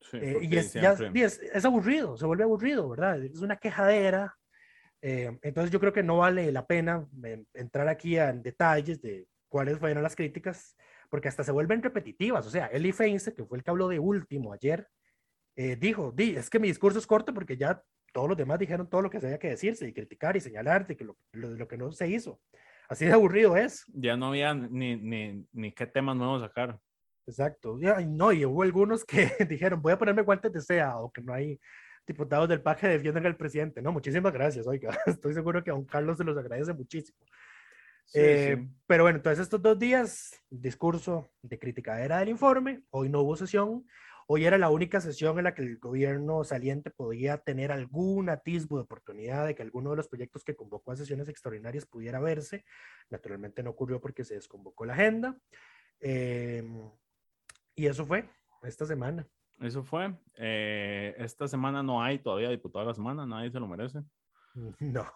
Sí, 0.00 0.18
Eh, 0.20 0.38
y 0.42 0.56
es, 0.56 0.72
ya- 0.74 0.96
y 1.14 1.22
es, 1.22 1.40
es 1.40 1.64
aburrido, 1.64 2.16
se 2.16 2.26
vuelve 2.26 2.44
aburrido, 2.44 2.88
¿verdad? 2.88 3.22
Es 3.24 3.40
una 3.40 3.56
quejadera. 3.56 4.36
Eh, 5.02 5.36
entonces 5.42 5.72
yo 5.72 5.80
creo 5.80 5.92
que 5.92 6.04
no 6.04 6.18
vale 6.18 6.50
la 6.52 6.66
pena 6.66 7.06
eh, 7.24 7.44
entrar 7.54 7.88
aquí 7.88 8.16
en 8.16 8.42
detalles 8.42 9.02
de 9.02 9.26
cuáles 9.48 9.78
fueron 9.78 10.02
las 10.02 10.14
críticas, 10.14 10.76
porque 11.10 11.28
hasta 11.28 11.42
se 11.42 11.52
vuelven 11.52 11.82
repetitivas. 11.82 12.46
O 12.46 12.50
sea, 12.50 12.66
Eli 12.68 12.92
Feinstein, 12.92 13.36
que 13.36 13.44
fue 13.44 13.58
el 13.58 13.64
que 13.64 13.70
habló 13.70 13.88
de 13.88 13.98
último 13.98 14.52
ayer, 14.52 14.88
eh, 15.56 15.76
dijo, 15.76 16.12
Di, 16.12 16.36
es 16.36 16.48
que 16.48 16.60
mi 16.60 16.68
discurso 16.68 17.00
es 17.00 17.06
corto 17.06 17.34
porque 17.34 17.56
ya 17.56 17.82
todos 18.12 18.28
los 18.28 18.38
demás 18.38 18.58
dijeron 18.58 18.88
todo 18.88 19.02
lo 19.02 19.10
que 19.10 19.20
se 19.20 19.26
había 19.26 19.38
que 19.38 19.50
decirse 19.50 19.86
y 19.88 19.92
criticar 19.92 20.36
y 20.36 20.40
señalar 20.40 20.86
de 20.86 20.96
que 20.96 21.04
lo, 21.04 21.16
lo, 21.32 21.50
lo 21.50 21.66
que 21.66 21.76
no 21.76 21.90
se 21.90 22.08
hizo. 22.08 22.40
Así 22.88 23.04
de 23.04 23.12
aburrido 23.12 23.56
es. 23.56 23.84
Ya 23.88 24.16
no 24.16 24.26
había 24.26 24.54
ni, 24.54 24.96
ni, 24.96 25.46
ni 25.52 25.72
qué 25.72 25.86
temas 25.86 26.16
nuevos 26.16 26.42
sacar. 26.42 26.78
Exacto. 27.26 27.78
Y, 27.80 27.86
ay, 27.86 28.06
no, 28.06 28.32
y 28.32 28.44
hubo 28.44 28.62
algunos 28.62 29.04
que 29.04 29.30
dijeron, 29.48 29.82
voy 29.82 29.92
a 29.92 29.98
ponerme 29.98 30.22
guantes 30.22 30.52
de 30.52 30.60
seda 30.60 30.98
o 30.98 31.10
que 31.10 31.22
no 31.22 31.32
hay 31.32 31.58
diputados 32.06 32.48
del 32.48 32.62
PAC 32.62 32.80
que 32.80 32.88
defiendan 32.88 33.26
al 33.26 33.36
presidente. 33.36 33.82
No, 33.82 33.92
muchísimas 33.92 34.32
gracias, 34.32 34.66
oiga. 34.66 34.90
Estoy 35.06 35.34
seguro 35.34 35.62
que 35.62 35.70
a 35.70 35.74
don 35.74 35.84
Carlos 35.84 36.18
se 36.18 36.24
los 36.24 36.36
agradece 36.36 36.72
muchísimo. 36.72 37.18
Sí, 38.04 38.18
Eh, 38.20 38.56
sí. 38.58 38.68
Pero 38.86 39.04
bueno, 39.04 39.16
entonces 39.18 39.42
estos 39.42 39.62
dos 39.62 39.78
días, 39.78 40.32
discurso 40.50 41.32
de 41.42 41.58
criticadera 41.58 42.18
del 42.18 42.30
informe, 42.30 42.82
hoy 42.90 43.08
no 43.08 43.20
hubo 43.20 43.36
sesión, 43.36 43.86
hoy 44.26 44.44
era 44.44 44.58
la 44.58 44.70
única 44.70 45.00
sesión 45.00 45.38
en 45.38 45.44
la 45.44 45.54
que 45.54 45.62
el 45.62 45.78
gobierno 45.78 46.42
saliente 46.44 46.90
podía 46.90 47.38
tener 47.38 47.70
algún 47.70 48.28
atisbo 48.28 48.76
de 48.76 48.82
oportunidad 48.82 49.46
de 49.46 49.54
que 49.54 49.62
alguno 49.62 49.90
de 49.90 49.96
los 49.96 50.08
proyectos 50.08 50.44
que 50.44 50.56
convocó 50.56 50.92
a 50.92 50.96
sesiones 50.96 51.28
extraordinarias 51.28 51.86
pudiera 51.86 52.20
verse. 52.20 52.64
Naturalmente 53.10 53.62
no 53.62 53.70
ocurrió 53.70 54.00
porque 54.00 54.24
se 54.24 54.34
desconvocó 54.34 54.84
la 54.84 54.94
agenda. 54.94 55.36
Eh, 56.00 56.64
y 57.74 57.86
eso 57.86 58.04
fue 58.04 58.28
esta 58.62 58.86
semana. 58.86 59.26
Eso 59.62 59.82
fue. 59.84 60.12
Eh, 60.36 61.14
esta 61.18 61.46
semana 61.48 61.82
no 61.82 62.02
hay 62.02 62.18
todavía 62.18 62.48
diputado 62.50 62.84
de 62.84 62.90
la 62.90 62.94
semana, 62.94 63.24
nadie 63.26 63.50
se 63.50 63.60
lo 63.60 63.66
merece. 63.68 64.00
No, 64.80 65.06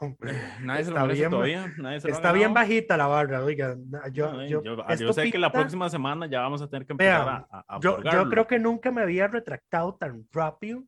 Nadie 0.62 0.84
se 0.84 0.90
lo 0.90 1.00
merece 1.02 1.20
bien, 1.20 1.30
todavía. 1.30 1.66
Nadie 1.76 2.00
se 2.00 2.08
lo 2.08 2.14
está 2.14 2.32
bien 2.32 2.54
bajita 2.54 2.96
la 2.96 3.06
barra, 3.06 3.44
oiga. 3.44 3.76
Yo, 4.10 4.32
No, 4.32 4.42
yo, 4.46 4.62
yo- 4.62 4.76
yo 4.76 4.84
esto 4.88 5.12
sé 5.12 5.30
que 5.30 5.36
la 5.38 5.48
pinta- 5.48 5.60
próxima 5.60 5.90
semana 5.90 6.26
ya 6.26 6.40
vamos 6.40 6.62
a 6.62 6.70
tener 6.70 6.86
que 6.86 6.94
empezar 6.94 7.22
Vean, 7.26 7.46
a, 7.50 7.64
a, 7.68 7.80
yo, 7.80 8.02
yo 8.02 8.30
creo 8.30 8.46
que 8.46 8.58
nunca 8.58 8.90
me 8.90 9.02
había 9.02 9.28
retractado 9.28 9.94
tan 9.96 10.26
rápido, 10.32 10.82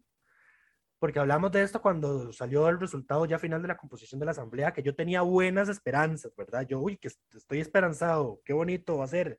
porque 0.98 1.18
hablamos 1.18 1.52
de 1.52 1.62
esto 1.62 1.82
cuando 1.82 2.32
salió 2.32 2.68
el 2.70 2.80
resultado 2.80 3.26
ya 3.26 3.38
final 3.38 3.61
de 3.61 3.68
la 3.68 3.76
composición 3.76 4.18
de 4.18 4.24
la 4.24 4.32
asamblea, 4.32 4.72
que 4.72 4.82
yo 4.82 4.94
tenía 4.94 5.20
buenas 5.20 5.68
esperanzas, 5.68 6.34
¿verdad? 6.34 6.66
Yo, 6.66 6.80
uy, 6.80 6.96
que 6.96 7.09
est- 7.09 7.34
estoy 7.34 7.61
esperanzado, 7.61 8.40
qué 8.46 8.54
bonito 8.54 8.96
va 8.96 9.04
a 9.04 9.09
ser. 9.09 9.38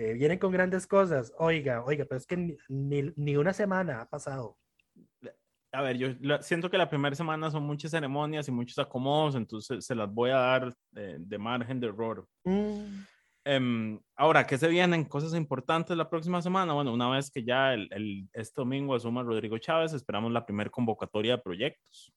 Eh, 0.00 0.12
vienen 0.12 0.38
con 0.38 0.52
grandes 0.52 0.86
cosas. 0.86 1.32
Oiga, 1.38 1.82
oiga, 1.82 2.04
pero 2.04 2.18
es 2.18 2.24
que 2.24 2.36
ni, 2.36 3.12
ni, 3.16 3.36
una 3.36 3.52
semana 3.52 4.02
ha 4.02 4.08
pasado. 4.08 4.56
A 5.72 5.82
ver, 5.82 5.96
yo 5.96 6.10
siento 6.40 6.70
que 6.70 6.78
la 6.78 6.88
primera 6.88 7.16
semana 7.16 7.50
son 7.50 7.64
muchas 7.64 7.90
ceremonias 7.90 8.46
y 8.46 8.52
muchos 8.52 8.78
acomodos, 8.78 9.34
entonces 9.34 9.84
se 9.84 9.96
las 9.96 10.08
voy 10.08 10.30
a 10.30 10.36
dar 10.36 10.74
de 10.92 11.38
margen 11.38 11.80
de 11.80 11.88
error. 11.88 12.24
Mm. 12.44 13.02
Em, 13.44 14.00
ahora, 14.14 14.46
¿qué 14.46 14.56
se 14.56 14.68
vienen? 14.68 15.04
Cosas 15.04 15.34
importantes 15.34 15.96
la 15.96 16.08
próxima 16.08 16.40
semana. 16.42 16.74
Bueno, 16.74 16.94
una 16.94 17.10
vez 17.10 17.28
que 17.28 17.42
ya 17.42 17.74
el, 17.74 17.88
el 17.90 18.28
este 18.34 18.60
domingo 18.60 18.94
asuma 18.94 19.24
Rodrigo 19.24 19.58
Chávez, 19.58 19.94
esperamos 19.94 20.30
la 20.30 20.46
primera 20.46 20.70
convocatoria 20.70 21.38
de 21.38 21.42
proyectos. 21.42 22.14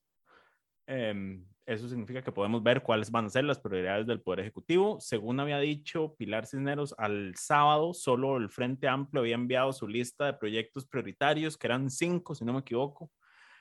Em, 0.85 1.47
eso 1.73 1.87
significa 1.87 2.21
que 2.21 2.31
podemos 2.31 2.61
ver 2.61 2.83
cuáles 2.83 3.09
van 3.09 3.25
a 3.25 3.29
ser 3.29 3.45
las 3.45 3.59
prioridades 3.59 4.05
del 4.05 4.21
Poder 4.21 4.41
Ejecutivo. 4.41 4.99
Según 4.99 5.39
había 5.39 5.57
dicho 5.59 6.15
Pilar 6.17 6.45
Cisneros, 6.45 6.93
al 6.97 7.33
sábado 7.37 7.93
solo 7.93 8.35
el 8.37 8.49
Frente 8.49 8.87
Amplio 8.89 9.21
había 9.21 9.35
enviado 9.35 9.71
su 9.71 9.87
lista 9.87 10.25
de 10.25 10.33
proyectos 10.33 10.85
prioritarios, 10.85 11.57
que 11.57 11.67
eran 11.67 11.89
cinco, 11.89 12.35
si 12.35 12.43
no 12.43 12.53
me 12.53 12.59
equivoco. 12.59 13.09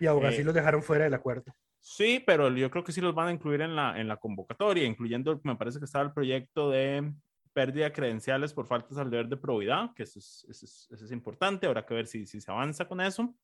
Y 0.00 0.06
aún 0.06 0.26
así 0.26 0.40
eh, 0.40 0.44
los 0.44 0.54
dejaron 0.54 0.82
fuera 0.82 1.04
del 1.04 1.14
acuerdo. 1.14 1.54
Sí, 1.78 2.22
pero 2.26 2.50
yo 2.50 2.70
creo 2.70 2.82
que 2.82 2.92
sí 2.92 3.00
los 3.00 3.14
van 3.14 3.28
a 3.28 3.32
incluir 3.32 3.60
en 3.60 3.76
la, 3.76 3.98
en 3.98 4.08
la 4.08 4.16
convocatoria, 4.16 4.84
incluyendo, 4.84 5.40
me 5.44 5.56
parece 5.56 5.78
que 5.78 5.84
estaba 5.84 6.04
el 6.04 6.12
proyecto 6.12 6.68
de 6.70 7.12
pérdida 7.52 7.84
de 7.84 7.92
credenciales 7.92 8.52
por 8.52 8.66
faltas 8.66 8.98
al 8.98 9.10
deber 9.10 9.28
de 9.28 9.36
probidad, 9.36 9.94
que 9.94 10.02
eso 10.02 10.18
es, 10.18 10.46
eso 10.48 11.04
es, 11.04 11.10
importante, 11.12 11.66
habrá 11.66 11.86
que 11.86 11.94
ver 11.94 12.06
si, 12.06 12.26
si 12.26 12.40
se 12.40 12.50
avanza 12.50 12.86
con 12.86 13.00
eso. 13.00 13.34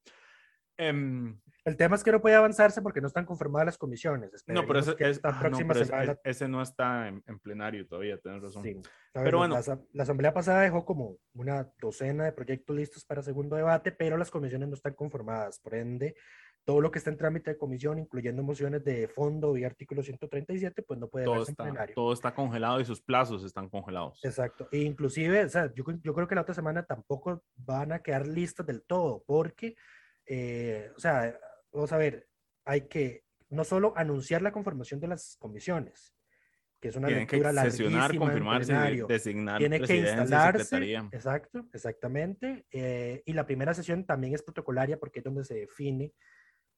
Em, 0.78 1.38
el 1.66 1.76
tema 1.76 1.96
es 1.96 2.04
que 2.04 2.12
no 2.12 2.20
puede 2.20 2.36
avanzarse 2.36 2.80
porque 2.80 3.00
no 3.00 3.08
están 3.08 3.24
confirmadas 3.24 3.66
las 3.66 3.78
comisiones. 3.78 4.44
No, 4.46 4.66
pero, 4.68 4.78
ese, 4.78 4.94
es, 5.00 5.20
ese, 6.22 6.48
no 6.48 6.62
está 6.62 7.08
en, 7.08 7.22
plenario 7.40 7.86
todavía, 7.88 8.18
tienes 8.18 8.40
razón. 8.40 8.62
pero 9.12 9.38
bueno. 9.38 9.58
La, 9.92 10.02
asamblea 10.02 10.32
pasada 10.32 10.60
dejó 10.60 10.84
como 10.84 11.16
una 11.34 11.68
docena 11.80 12.24
de 12.24 12.30
proyectos 12.30 12.76
listos 12.76 13.04
para 13.04 13.20
segundo 13.20 13.56
debate, 13.56 13.90
pero 13.90 14.16
las 14.16 14.30
comisiones 14.30 14.68
no 14.68 14.74
están 14.74 14.94
conformadas. 14.94 15.58
Por 15.58 15.74
ende, 15.74 16.14
todo 16.64 16.80
lo 16.80 16.92
que 16.92 16.98
está 16.98 17.10
en 17.10 17.16
trámite 17.16 17.50
de 17.50 17.58
comisión, 17.58 17.98
incluyendo 17.98 18.44
mociones 18.44 18.84
de 18.84 19.08
fondo 19.08 19.56
y 19.56 19.64
artículo 19.64 20.04
137, 20.04 20.82
pues 20.82 21.00
no 21.00 21.08
puede 21.08 21.24
todo 21.24 21.42
está, 21.42 21.64
en 21.64 21.70
plenario. 21.70 21.94
Todo 21.96 22.12
está 22.12 22.32
congelado 22.32 22.80
y 22.80 22.84
sus 22.84 23.00
plazos 23.00 23.42
están 23.42 23.68
congelados. 23.68 24.24
Exacto. 24.24 24.68
E 24.70 24.78
inclusive, 24.78 25.44
o 25.44 25.48
sea, 25.48 25.72
yo, 25.74 25.84
yo 26.00 26.14
creo 26.14 26.28
que 26.28 26.34
la 26.36 26.42
otra 26.42 26.54
semana 26.54 26.84
tampoco 26.84 27.42
van 27.56 27.90
a 27.90 27.98
quedar 28.00 28.28
listas 28.28 28.64
del 28.66 28.82
todo, 28.82 29.24
porque 29.26 29.74
eh, 30.26 30.90
o 30.96 31.00
sea, 31.00 31.38
vamos 31.72 31.92
a 31.92 31.96
ver, 31.96 32.28
hay 32.64 32.82
que 32.82 33.24
no 33.50 33.64
solo 33.64 33.92
anunciar 33.96 34.42
la 34.42 34.52
conformación 34.52 35.00
de 35.00 35.08
las 35.08 35.36
comisiones, 35.38 36.14
que 36.80 36.88
es 36.88 36.96
una 36.96 37.06
Tienen 37.06 37.28
lectura 37.28 37.52
que 37.62 37.70
sesionar, 37.70 38.16
confirmarse, 38.16 38.74
designar 39.08 39.58
tiene 39.58 39.80
que 39.80 39.96
instalarse, 39.96 40.94
exacto, 41.12 41.68
exactamente, 41.72 42.66
eh, 42.72 43.22
y 43.24 43.32
la 43.32 43.46
primera 43.46 43.72
sesión 43.72 44.04
también 44.04 44.34
es 44.34 44.42
protocolaria 44.42 44.98
porque 44.98 45.20
es 45.20 45.24
donde 45.24 45.44
se 45.44 45.54
define 45.54 46.12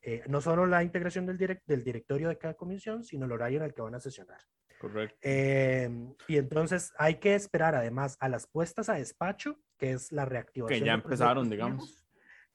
eh, 0.02 0.22
no 0.28 0.40
solo 0.40 0.64
la 0.66 0.84
integración 0.84 1.26
del, 1.26 1.60
del 1.66 1.84
directorio 1.84 2.28
de 2.28 2.38
cada 2.38 2.54
comisión, 2.54 3.02
sino 3.02 3.26
el 3.26 3.32
horario 3.32 3.58
en 3.58 3.64
el 3.64 3.74
que 3.74 3.82
van 3.82 3.94
a 3.94 4.00
sesionar. 4.00 4.38
Correcto. 4.78 5.18
y 5.20 6.36
entonces 6.36 6.92
hay 6.98 7.16
que 7.16 7.34
esperar 7.34 7.74
además 7.74 8.16
a 8.20 8.28
las 8.28 8.46
puestas 8.46 8.88
a 8.88 8.94
despacho, 8.94 9.58
que 9.76 9.90
es 9.90 10.12
la 10.12 10.24
reactivación. 10.24 10.78
Que 10.78 10.86
ya 10.86 10.92
empezaron, 10.92 11.50
digamos 11.50 12.07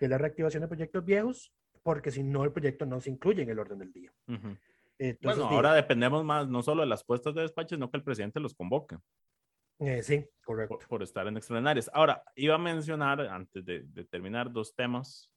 que 0.04 0.08
es 0.08 0.10
la 0.10 0.18
reactivación 0.18 0.60
de 0.60 0.68
proyectos 0.68 1.06
viejos, 1.06 1.54
porque 1.82 2.12
si 2.12 2.24
no, 2.24 2.43
el 2.43 2.51
proyecto 2.51 2.86
no 2.86 2.99
se 2.99 3.10
incluye 3.10 3.43
en 3.43 3.49
el 3.49 3.58
orden 3.58 3.80
del 3.80 3.93
día. 3.93 4.12
bueno, 4.28 5.45
ahora 5.45 5.74
dependemos 5.74 6.26
más 6.26 6.49
no 6.49 6.62
solo 6.62 6.82
de 6.82 6.89
las 6.89 7.06
puestas 7.06 7.34
de 7.34 7.43
despacho, 7.43 7.76
sino 7.76 7.89
que 7.89 7.95
el 7.95 8.04
presidente 8.04 8.41
los 8.41 8.54
convoque. 8.54 8.97
Eh, 9.80 10.04
sí, 10.04 10.26
correcto. 10.43 10.78
Por, 10.89 11.04
estar 11.04 11.26
en 11.26 11.38
extraordinarias. 11.38 11.89
Ahora, 11.93 12.22
iba 12.36 12.56
a 12.56 12.58
mencionar, 12.58 13.22
antes 13.22 13.64
de, 13.64 13.86
terminar, 14.12 14.51
dos 14.51 14.76
temas 14.76 15.32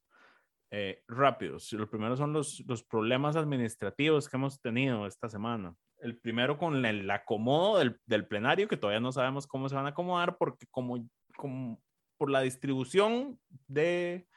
eh, 0.69 1.01
rápidos. 1.07 1.71
Lo 1.71 1.89
primero 1.89 2.17
son 2.17 2.33
los, 2.33 2.61
los 2.67 2.83
problemas 2.83 3.37
administrativos 3.37 4.27
que 4.27 4.35
hemos 4.35 4.59
tenido 4.59 5.07
esta 5.07 5.29
semana. 5.29 5.73
El 5.99 6.19
primero 6.19 6.57
con 6.57 6.85
el 6.85 7.09
acomodo 7.09 7.79
del, 7.79 8.01
del, 8.05 8.27
plenario, 8.27 8.67
que 8.67 8.75
todavía 8.75 8.99
no 8.99 9.13
sabemos 9.13 9.47
cómo 9.47 9.69
se 9.69 9.75
van 9.75 9.85
a 9.85 9.89
acomodar, 9.89 10.35
porque 10.35 10.67
como, 10.69 11.07
como 11.37 11.81
por 12.17 12.29
la 12.29 12.41
distribución 12.41 13.39
de 13.67 14.27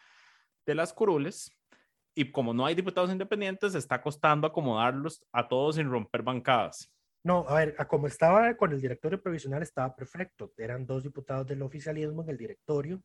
de 0.70 0.74
las 0.76 0.92
curules 0.92 1.52
y 2.14 2.30
como 2.32 2.52
no 2.52 2.66
hay 2.66 2.74
diputados 2.74 3.10
independientes, 3.10 3.74
está 3.74 4.00
costando 4.02 4.46
acomodarlos 4.46 5.24
a 5.32 5.46
todos 5.48 5.76
sin 5.76 5.90
romper 5.90 6.22
bancadas. 6.22 6.92
No, 7.22 7.46
a 7.48 7.56
ver, 7.56 7.76
como 7.86 8.06
estaba 8.06 8.56
con 8.56 8.72
el 8.72 8.80
directorio 8.80 9.22
provisional 9.22 9.62
estaba 9.62 9.94
perfecto. 9.94 10.52
Eran 10.56 10.86
dos 10.86 11.02
diputados 11.02 11.46
del 11.46 11.62
oficialismo 11.62 12.22
en 12.22 12.30
el 12.30 12.38
directorio. 12.38 13.02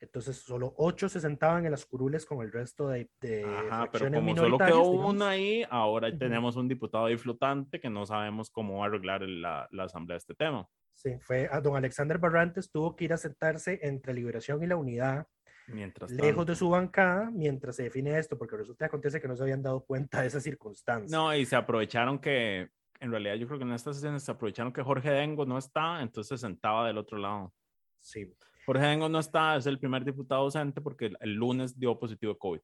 Entonces, 0.00 0.36
solo 0.36 0.74
ocho 0.76 1.08
se 1.08 1.20
sentaban 1.20 1.64
en 1.64 1.70
las 1.70 1.86
curules 1.86 2.26
con 2.26 2.42
el 2.42 2.52
resto 2.52 2.88
de, 2.88 3.10
de 3.20 3.44
Ajá, 3.44 3.88
pero 3.90 4.10
como 4.10 4.36
solo 4.36 4.58
quedó 4.58 4.82
uno 4.82 5.24
ahí, 5.24 5.64
ahora 5.70 6.16
tenemos 6.16 6.56
un 6.56 6.68
diputado 6.68 7.06
ahí 7.06 7.16
flotante 7.16 7.80
que 7.80 7.88
no 7.88 8.04
sabemos 8.04 8.50
cómo 8.50 8.78
va 8.78 8.84
a 8.84 8.88
arreglar 8.88 9.22
la, 9.22 9.68
la 9.70 9.84
asamblea 9.84 10.14
de 10.14 10.18
este 10.18 10.34
tema. 10.34 10.68
Sí, 10.92 11.18
fue 11.20 11.48
a 11.50 11.60
don 11.60 11.76
Alexander 11.76 12.18
Barrantes, 12.18 12.70
tuvo 12.70 12.96
que 12.96 13.04
ir 13.04 13.12
a 13.12 13.16
sentarse 13.16 13.78
entre 13.82 14.14
Liberación 14.14 14.62
y 14.62 14.66
la 14.66 14.76
Unidad 14.76 15.26
Mientras 15.66 16.10
lejos 16.10 16.44
de 16.46 16.54
su 16.54 16.68
bancada 16.68 17.30
mientras 17.30 17.76
se 17.76 17.84
define 17.84 18.18
esto, 18.18 18.36
porque 18.36 18.56
resulta 18.56 18.84
que 18.84 18.88
acontece 18.88 19.20
que 19.20 19.28
no 19.28 19.36
se 19.36 19.42
habían 19.42 19.62
dado 19.62 19.84
cuenta 19.84 20.20
de 20.20 20.26
esa 20.26 20.40
circunstancia. 20.40 21.16
No, 21.16 21.34
y 21.34 21.46
se 21.46 21.56
aprovecharon 21.56 22.18
que, 22.18 22.68
en 23.00 23.10
realidad 23.10 23.34
yo 23.36 23.46
creo 23.46 23.58
que 23.58 23.64
en 23.64 23.72
esta 23.72 23.92
sesión 23.92 24.18
se 24.20 24.30
aprovecharon 24.30 24.72
que 24.72 24.82
Jorge 24.82 25.10
Dengo 25.10 25.46
no 25.46 25.58
está, 25.58 26.02
entonces 26.02 26.40
se 26.40 26.46
sentaba 26.46 26.86
del 26.86 26.98
otro 26.98 27.18
lado. 27.18 27.54
Sí. 27.98 28.30
Jorge 28.66 28.86
Dengo 28.86 29.08
no 29.08 29.18
está, 29.18 29.56
es 29.56 29.66
el 29.66 29.78
primer 29.78 30.04
diputado 30.04 30.42
ausente 30.42 30.80
porque 30.80 31.12
el, 31.20 31.34
lunes 31.34 31.78
dio 31.78 31.98
positivo 31.98 32.32
de 32.32 32.38
COVID. 32.38 32.60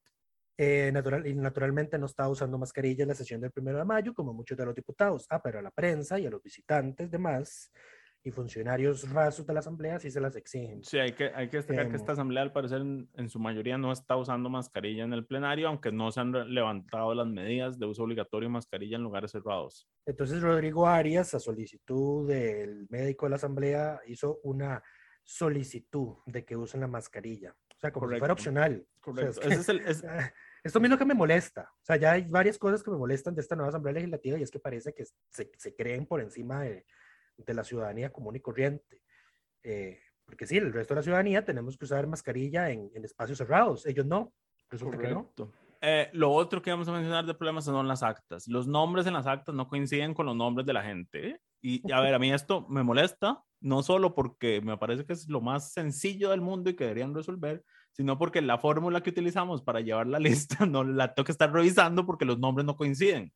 Eh, 0.57 0.91
natural, 0.93 1.25
y 1.25 1.33
naturalmente 1.33 1.97
no 1.97 2.05
estaba 2.05 2.29
usando 2.29 2.57
mascarilla 2.57 3.03
en 3.03 3.09
la 3.09 3.15
sesión 3.15 3.41
del 3.41 3.51
primero 3.51 3.79
de 3.79 3.85
mayo, 3.85 4.13
como 4.13 4.33
muchos 4.33 4.57
de 4.57 4.65
los 4.65 4.75
diputados. 4.75 5.25
Ah, 5.29 5.41
pero 5.41 5.59
a 5.59 5.61
la 5.61 5.71
prensa 5.71 6.19
y 6.19 6.27
a 6.27 6.29
los 6.29 6.41
visitantes 6.41 7.09
demás 7.09 7.71
y 8.23 8.31
funcionarios 8.31 9.09
rasos 9.09 9.45
de 9.47 9.53
la 9.53 9.61
asamblea 9.61 9.99
sí 9.99 10.11
se 10.11 10.21
las 10.21 10.35
exigen. 10.35 10.83
Sí, 10.83 10.99
hay 10.99 11.13
que, 11.13 11.31
hay 11.33 11.49
que 11.49 11.57
destacar 11.57 11.85
que 11.85 11.91
em, 11.91 11.95
esta 11.95 12.11
asamblea 12.11 12.43
al 12.43 12.51
parecer 12.51 12.81
en, 12.81 13.29
su 13.29 13.39
mayoría 13.39 13.77
no 13.77 13.91
está 13.91 14.15
usando 14.15 14.49
mascarilla 14.49 15.03
en 15.03 15.13
el 15.13 15.25
plenario, 15.25 15.67
aunque 15.67 15.91
no 15.91 16.11
se 16.11 16.19
han 16.19 16.31
levantado 16.53 17.15
las 17.15 17.27
medidas 17.27 17.79
de 17.79 17.87
uso 17.87 18.03
obligatorio 18.03 18.47
de 18.49 18.53
mascarilla 18.53 18.97
en 18.97 19.03
lugares 19.03 19.31
cerrados. 19.31 19.87
Entonces 20.05 20.41
Rodrigo 20.41 20.87
Arias, 20.87 21.33
a 21.33 21.39
solicitud 21.39 22.27
del 22.27 22.87
médico 22.89 23.25
de 23.25 23.29
la 23.31 23.35
asamblea, 23.37 23.99
hizo 24.07 24.39
una 24.43 24.83
solicitud 25.23 26.17
de 26.27 26.45
que 26.45 26.55
usen 26.55 26.81
la 26.81 26.87
mascarilla. 26.87 27.55
O 27.75 27.79
sea, 27.79 27.91
como 27.91 28.07
si 28.09 28.19
fuera 28.19 28.33
opcional. 28.33 28.85
Correcto. 28.99 29.41
Esto 30.63 30.79
mismo 30.79 30.95
que 30.95 31.05
me 31.05 31.15
molesta. 31.15 31.71
O 31.73 31.83
sea, 31.83 31.95
ya 31.95 32.11
hay 32.11 32.27
varias 32.27 32.59
cosas 32.59 32.83
que 32.83 32.91
me 32.91 32.97
molestan 32.97 33.33
de 33.33 33.41
esta 33.41 33.55
nueva 33.55 33.69
asamblea 33.69 33.93
legislativa 33.93 34.37
y 34.37 34.43
es 34.43 34.51
que 34.51 34.59
parece 34.59 34.93
que 34.93 35.05
se, 35.31 35.51
se 35.57 35.75
creen 35.75 36.05
por 36.05 36.21
encima 36.21 36.61
de 36.61 36.85
de 37.45 37.53
la 37.53 37.63
ciudadanía 37.63 38.11
común 38.11 38.35
y 38.35 38.39
corriente. 38.39 39.01
Eh, 39.63 39.99
porque 40.25 40.47
sí, 40.47 40.57
el 40.57 40.71
resto 40.71 40.93
de 40.93 40.99
la 40.99 41.03
ciudadanía 41.03 41.43
tenemos 41.43 41.77
que 41.77 41.85
usar 41.85 42.07
mascarilla 42.07 42.69
en, 42.69 42.89
espacios 43.03 43.37
cerrados, 43.37 43.85
ellos 43.85 44.05
no, 44.05 44.33
resulta 44.69 44.97
que 44.97 45.09
no. 45.09 45.33
Eh, 45.81 46.09
lo 46.13 46.31
otro 46.31 46.61
que 46.61 46.69
vamos 46.69 46.87
a 46.87 46.91
mencionar 46.93 47.25
de 47.25 47.33
problemas 47.33 47.65
son 47.65 47.87
las 47.87 48.03
actas. 48.03 48.47
Los 48.47 48.67
nombres 48.67 49.07
en 49.07 49.13
las 49.13 49.25
actas 49.25 49.55
no 49.55 49.67
coinciden 49.67 50.13
con 50.13 50.27
los 50.27 50.35
nombres 50.35 50.65
de 50.65 50.73
la 50.73 50.83
gente. 50.83 51.41
Y 51.59 51.91
a 51.91 51.99
ver, 52.01 52.13
a 52.13 52.19
mí 52.19 52.31
esto 52.31 52.67
me 52.69 52.83
molesta, 52.83 53.43
no 53.59 53.83
solo 53.83 54.13
porque 54.15 54.61
me 54.61 54.77
parece 54.77 55.05
que 55.05 55.13
es 55.13 55.27
lo 55.27 55.41
más 55.41 55.73
sencillo 55.73 56.29
del 56.29 56.41
mundo 56.41 56.69
y 56.69 56.75
que 56.75 56.83
deberían 56.83 57.15
resolver, 57.15 57.63
sino 57.91 58.17
porque 58.17 58.41
la 58.41 58.57
fórmula 58.57 59.01
que 59.01 59.09
utilizamos 59.09 59.63
para 59.63 59.81
llevar 59.81 60.07
la 60.07 60.19
lista 60.19 60.65
no 60.65 60.83
la 60.83 61.13
tengo 61.13 61.25
que 61.25 61.31
estar 61.31 61.51
revisando 61.51 62.05
porque 62.05 62.25
los 62.25 62.39
nombres 62.39 62.65
no 62.65 62.77
coinciden. 62.77 63.33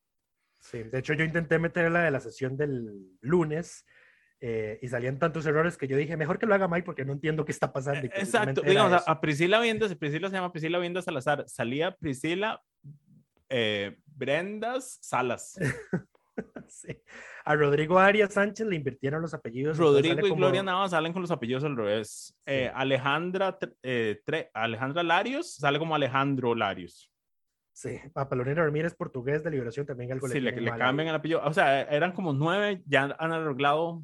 Sí, 0.59 0.81
de 0.83 0.99
hecho 0.99 1.13
yo 1.13 1.23
intenté 1.23 1.59
meterla 1.59 2.01
de 2.01 2.11
la 2.11 2.19
sesión 2.19 2.57
del 2.57 3.17
lunes 3.21 3.85
eh, 4.41 4.79
y 4.81 4.87
salían 4.89 5.17
tantos 5.17 5.45
errores 5.45 5.77
que 5.77 5.87
yo 5.87 5.95
dije, 5.95 6.17
mejor 6.17 6.37
que 6.37 6.45
lo 6.45 6.53
haga 6.53 6.67
Mike 6.67 6.83
porque 6.83 7.05
no 7.05 7.13
entiendo 7.13 7.45
qué 7.45 7.51
está 7.51 7.71
pasando. 7.71 8.05
Exacto, 8.05 8.61
digamos, 8.61 9.01
a, 9.05 9.21
Priscila 9.21 9.59
Viendas, 9.59 9.95
Priscila 9.95 10.29
se 10.29 10.35
llama 10.35 10.51
Priscila 10.51 10.77
Viendas 10.79 11.05
Salazar, 11.05 11.45
salía 11.47 11.95
Priscila 11.95 12.61
eh, 13.49 13.97
Brendas 14.05 14.99
Salas. 15.01 15.57
sí. 16.67 16.97
A 17.45 17.55
Rodrigo 17.55 17.97
Arias 17.97 18.33
Sánchez 18.33 18.67
le 18.67 18.75
invirtieron 18.75 19.21
los 19.21 19.33
apellidos. 19.33 19.77
Rodrigo 19.77 20.27
y 20.27 20.31
Gloria 20.31 20.63
Nava 20.63 20.89
salen 20.89 21.13
con 21.13 21.21
los 21.21 21.31
apellidos 21.31 21.63
al 21.63 21.77
revés. 21.77 22.35
Eh, 22.45 22.71
Alejandra, 22.73 23.57
Alejandra 24.53 25.03
Larios 25.03 25.55
sale 25.55 25.79
como 25.79 25.95
Alejandro 25.95 26.55
Larios. 26.55 27.11
Sí, 27.71 27.99
a 28.15 28.27
Palomino 28.27 28.63
Ramírez, 28.63 28.95
portugués 28.95 29.43
de 29.43 29.51
liberación, 29.51 29.85
también 29.85 30.11
algo 30.11 30.27
sí, 30.27 30.39
le, 30.39 30.51
le, 30.51 30.61
le 30.61 30.77
cambian 30.77 31.09
el 31.09 31.15
apellido. 31.15 31.41
O 31.43 31.53
sea, 31.53 31.81
eran 31.83 32.13
como 32.13 32.31
nueve, 32.31 32.81
ya 32.85 33.15
han 33.19 33.31
arreglado 33.33 34.01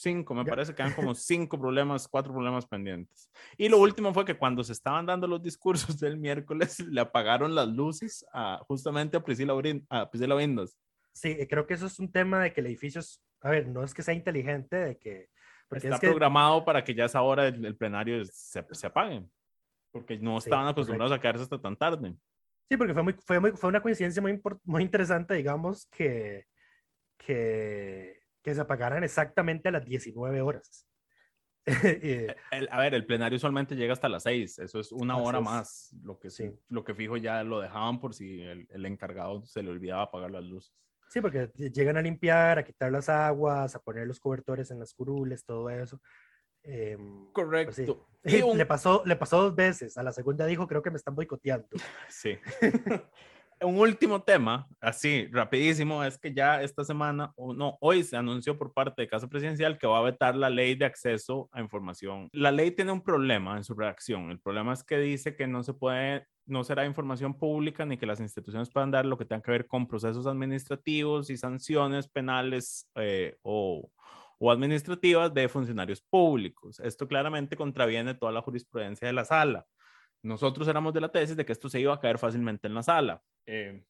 cinco, 0.00 0.34
me 0.34 0.44
parece 0.44 0.74
que 0.74 0.82
eran 0.82 0.94
como 0.94 1.14
cinco 1.14 1.58
problemas, 1.58 2.08
cuatro 2.08 2.32
problemas 2.32 2.66
pendientes. 2.66 3.30
Y 3.56 3.68
lo 3.68 3.78
último 3.78 4.12
fue 4.12 4.24
que 4.24 4.36
cuando 4.36 4.64
se 4.64 4.72
estaban 4.72 5.06
dando 5.06 5.26
los 5.26 5.42
discursos 5.42 5.98
del 6.00 6.16
miércoles, 6.18 6.80
le 6.80 7.00
apagaron 7.00 7.54
las 7.54 7.68
luces 7.68 8.24
a, 8.32 8.60
justamente 8.66 9.16
a 9.16 9.22
Priscila, 9.22 9.54
a 9.88 10.10
Priscila 10.10 10.36
Windows. 10.36 10.76
Sí, 11.12 11.36
creo 11.48 11.66
que 11.66 11.74
eso 11.74 11.86
es 11.86 11.98
un 11.98 12.10
tema 12.10 12.42
de 12.42 12.52
que 12.52 12.60
el 12.60 12.66
edificio 12.66 13.00
es, 13.00 13.20
a 13.40 13.50
ver, 13.50 13.68
no 13.68 13.82
es 13.82 13.94
que 13.94 14.02
sea 14.02 14.14
inteligente, 14.14 14.76
de 14.76 14.98
que 14.98 15.28
Está 15.76 16.00
programado 16.00 16.64
para 16.64 16.82
que 16.82 16.94
ya 16.94 17.04
a 17.04 17.06
esa 17.06 17.22
hora 17.22 17.46
el, 17.46 17.76
plenario 17.76 18.24
se, 18.24 18.64
se, 18.72 18.86
apague, 18.86 19.24
porque 19.92 20.18
no 20.18 20.38
estaban 20.38 20.66
acostumbrados 20.66 21.12
a 21.12 21.20
quedarse 21.20 21.44
hasta 21.44 21.60
tan 21.60 21.76
tarde. 21.76 22.12
Sí, 22.68 22.76
porque 22.76 22.92
fue, 22.92 23.02
muy, 23.02 23.12
fue, 23.12 23.38
muy, 23.38 23.52
fue 23.52 23.68
una 23.68 23.80
coincidencia 23.80 24.20
muy, 24.20 24.40
muy 24.64 24.82
interesante, 24.82 25.34
digamos, 25.34 25.86
que, 25.86 26.46
que, 27.16 28.19
que 28.42 28.54
se 28.54 28.60
apagaran 28.60 29.04
exactamente 29.04 29.68
a 29.68 29.72
las 29.72 29.84
19 29.84 30.40
horas. 30.40 30.86
Eh, 31.92 32.34
a 32.70 32.80
ver, 32.80 32.94
el 32.94 33.06
plenario 33.06 33.36
usualmente 33.36 33.76
llega 33.76 33.92
hasta 33.92 34.08
las 34.08 34.24
6, 34.24 34.58
eso 34.60 34.80
es 34.80 34.90
una 34.90 35.18
hora 35.18 35.40
más. 35.40 35.94
Lo 36.02 36.18
que, 36.18 36.30
sí. 36.30 36.50
lo 36.68 36.82
que 36.84 36.94
fijo 36.94 37.16
ya 37.18 37.44
lo 37.44 37.60
dejaban 37.60 38.00
por 38.00 38.14
si 38.14 38.40
el, 38.40 38.66
el, 38.70 38.86
encargado 38.86 39.44
se 39.44 39.62
le 39.62 39.70
olvidaba 39.70 40.04
apagar 40.04 40.30
las 40.30 40.42
luces. 40.42 40.74
Sí, 41.10 41.20
porque 41.20 41.50
llegan 41.56 41.96
a 41.96 42.02
limpiar, 42.02 42.58
a 42.58 42.64
quitar 42.64 42.90
las 42.90 43.08
aguas, 43.08 43.76
a 43.76 43.82
poner 43.82 44.06
los 44.06 44.18
cobertores 44.18 44.70
en 44.70 44.78
las 44.80 44.94
curules, 44.94 45.44
todo 45.44 45.68
eso. 45.68 46.00
Em, 46.62 47.24
pues 47.32 47.46
Correcto. 47.46 48.06
le, 48.54 48.66
pasó, 48.66 49.02
le 49.04 49.16
pasó 49.16 49.42
dos 49.42 49.54
veces. 49.54 49.96
A 49.96 50.02
la 50.02 50.12
segunda 50.12 50.46
dijo, 50.46 50.66
creo 50.66 50.82
que 50.82 50.90
me 50.90 50.96
están 50.96 51.14
boicoteando. 51.14 51.68
Sí. 52.08 52.38
Un 53.62 53.78
último 53.78 54.22
tema, 54.22 54.68
así, 54.80 55.26
rapidísimo, 55.30 56.02
es 56.04 56.18
que 56.18 56.32
ya 56.32 56.62
esta 56.62 56.84
semana, 56.84 57.32
o 57.36 57.52
no, 57.52 57.76
hoy 57.80 58.02
se 58.02 58.16
anunció 58.16 58.58
por 58.58 58.72
parte 58.72 59.02
de 59.02 59.08
Casa 59.08 59.28
Presidencial 59.28 59.78
que 59.78 59.86
va 59.86 59.98
a 59.98 60.02
vetar 60.02 60.36
la 60.36 60.50
ley 60.50 60.74
de 60.74 60.86
acceso 60.86 61.48
a 61.52 61.60
información. 61.60 62.28
La 62.32 62.50
ley 62.50 62.70
tiene 62.70 62.92
un 62.92 63.02
problema 63.02 63.56
en 63.56 63.64
su 63.64 63.74
redacción. 63.74 64.30
El 64.30 64.40
problema 64.40 64.72
es 64.72 64.84
que 64.84 64.98
dice 64.98 65.36
que 65.36 65.46
no 65.46 65.62
se 65.62 65.74
puede, 65.74 66.26
no 66.46 66.64
será 66.64 66.86
información 66.86 67.34
pública 67.34 67.84
ni 67.84 67.96
que 67.98 68.06
las 68.06 68.20
instituciones 68.20 68.70
puedan 68.70 68.90
dar 68.90 69.06
lo 69.06 69.18
que 69.18 69.24
tenga 69.24 69.42
que 69.42 69.52
ver 69.52 69.66
con 69.66 69.86
procesos 69.86 70.26
administrativos 70.26 71.30
y 71.30 71.36
sanciones 71.36 72.08
penales 72.08 72.88
eh, 72.94 73.36
o 73.42 73.90
o 74.42 74.50
administrativas 74.50 75.32
de 75.34 75.48
funcionarios 75.48 76.00
públicos. 76.00 76.80
Esto 76.80 77.06
claramente 77.06 77.56
contraviene 77.56 78.14
toda 78.14 78.32
la 78.32 78.40
jurisprudencia 78.40 79.06
de 79.06 79.12
la 79.12 79.26
sala. 79.26 79.66
Nosotros 80.22 80.68
éramos 80.68 80.92
de 80.92 81.00
la 81.00 81.10
tesis 81.10 81.36
de 81.36 81.44
que 81.44 81.52
esto 81.52 81.68
se 81.68 81.80
iba 81.80 81.94
a 81.94 82.00
caer 82.00 82.18
fácilmente 82.18 82.66
en 82.66 82.74
la 82.74 82.82
sala. 82.82 83.22
Eh, 83.46 83.84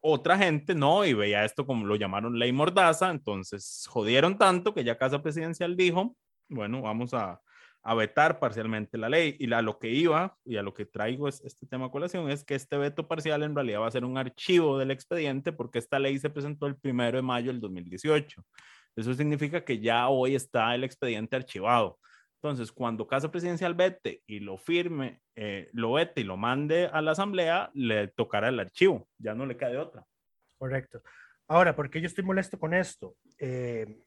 otra 0.00 0.36
gente 0.36 0.74
no, 0.74 1.04
y 1.04 1.14
veía 1.14 1.44
esto 1.44 1.66
como 1.66 1.86
lo 1.86 1.96
llamaron 1.96 2.38
ley 2.38 2.52
mordaza, 2.52 3.10
entonces 3.10 3.86
jodieron 3.88 4.36
tanto 4.38 4.74
que 4.74 4.84
ya 4.84 4.98
Casa 4.98 5.22
Presidencial 5.22 5.76
dijo, 5.76 6.14
bueno, 6.48 6.82
vamos 6.82 7.14
a, 7.14 7.40
a 7.84 7.94
vetar 7.94 8.38
parcialmente 8.38 8.96
la 8.98 9.08
ley. 9.08 9.36
Y 9.38 9.52
a 9.52 9.62
lo 9.62 9.78
que 9.78 9.90
iba 9.90 10.36
y 10.44 10.56
a 10.56 10.62
lo 10.62 10.72
que 10.72 10.86
traigo 10.86 11.28
es, 11.28 11.42
este 11.44 11.66
tema 11.66 11.86
a 11.86 11.90
colación 11.90 12.30
es 12.30 12.42
que 12.42 12.54
este 12.54 12.76
veto 12.78 13.06
parcial 13.06 13.42
en 13.42 13.54
realidad 13.54 13.80
va 13.80 13.86
a 13.86 13.90
ser 13.90 14.04
un 14.04 14.16
archivo 14.16 14.78
del 14.78 14.90
expediente 14.90 15.52
porque 15.52 15.78
esta 15.78 15.98
ley 15.98 16.18
se 16.18 16.30
presentó 16.30 16.66
el 16.66 16.76
primero 16.76 17.18
de 17.18 17.22
mayo 17.22 17.52
del 17.52 17.60
2018. 17.60 18.42
Eso 18.96 19.14
significa 19.14 19.64
que 19.64 19.78
ya 19.80 20.08
hoy 20.08 20.34
está 20.34 20.74
el 20.74 20.84
expediente 20.84 21.36
archivado. 21.36 21.98
Entonces, 22.44 22.72
cuando 22.72 23.06
Casa 23.06 23.30
Presidencial 23.30 23.72
vete 23.72 24.22
y 24.26 24.40
lo 24.40 24.58
firme, 24.58 25.22
eh, 25.34 25.70
lo 25.72 25.94
vete 25.94 26.20
y 26.20 26.24
lo 26.24 26.36
mande 26.36 26.90
a 26.92 27.00
la 27.00 27.12
Asamblea, 27.12 27.70
le 27.72 28.08
tocará 28.08 28.50
el 28.50 28.60
archivo, 28.60 29.08
ya 29.16 29.34
no 29.34 29.46
le 29.46 29.56
cae 29.56 29.78
otra. 29.78 30.04
Correcto. 30.58 31.02
Ahora, 31.48 31.74
¿por 31.74 31.88
qué 31.88 32.02
yo 32.02 32.06
estoy 32.06 32.22
molesto 32.22 32.58
con 32.58 32.74
esto? 32.74 33.16
Eh, 33.38 33.98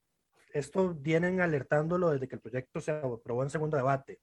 esto 0.53 0.93
vienen 0.93 1.41
alertándolo 1.41 2.11
desde 2.11 2.27
que 2.27 2.35
el 2.35 2.41
proyecto 2.41 2.79
se 2.79 2.91
aprobó 2.91 3.41
en 3.41 3.49
segundo 3.49 3.75
debate. 3.75 4.19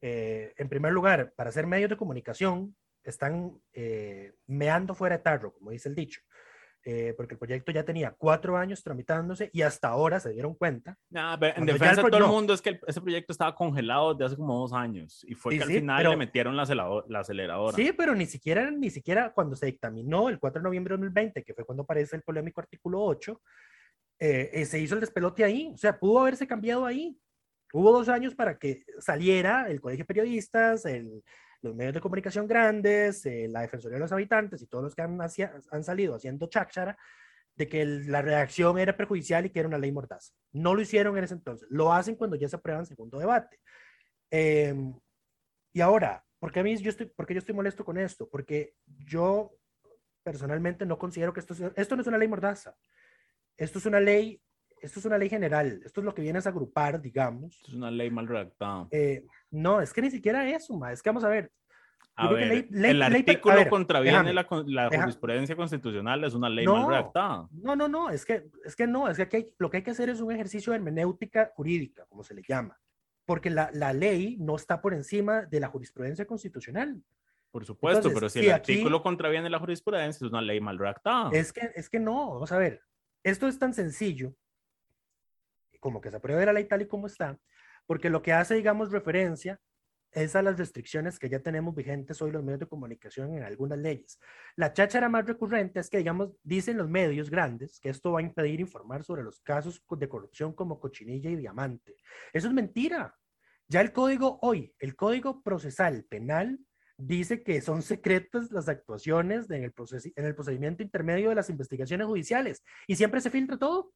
Eh, 0.00 0.54
en 0.56 0.70
primer 0.70 0.94
lugar, 0.94 1.34
para 1.36 1.52
ser 1.52 1.66
medios 1.66 1.90
de 1.90 1.98
comunicación, 1.98 2.74
están 3.04 3.60
meando 4.46 4.94
fuera 4.94 5.18
de 5.18 5.24
tarro, 5.24 5.52
como 5.52 5.72
dice 5.72 5.90
el 5.90 5.94
dicho. 5.94 6.22
Eh, 6.84 7.14
porque 7.16 7.34
el 7.34 7.38
proyecto 7.38 7.70
ya 7.70 7.84
tenía 7.84 8.10
cuatro 8.10 8.56
años 8.56 8.82
tramitándose 8.82 9.50
y 9.52 9.62
hasta 9.62 9.86
ahora 9.86 10.18
se 10.18 10.30
dieron 10.30 10.54
cuenta. 10.54 10.98
en 11.12 11.66
defensa 11.66 12.02
de 12.02 12.10
todo 12.10 12.18
el 12.18 12.26
mundo 12.26 12.54
es 12.54 12.60
que 12.60 12.80
ese 12.88 13.00
proyecto 13.00 13.32
estaba 13.32 13.54
congelado 13.54 14.14
desde 14.14 14.24
hace 14.26 14.36
como 14.36 14.58
dos 14.58 14.72
años 14.72 15.24
y 15.28 15.34
fue 15.34 15.56
que 15.56 15.62
al 15.62 15.68
final 15.68 16.10
le 16.10 16.16
metieron 16.16 16.56
la, 16.56 16.64
la, 17.06 17.20
aceleradora. 17.20 17.76
Sí, 17.76 17.92
pero 17.96 18.16
ni 18.16 18.26
siquiera, 18.26 18.68
ni 18.72 18.90
siquiera 18.90 19.32
cuando 19.32 19.54
se 19.54 19.66
dictaminó 19.66 20.28
el 20.28 20.40
4 20.40 20.60
de 20.60 20.64
noviembre 20.64 20.96
de 20.96 21.02
2020, 21.02 21.44
que 21.44 21.54
fue 21.54 21.64
cuando 21.64 21.84
aparece 21.84 22.16
el 22.16 22.22
polémico 22.22 22.60
artículo 22.60 23.00
8, 23.04 23.40
eh, 24.18 24.50
eh, 24.52 24.64
se 24.64 24.80
hizo 24.80 24.96
el 24.96 25.00
despelote 25.02 25.44
ahí, 25.44 25.70
o 25.72 25.78
sea, 25.78 25.96
pudo 25.96 26.18
haberse 26.20 26.48
cambiado 26.48 26.84
ahí. 26.84 27.16
Hubo 27.72 27.92
dos 27.92 28.08
años 28.08 28.34
para 28.34 28.58
que 28.58 28.84
saliera 28.98 29.70
el 29.70 29.80
Colegio 29.80 30.02
de 30.02 30.08
Periodistas, 30.08 30.84
el, 30.84 31.22
los 31.62 31.74
medios 31.74 31.94
de 31.94 32.00
comunicación 32.00 32.46
grandes, 32.46 33.24
eh, 33.26 33.46
la 33.48 33.62
Defensoría 33.62 33.96
de 33.96 34.00
los 34.00 34.12
Habitantes 34.12 34.60
y 34.62 34.66
todos 34.66 34.84
los 34.84 34.94
que 34.94 35.02
han, 35.02 35.18
han 35.20 35.84
salido 35.84 36.16
haciendo 36.16 36.48
cháchara 36.48 36.98
de 37.54 37.68
que 37.68 37.84
la 37.84 38.22
reacción 38.22 38.78
era 38.78 38.96
perjudicial 38.96 39.46
y 39.46 39.50
que 39.50 39.60
era 39.60 39.68
una 39.68 39.78
ley 39.78 39.92
mordaza. 39.92 40.32
No 40.52 40.74
lo 40.74 40.80
hicieron 40.80 41.16
en 41.16 41.24
ese 41.24 41.34
entonces, 41.34 41.68
lo 41.70 41.92
hacen 41.92 42.16
cuando 42.16 42.36
ya 42.36 42.48
se 42.48 42.56
aprueba 42.56 42.80
en 42.80 42.86
segundo 42.86 43.18
debate. 43.18 43.60
Em, 44.30 44.94
y 45.72 45.80
ahora, 45.80 46.24
¿por 46.38 46.52
qué, 46.52 46.60
a 46.60 46.62
mí 46.62 46.76
yo 46.76 46.90
estoy, 46.90 47.06
¿por 47.06 47.30
yo 47.32 47.38
estoy 47.38 47.54
molesto 47.54 47.84
con 47.84 47.98
esto? 47.98 48.28
Porque 48.28 48.74
yo 48.86 49.52
personalmente 50.22 50.86
no 50.86 50.98
considero 50.98 51.32
que 51.32 51.40
esto, 51.40 51.54
esto 51.76 51.96
no 51.96 52.02
es 52.02 52.08
una 52.08 52.18
ley 52.18 52.28
mordaza. 52.28 52.76
Esto 53.56 53.78
es 53.78 53.86
una 53.86 54.00
ley 54.00 54.40
esto 54.82 54.98
es 54.98 55.04
una 55.06 55.16
ley 55.16 55.28
general, 55.28 55.80
esto 55.84 56.00
es 56.00 56.04
lo 56.04 56.12
que 56.12 56.22
viene 56.22 56.40
a 56.40 56.48
agrupar, 56.48 57.00
digamos. 57.00 57.62
es 57.66 57.72
una 57.72 57.90
ley 57.90 58.10
mal 58.10 58.26
redactada. 58.26 58.88
Eh, 58.90 59.24
no, 59.50 59.80
es 59.80 59.92
que 59.92 60.02
ni 60.02 60.10
siquiera 60.10 60.48
eso, 60.48 60.76
ma. 60.76 60.92
es 60.92 61.02
que 61.02 61.08
vamos 61.08 61.24
a 61.24 61.28
ver. 61.28 61.52
A 62.14 62.30
ver 62.30 62.68
el 62.70 63.02
artículo 63.02 63.66
contraviene 63.70 64.34
la, 64.34 64.46
la 64.66 64.90
jurisprudencia 64.90 65.56
constitucional, 65.56 66.22
es 66.24 66.34
una 66.34 66.50
ley 66.50 66.66
mal 66.66 66.86
redactada. 66.86 67.48
No, 67.52 67.74
no, 67.74 67.88
no, 67.88 68.10
es 68.10 68.26
que, 68.26 68.50
es 68.64 68.76
que 68.76 68.86
no, 68.86 69.08
es 69.08 69.16
que 69.16 69.54
lo 69.58 69.70
que 69.70 69.78
hay 69.78 69.82
que 69.82 69.92
hacer 69.92 70.10
es 70.10 70.20
un 70.20 70.30
ejercicio 70.30 70.72
de 70.72 70.78
hermenéutica 70.78 71.52
jurídica, 71.54 72.04
como 72.10 72.22
se 72.22 72.34
le 72.34 72.42
llama, 72.46 72.78
porque 73.24 73.48
la, 73.48 73.70
la 73.72 73.94
ley 73.94 74.36
no 74.38 74.56
está 74.56 74.82
por 74.82 74.92
encima 74.92 75.42
de 75.42 75.60
la 75.60 75.68
jurisprudencia 75.68 76.26
constitucional. 76.26 77.02
Por 77.50 77.64
supuesto, 77.64 78.10
pero 78.12 78.28
si, 78.28 78.40
el 78.40 78.50
artículo 78.50 79.02
contraviene 79.02 79.48
la 79.48 79.58
jurisprudencia, 79.58 80.26
es 80.26 80.30
una 80.30 80.42
ley 80.42 80.60
mal 80.60 80.78
redactada. 80.78 81.30
Es 81.32 81.52
que, 81.52 81.70
es 81.74 81.88
que 81.88 82.00
no, 82.00 82.34
vamos 82.34 82.50
a 82.52 82.58
ver, 82.58 82.82
esto 83.22 83.46
es 83.46 83.58
tan 83.58 83.72
sencillo 83.72 84.34
como 85.82 86.00
que 86.00 86.10
se 86.10 86.16
apruebe 86.18 86.46
la 86.46 86.52
ley 86.52 86.64
tal 86.64 86.82
y 86.82 86.86
como 86.86 87.08
está, 87.08 87.36
porque 87.86 88.08
lo 88.08 88.22
que 88.22 88.32
hace, 88.32 88.54
digamos, 88.54 88.92
referencia 88.92 89.60
es 90.12 90.36
a 90.36 90.42
las 90.42 90.56
restricciones 90.58 91.18
que 91.18 91.28
ya 91.28 91.40
tenemos 91.40 91.74
vigentes 91.74 92.22
hoy 92.22 92.30
los 92.30 92.44
medios 92.44 92.60
de 92.60 92.68
comunicación 92.68 93.34
en 93.34 93.42
algunas 93.42 93.78
leyes. 93.78 94.20
La 94.54 94.72
cháchara 94.72 95.08
más 95.08 95.26
recurrente 95.26 95.80
es 95.80 95.90
que, 95.90 95.98
digamos, 95.98 96.30
dicen 96.44 96.76
los 96.76 96.88
medios 96.88 97.30
grandes 97.30 97.80
que 97.80 97.88
esto 97.88 98.12
va 98.12 98.20
a 98.20 98.22
impedir 98.22 98.60
informar 98.60 99.02
sobre 99.02 99.24
los 99.24 99.40
casos 99.40 99.82
de 99.90 100.08
corrupción 100.08 100.52
como 100.52 100.78
cochinilla 100.78 101.30
y 101.30 101.36
diamante. 101.36 101.96
Eso 102.32 102.46
es 102.46 102.54
mentira. 102.54 103.16
Ya 103.66 103.80
el 103.80 103.92
código 103.92 104.38
hoy, 104.42 104.74
el 104.78 104.94
código 104.94 105.42
procesal 105.42 106.04
penal, 106.04 106.60
dice 106.96 107.42
que 107.42 107.60
son 107.60 107.82
secretas 107.82 108.52
las 108.52 108.68
actuaciones 108.68 109.50
en 109.50 109.64
el, 109.64 109.72
en 110.14 110.24
el 110.26 110.34
procedimiento 110.34 110.82
intermedio 110.82 111.30
de 111.30 111.34
las 111.34 111.50
investigaciones 111.50 112.06
judiciales 112.06 112.62
y 112.86 112.94
siempre 112.94 113.20
se 113.20 113.30
filtra 113.30 113.58
todo. 113.58 113.92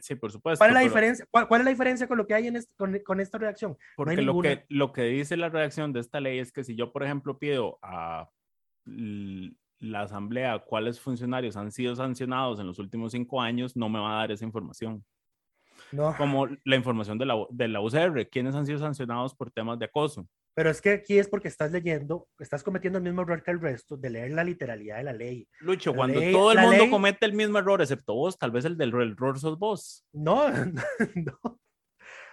Sí, 0.00 0.14
por 0.14 0.32
supuesto. 0.32 0.60
¿Cuál 0.60 0.70
es 0.70 0.74
la, 0.74 0.80
diferencia, 0.80 1.26
cuál, 1.30 1.60
es 1.60 1.64
la 1.64 1.70
diferencia 1.70 2.08
con 2.08 2.18
lo 2.18 2.26
que 2.26 2.34
hay 2.34 2.46
en 2.48 2.58
con, 2.76 2.98
con, 3.00 3.20
esta 3.20 3.38
redacción? 3.38 3.76
Porque 3.96 4.22
lo, 4.22 4.40
que, 4.40 4.64
lo 4.68 4.92
que 4.92 5.04
dice 5.04 5.36
la 5.36 5.48
redacción 5.48 5.92
de 5.92 6.00
esta 6.00 6.20
ley 6.20 6.38
es 6.38 6.52
que 6.52 6.64
si 6.64 6.74
yo, 6.74 6.92
por 6.92 7.02
ejemplo, 7.02 7.38
pido 7.38 7.78
a 7.82 8.28
la 8.84 10.02
asamblea 10.02 10.58
cuáles 10.58 11.00
funcionarios 11.00 11.56
han 11.56 11.70
sido 11.72 11.94
sancionados 11.94 12.60
en 12.60 12.66
los 12.66 12.78
últimos 12.78 13.12
cinco 13.12 13.40
años, 13.40 13.76
no 13.76 13.88
me 13.88 13.98
va 13.98 14.12
a 14.12 14.20
dar 14.20 14.32
esa 14.32 14.44
información. 14.44 15.04
No. 15.92 16.14
Como 16.16 16.46
la 16.64 16.76
información 16.76 17.18
de 17.18 17.26
la, 17.26 17.34
de 17.50 17.68
la 17.68 17.80
UCR, 17.80 18.28
quiénes 18.28 18.54
han 18.54 18.66
sido 18.66 18.78
sancionados 18.78 19.34
por 19.34 19.50
temas 19.50 19.78
de 19.78 19.86
acoso. 19.86 20.26
Pero 20.54 20.70
es 20.70 20.80
que 20.80 20.90
aquí 20.90 21.18
es 21.18 21.28
porque 21.28 21.48
estás 21.48 21.70
leyendo, 21.70 22.28
estás 22.38 22.62
cometiendo 22.62 22.98
el 22.98 23.04
mismo 23.04 23.22
error 23.22 23.42
que 23.42 23.50
el 23.50 23.60
resto 23.60 23.96
de 23.96 24.10
leer 24.10 24.32
la 24.32 24.44
literalidad 24.44 24.98
de 24.98 25.04
la 25.04 25.12
ley. 25.12 25.48
Lucho, 25.60 25.94
cuando 25.94 26.20
todo 26.32 26.52
el 26.52 26.58
mundo 26.58 26.90
comete 26.90 27.26
el 27.26 27.34
mismo 27.34 27.58
error, 27.58 27.80
excepto 27.80 28.14
vos, 28.14 28.38
tal 28.38 28.50
vez 28.50 28.64
el 28.64 28.76
del 28.76 28.92
error 28.94 29.38
sos 29.38 29.58
vos. 29.58 30.04
No, 30.12 30.48
no. 31.14 31.60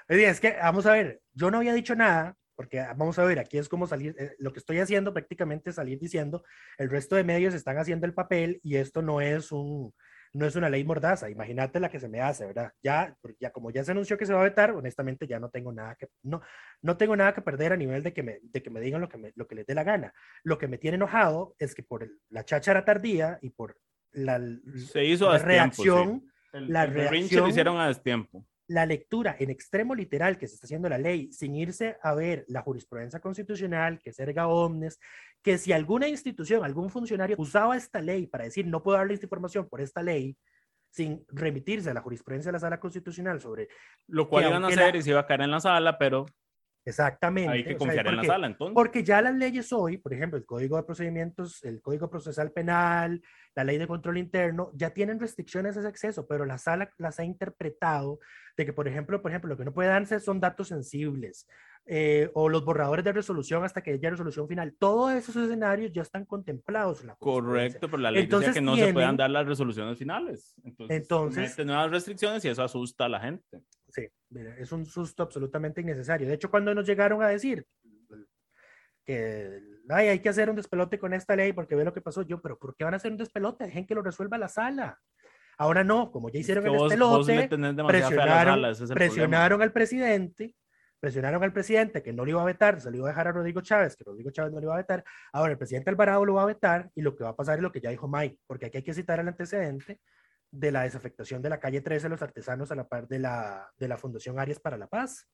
Es 0.07 0.39
que, 0.39 0.53
vamos 0.53 0.85
a 0.85 0.93
ver, 0.93 1.21
yo 1.33 1.51
no 1.51 1.57
había 1.57 1.73
dicho 1.73 1.95
nada, 1.95 2.35
porque 2.55 2.79
vamos 2.79 3.19
a 3.19 3.23
ver, 3.23 3.39
aquí 3.39 3.57
es 3.57 3.69
como 3.69 3.85
salir, 3.85 4.15
eh, 4.17 4.35
lo 4.39 4.51
que 4.51 4.59
estoy 4.59 4.79
haciendo 4.79 5.13
prácticamente 5.13 5.69
es 5.69 5.75
salir 5.75 5.99
diciendo, 5.99 6.43
el 6.77 6.89
resto 6.89 7.15
de 7.15 7.23
medios 7.23 7.53
están 7.53 7.77
haciendo 7.77 8.07
el 8.07 8.13
papel 8.13 8.59
y 8.63 8.77
esto 8.77 9.01
no 9.01 9.21
es 9.21 9.51
un, 9.51 9.93
no 10.33 10.45
es 10.45 10.55
una 10.55 10.69
ley 10.69 10.83
mordaza, 10.83 11.29
imagínate 11.29 11.79
la 11.79 11.89
que 11.89 11.99
se 11.99 12.07
me 12.07 12.21
hace, 12.21 12.45
¿verdad? 12.45 12.71
Ya, 12.83 13.15
ya 13.39 13.51
como 13.51 13.71
ya 13.71 13.83
se 13.83 13.91
anunció 13.91 14.17
que 14.17 14.25
se 14.25 14.33
va 14.33 14.41
a 14.41 14.45
vetar, 14.45 14.71
honestamente 14.71 15.27
ya 15.27 15.39
no 15.39 15.49
tengo 15.49 15.71
nada 15.71 15.95
que, 15.95 16.07
no, 16.23 16.41
no 16.81 16.97
tengo 16.97 17.15
nada 17.15 17.33
que 17.33 17.41
perder 17.41 17.73
a 17.73 17.77
nivel 17.77 18.03
de 18.03 18.13
que 18.13 18.23
me, 18.23 18.39
de 18.41 18.61
que 18.61 18.69
me 18.69 18.79
digan 18.79 19.01
lo 19.01 19.09
que, 19.09 19.17
me, 19.17 19.31
lo 19.35 19.47
que 19.47 19.55
les 19.55 19.65
dé 19.65 19.75
la 19.75 19.83
gana. 19.83 20.13
Lo 20.43 20.57
que 20.57 20.67
me 20.67 20.77
tiene 20.77 20.95
enojado 20.95 21.55
es 21.59 21.75
que 21.75 21.83
por 21.83 22.09
la 22.29 22.43
cháchara 22.43 22.85
tardía 22.85 23.39
y 23.41 23.49
por 23.49 23.77
la, 24.11 24.39
se 24.91 25.05
hizo 25.05 25.31
la 25.31 25.37
reacción, 25.37 26.31
la 26.51 26.85
reacción, 26.85 27.43
lo 27.43 27.49
hicieron 27.49 27.77
a 27.79 27.87
destiempo 27.87 28.45
la 28.67 28.85
lectura 28.85 29.35
en 29.39 29.49
extremo 29.49 29.95
literal 29.95 30.37
que 30.37 30.47
se 30.47 30.55
está 30.55 30.65
haciendo 30.65 30.89
la 30.89 30.97
ley, 30.97 31.31
sin 31.31 31.55
irse 31.55 31.97
a 32.01 32.13
ver 32.13 32.45
la 32.47 32.61
jurisprudencia 32.61 33.19
constitucional, 33.19 33.99
que 33.99 34.09
es 34.09 34.19
erga 34.19 34.47
omnes, 34.47 34.99
que 35.41 35.57
si 35.57 35.71
alguna 35.71 36.07
institución, 36.07 36.63
algún 36.63 36.89
funcionario 36.89 37.37
usaba 37.39 37.77
esta 37.77 38.01
ley 38.01 38.27
para 38.27 38.43
decir 38.43 38.67
no 38.67 38.83
puedo 38.83 38.97
darle 38.97 39.13
esta 39.13 39.25
información 39.25 39.69
por 39.69 39.79
esta 39.79 40.03
ley, 40.03 40.37
sin 40.89 41.23
remitirse 41.29 41.89
a 41.89 41.93
la 41.93 42.01
jurisprudencia 42.01 42.49
de 42.49 42.53
la 42.53 42.59
sala 42.59 42.79
constitucional 42.79 43.39
sobre... 43.39 43.69
Lo 44.07 44.27
cual 44.27 44.45
iban 44.45 44.65
a 44.65 44.67
hacer 44.67 44.95
y 44.95 45.01
se 45.01 45.11
iba 45.11 45.21
a 45.21 45.25
caer 45.25 45.41
en 45.41 45.51
la 45.51 45.59
sala, 45.59 45.97
pero... 45.97 46.25
Exactamente. 46.83 47.51
Hay 47.51 47.63
que 47.65 47.75
confiar 47.75 48.07
en 48.07 48.15
la 48.15 48.23
sala, 48.23 48.47
entonces. 48.47 48.73
Porque 48.73 49.03
ya 49.03 49.21
las 49.21 49.35
leyes 49.35 49.73
hoy, 49.73 49.97
por 49.97 50.13
ejemplo, 50.13 50.37
el 50.37 50.45
Código 50.45 50.77
de 50.77 50.83
Procedimientos, 50.83 51.61
el 51.65 51.81
Código 51.81 52.09
Procesal 52.09 52.51
Penal, 52.51 53.21
la 53.57 53.63
Ley 53.63 53.79
de 53.79 53.87
Control 53.87 54.19
Interno, 54.19 54.69
ya 54.75 54.91
tienen 54.91 55.19
restricciones 55.19 55.75
a 55.75 55.79
ese 55.79 55.89
acceso, 55.89 56.27
pero 56.27 56.45
la 56.45 56.59
sala 56.59 56.91
las 56.99 57.19
ha 57.19 57.23
interpretado 57.23 58.19
de 58.55 58.67
que, 58.67 58.71
por 58.71 58.87
ejemplo, 58.87 59.19
por 59.19 59.31
ejemplo, 59.31 59.49
lo 59.49 59.57
que 59.57 59.65
no 59.65 59.73
puede 59.73 59.89
darse 59.89 60.19
son 60.19 60.39
datos 60.39 60.67
sensibles, 60.67 61.47
eh, 61.87 62.29
o 62.35 62.49
los 62.49 62.63
borradores 62.63 63.03
de 63.03 63.13
resolución 63.13 63.63
hasta 63.63 63.81
que 63.81 63.93
haya 63.93 64.11
resolución 64.11 64.47
final. 64.47 64.75
Todos 64.77 65.11
esos 65.13 65.35
escenarios 65.35 65.91
ya 65.91 66.03
están 66.03 66.25
contemplados 66.25 67.01
en 67.01 67.07
la 67.07 67.15
Correcto, 67.15 67.89
pero 67.89 67.97
la 67.97 68.11
ley 68.11 68.27
dice 68.27 68.53
que 68.53 68.61
no 68.61 68.75
se 68.75 68.93
puedan 68.93 69.17
dar 69.17 69.31
las 69.31 69.47
resoluciones 69.47 69.97
finales. 69.97 70.53
Entonces, 70.63 71.01
entonces 71.01 71.65
nuevas 71.65 71.89
restricciones 71.89 72.45
y 72.45 72.49
eso 72.49 72.61
asusta 72.61 73.05
a 73.05 73.09
la 73.09 73.19
gente. 73.19 73.63
Sí, 73.89 74.07
es 74.59 74.71
un 74.71 74.85
susto 74.85 75.23
absolutamente 75.23 75.81
innecesario. 75.81 76.27
De 76.27 76.35
hecho, 76.35 76.51
cuando 76.51 76.75
nos 76.75 76.85
llegaron 76.85 77.23
a 77.23 77.29
decir 77.29 77.65
que 79.07 79.63
Ay, 79.89 80.09
hay 80.09 80.19
que 80.19 80.29
hacer 80.29 80.49
un 80.49 80.55
despelote 80.55 80.99
con 80.99 81.13
esta 81.13 81.35
ley 81.35 81.53
porque 81.53 81.75
ve 81.75 81.85
lo 81.85 81.93
que 81.93 82.01
pasó, 82.01 82.21
yo, 82.21 82.41
pero 82.41 82.59
¿por 82.59 82.75
qué 82.75 82.83
van 82.83 82.93
a 82.93 82.97
hacer 82.97 83.11
un 83.11 83.17
despelote? 83.17 83.65
Dejen 83.65 83.87
que 83.87 83.95
lo 83.95 84.01
resuelva 84.01 84.37
la 84.37 84.49
sala. 84.49 84.99
Ahora 85.57 85.83
no, 85.83 86.11
como 86.11 86.29
ya 86.29 86.39
hicieron 86.39 86.67
el 86.67 86.73
despelote, 86.73 87.47
presionaron, 87.87 88.75
presionaron 88.93 89.61
al 89.61 89.71
presidente 89.71 90.55
presionaron 90.99 91.43
al 91.43 91.53
presidente 91.53 92.01
que 92.01 92.11
no 92.11 92.25
lo 92.25 92.31
iba 92.31 92.41
a 92.41 92.45
vetar, 92.45 92.81
se 92.81 92.89
lo 92.89 92.97
iba 92.97 93.05
a 93.05 93.09
dejar 93.09 93.27
a 93.27 93.31
Rodrigo 93.31 93.61
Chávez, 93.61 93.95
que 93.95 94.03
Rodrigo 94.03 94.31
Chávez 94.31 94.51
no 94.51 94.59
lo 94.59 94.65
iba 94.65 94.73
a 94.73 94.77
vetar. 94.77 95.03
Ahora 95.31 95.51
el 95.51 95.57
presidente 95.57 95.91
Alvarado 95.91 96.25
lo 96.25 96.33
va 96.33 96.41
a 96.41 96.47
vetar 96.47 96.89
y 96.95 97.01
lo 97.01 97.15
que 97.15 97.23
va 97.23 97.29
a 97.29 97.35
pasar 97.35 97.57
es 97.57 97.61
lo 97.61 97.71
que 97.71 97.79
ya 97.79 97.91
dijo 97.91 98.07
Mike, 98.07 98.39
porque 98.47 98.65
aquí 98.65 98.77
hay 98.77 98.83
que 98.83 98.95
citar 98.95 99.19
el 99.19 99.27
antecedente 99.27 100.01
de 100.49 100.71
la 100.71 100.83
desafectación 100.83 101.41
de 101.43 101.49
la 101.49 101.59
calle 101.59 101.81
13 101.81 102.05
de 102.05 102.09
los 102.09 102.21
artesanos 102.23 102.71
a 102.71 102.75
la 102.75 102.87
par 102.87 103.07
de 103.07 103.19
la, 103.19 103.71
de 103.77 103.87
la 103.87 103.97
Fundación 103.97 104.39
Arias 104.39 104.59
para 104.59 104.75
la 104.75 104.87
Paz, 104.87 105.29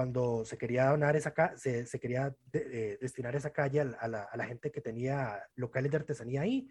cuando 0.00 0.46
se 0.46 0.56
quería 0.56 0.86
donar 0.86 1.14
esa 1.14 1.34
se, 1.58 1.84
se 1.84 2.00
quería 2.00 2.34
eh, 2.54 2.96
destinar 3.02 3.36
esa 3.36 3.52
calle 3.52 3.80
a, 3.80 4.08
la, 4.08 4.22
a 4.22 4.34
la 4.38 4.46
gente 4.46 4.72
que 4.72 4.80
tenía 4.80 5.42
locales 5.56 5.90
de 5.90 5.98
artesanía 5.98 6.40
ahí. 6.40 6.70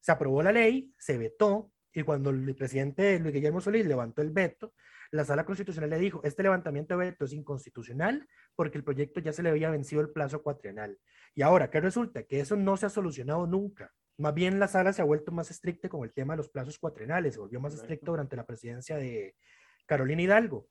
Se 0.00 0.10
aprobó 0.10 0.42
la 0.42 0.52
ley, 0.52 0.90
se 0.96 1.18
vetó, 1.18 1.70
y 1.92 2.02
cuando 2.02 2.30
el 2.30 2.54
presidente 2.54 3.18
Luis 3.18 3.34
Guillermo 3.34 3.60
Solís 3.60 3.84
levantó 3.84 4.22
el 4.22 4.30
veto, 4.30 4.72
la 5.10 5.22
sala 5.22 5.44
constitucional 5.44 5.90
le 5.90 5.98
dijo, 5.98 6.22
este 6.24 6.42
levantamiento 6.42 6.96
de 6.96 7.10
veto 7.10 7.26
es 7.26 7.34
inconstitucional 7.34 8.26
porque 8.56 8.78
el 8.78 8.84
proyecto 8.84 9.20
ya 9.20 9.34
se 9.34 9.42
le 9.42 9.50
había 9.50 9.68
vencido 9.68 10.00
el 10.00 10.08
plazo 10.08 10.42
cuatrienal. 10.42 10.98
Y 11.34 11.42
ahora, 11.42 11.68
¿qué 11.68 11.78
resulta? 11.78 12.22
Que 12.22 12.40
eso 12.40 12.56
no 12.56 12.78
se 12.78 12.86
ha 12.86 12.88
solucionado 12.88 13.46
nunca. 13.46 13.92
Más 14.16 14.32
bien 14.32 14.58
la 14.58 14.66
sala 14.66 14.94
se 14.94 15.02
ha 15.02 15.04
vuelto 15.04 15.30
más 15.30 15.50
estricta 15.50 15.90
con 15.90 16.04
el 16.04 16.14
tema 16.14 16.32
de 16.32 16.38
los 16.38 16.48
plazos 16.48 16.78
cuatrienales, 16.78 17.34
se 17.34 17.40
volvió 17.40 17.60
más 17.60 17.74
estricto 17.74 18.12
durante 18.12 18.34
la 18.34 18.46
presidencia 18.46 18.96
de 18.96 19.36
Carolina 19.84 20.22
Hidalgo. 20.22 20.68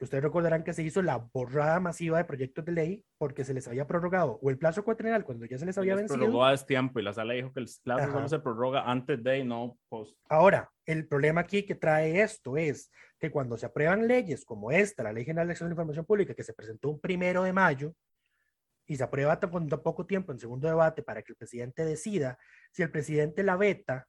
Ustedes 0.00 0.24
recordarán 0.24 0.64
que 0.64 0.72
se 0.72 0.82
hizo 0.82 1.02
la 1.02 1.18
borrada 1.32 1.78
masiva 1.78 2.18
de 2.18 2.24
proyectos 2.24 2.64
de 2.64 2.72
ley 2.72 3.04
porque 3.16 3.44
se 3.44 3.54
les 3.54 3.68
había 3.68 3.86
prorrogado 3.86 4.38
o 4.42 4.50
el 4.50 4.58
plazo 4.58 4.84
cuatrienal 4.84 5.24
cuando 5.24 5.46
ya 5.46 5.56
se 5.56 5.64
les 5.64 5.78
había 5.78 5.94
vencido. 5.94 6.16
Se 6.16 6.24
prorrogó 6.24 6.44
a 6.44 6.56
tiempo 6.56 6.98
y 6.98 7.02
la 7.02 7.12
sala 7.12 7.34
dijo 7.34 7.52
que 7.52 7.60
el 7.60 7.68
plazo 7.82 8.12
solo 8.12 8.28
se 8.28 8.38
prorroga 8.40 8.90
antes 8.90 9.22
de 9.22 9.38
y 9.38 9.44
no 9.44 9.78
post. 9.88 10.18
Ahora, 10.28 10.70
el 10.84 11.06
problema 11.06 11.42
aquí 11.42 11.62
que 11.62 11.76
trae 11.76 12.20
esto 12.20 12.56
es 12.56 12.90
que 13.18 13.30
cuando 13.30 13.56
se 13.56 13.66
aprueban 13.66 14.08
leyes 14.08 14.44
como 14.44 14.72
esta, 14.72 15.04
la 15.04 15.12
Ley 15.12 15.24
General 15.24 15.46
de 15.46 15.52
Acceso 15.52 15.66
a 15.66 15.68
la 15.68 15.74
Información 15.74 16.04
Pública, 16.04 16.34
que 16.34 16.42
se 16.42 16.52
presentó 16.52 16.90
un 16.90 17.00
primero 17.00 17.44
de 17.44 17.52
mayo 17.52 17.94
y 18.86 18.96
se 18.96 19.04
aprueba 19.04 19.38
con 19.40 19.68
tan 19.68 19.80
poco 19.80 20.04
tiempo 20.04 20.32
en 20.32 20.38
segundo 20.38 20.68
debate 20.68 21.02
para 21.02 21.22
que 21.22 21.32
el 21.32 21.36
presidente 21.36 21.84
decida, 21.84 22.36
si 22.72 22.82
el 22.82 22.90
presidente 22.90 23.42
la 23.44 23.56
veta, 23.56 24.06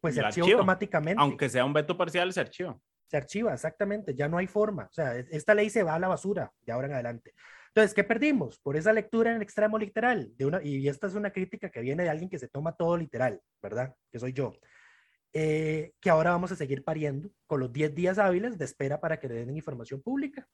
pues 0.00 0.14
se 0.14 0.20
archiva 0.20 0.48
automáticamente. 0.48 1.20
Aunque 1.20 1.48
sea 1.48 1.64
un 1.64 1.74
veto 1.74 1.96
parcial, 1.96 2.32
se 2.32 2.40
archiva 2.40 2.80
se 3.08 3.16
archiva, 3.16 3.54
exactamente, 3.54 4.14
ya 4.14 4.28
no 4.28 4.38
hay 4.38 4.46
forma. 4.46 4.84
O 4.84 4.92
sea, 4.92 5.16
esta 5.16 5.54
ley 5.54 5.70
se 5.70 5.82
va 5.82 5.94
a 5.94 5.98
la 5.98 6.08
basura 6.08 6.52
de 6.60 6.72
ahora 6.72 6.88
en 6.88 6.94
adelante. 6.94 7.34
Entonces, 7.68 7.94
¿qué 7.94 8.04
perdimos? 8.04 8.58
Por 8.58 8.76
esa 8.76 8.92
lectura 8.92 9.30
en 9.30 9.36
el 9.36 9.42
extremo 9.42 9.78
literal. 9.78 10.32
De 10.36 10.46
una, 10.46 10.62
y 10.62 10.88
esta 10.88 11.06
es 11.06 11.14
una 11.14 11.30
crítica 11.30 11.70
que 11.70 11.80
viene 11.80 12.02
de 12.02 12.10
alguien 12.10 12.28
que 12.28 12.38
se 12.38 12.48
toma 12.48 12.76
todo 12.76 12.96
literal, 12.96 13.40
¿verdad? 13.62 13.94
Que 14.12 14.18
soy 14.18 14.32
yo. 14.32 14.52
Eh, 15.32 15.92
que 16.00 16.10
ahora 16.10 16.30
vamos 16.30 16.52
a 16.52 16.56
seguir 16.56 16.82
pariendo 16.84 17.30
con 17.46 17.60
los 17.60 17.72
10 17.72 17.94
días 17.94 18.18
hábiles 18.18 18.58
de 18.58 18.64
espera 18.64 19.00
para 19.00 19.20
que 19.20 19.28
le 19.28 19.34
den 19.34 19.56
información 19.56 20.02
pública. 20.02 20.46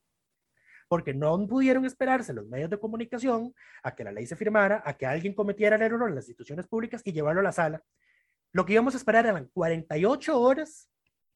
Porque 0.89 1.15
no 1.15 1.47
pudieron 1.47 1.85
esperarse 1.87 2.33
los 2.33 2.47
medios 2.47 2.71
de 2.71 2.79
comunicación 2.79 3.55
a 3.83 3.95
que 3.95 4.05
la 4.05 4.13
ley 4.13 4.27
se 4.27 4.37
firmara, 4.37 4.83
a 4.85 4.97
que 4.97 5.07
alguien 5.07 5.35
cometiera 5.35 5.77
el 5.77 5.83
error 5.83 6.09
en 6.09 6.15
las 6.15 6.25
instituciones 6.25 6.69
públicas 6.69 7.03
y 7.05 7.13
llevarlo 7.13 7.41
a 7.41 7.45
la 7.45 7.53
sala. 7.53 7.83
Lo 8.53 8.65
que 8.65 8.75
íbamos 8.75 8.95
a 8.95 8.99
esperar 8.99 9.27
eran 9.27 9.51
48 9.53 10.39
horas 10.39 10.89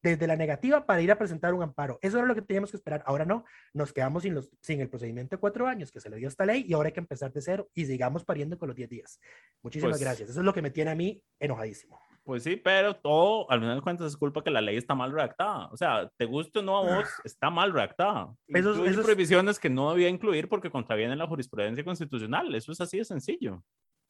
desde 0.02 0.26
la 0.26 0.36
negativa 0.36 0.86
para 0.86 1.00
ir 1.00 1.10
a 1.10 1.18
presentar 1.18 1.54
un 1.54 1.62
amparo. 1.62 1.98
Eso 2.02 2.18
era 2.18 2.26
lo 2.26 2.34
que 2.34 2.42
teníamos 2.42 2.70
que 2.70 2.76
esperar. 2.76 3.02
Ahora 3.06 3.24
no, 3.24 3.44
nos 3.72 3.92
quedamos 3.92 4.22
sin, 4.22 4.34
los, 4.34 4.50
sin 4.60 4.80
el 4.80 4.88
procedimiento 4.88 5.36
de 5.36 5.40
cuatro 5.40 5.66
años 5.66 5.90
que 5.90 6.00
se 6.00 6.10
le 6.10 6.16
dio 6.16 6.28
esta 6.28 6.44
ley 6.44 6.64
y 6.68 6.74
ahora 6.74 6.88
hay 6.88 6.92
que 6.92 7.00
empezar 7.00 7.32
de 7.32 7.40
cero 7.40 7.68
y 7.74 7.86
sigamos 7.86 8.24
pariendo 8.24 8.58
con 8.58 8.68
los 8.68 8.76
diez 8.76 8.88
días. 8.88 9.20
Muchísimas 9.62 9.92
pues 9.92 10.02
gracias. 10.02 10.30
Eso 10.30 10.40
es 10.40 10.44
lo 10.44 10.54
que 10.54 10.62
me 10.62 10.70
tiene 10.70 10.90
a 10.90 10.94
mí 10.94 11.22
enojadísimo. 11.40 11.98
Pues 12.28 12.42
sí, 12.42 12.56
pero 12.56 12.94
todo, 12.94 13.50
al 13.50 13.60
final 13.60 13.76
de 13.76 13.82
cuentas, 13.82 14.08
es 14.08 14.16
culpa 14.16 14.44
que 14.44 14.50
la 14.50 14.60
ley 14.60 14.76
está 14.76 14.94
mal 14.94 15.10
redactada. 15.12 15.68
O 15.68 15.78
sea, 15.78 16.10
te 16.18 16.26
guste 16.26 16.58
o 16.58 16.62
no 16.62 16.76
a 16.76 16.82
vos, 16.82 17.08
está 17.24 17.48
mal 17.48 17.72
redactada. 17.72 18.34
Esos, 18.48 18.86
esos... 18.86 19.06
previsiones 19.06 19.58
que 19.58 19.70
no 19.70 19.90
debía 19.92 20.10
incluir 20.10 20.46
porque 20.46 20.70
contraviene 20.70 21.16
la 21.16 21.26
jurisprudencia 21.26 21.82
constitucional. 21.82 22.54
Eso 22.54 22.72
es 22.72 22.82
así 22.82 22.98
de 22.98 23.06
sencillo. 23.06 23.64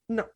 No, 0.08 0.26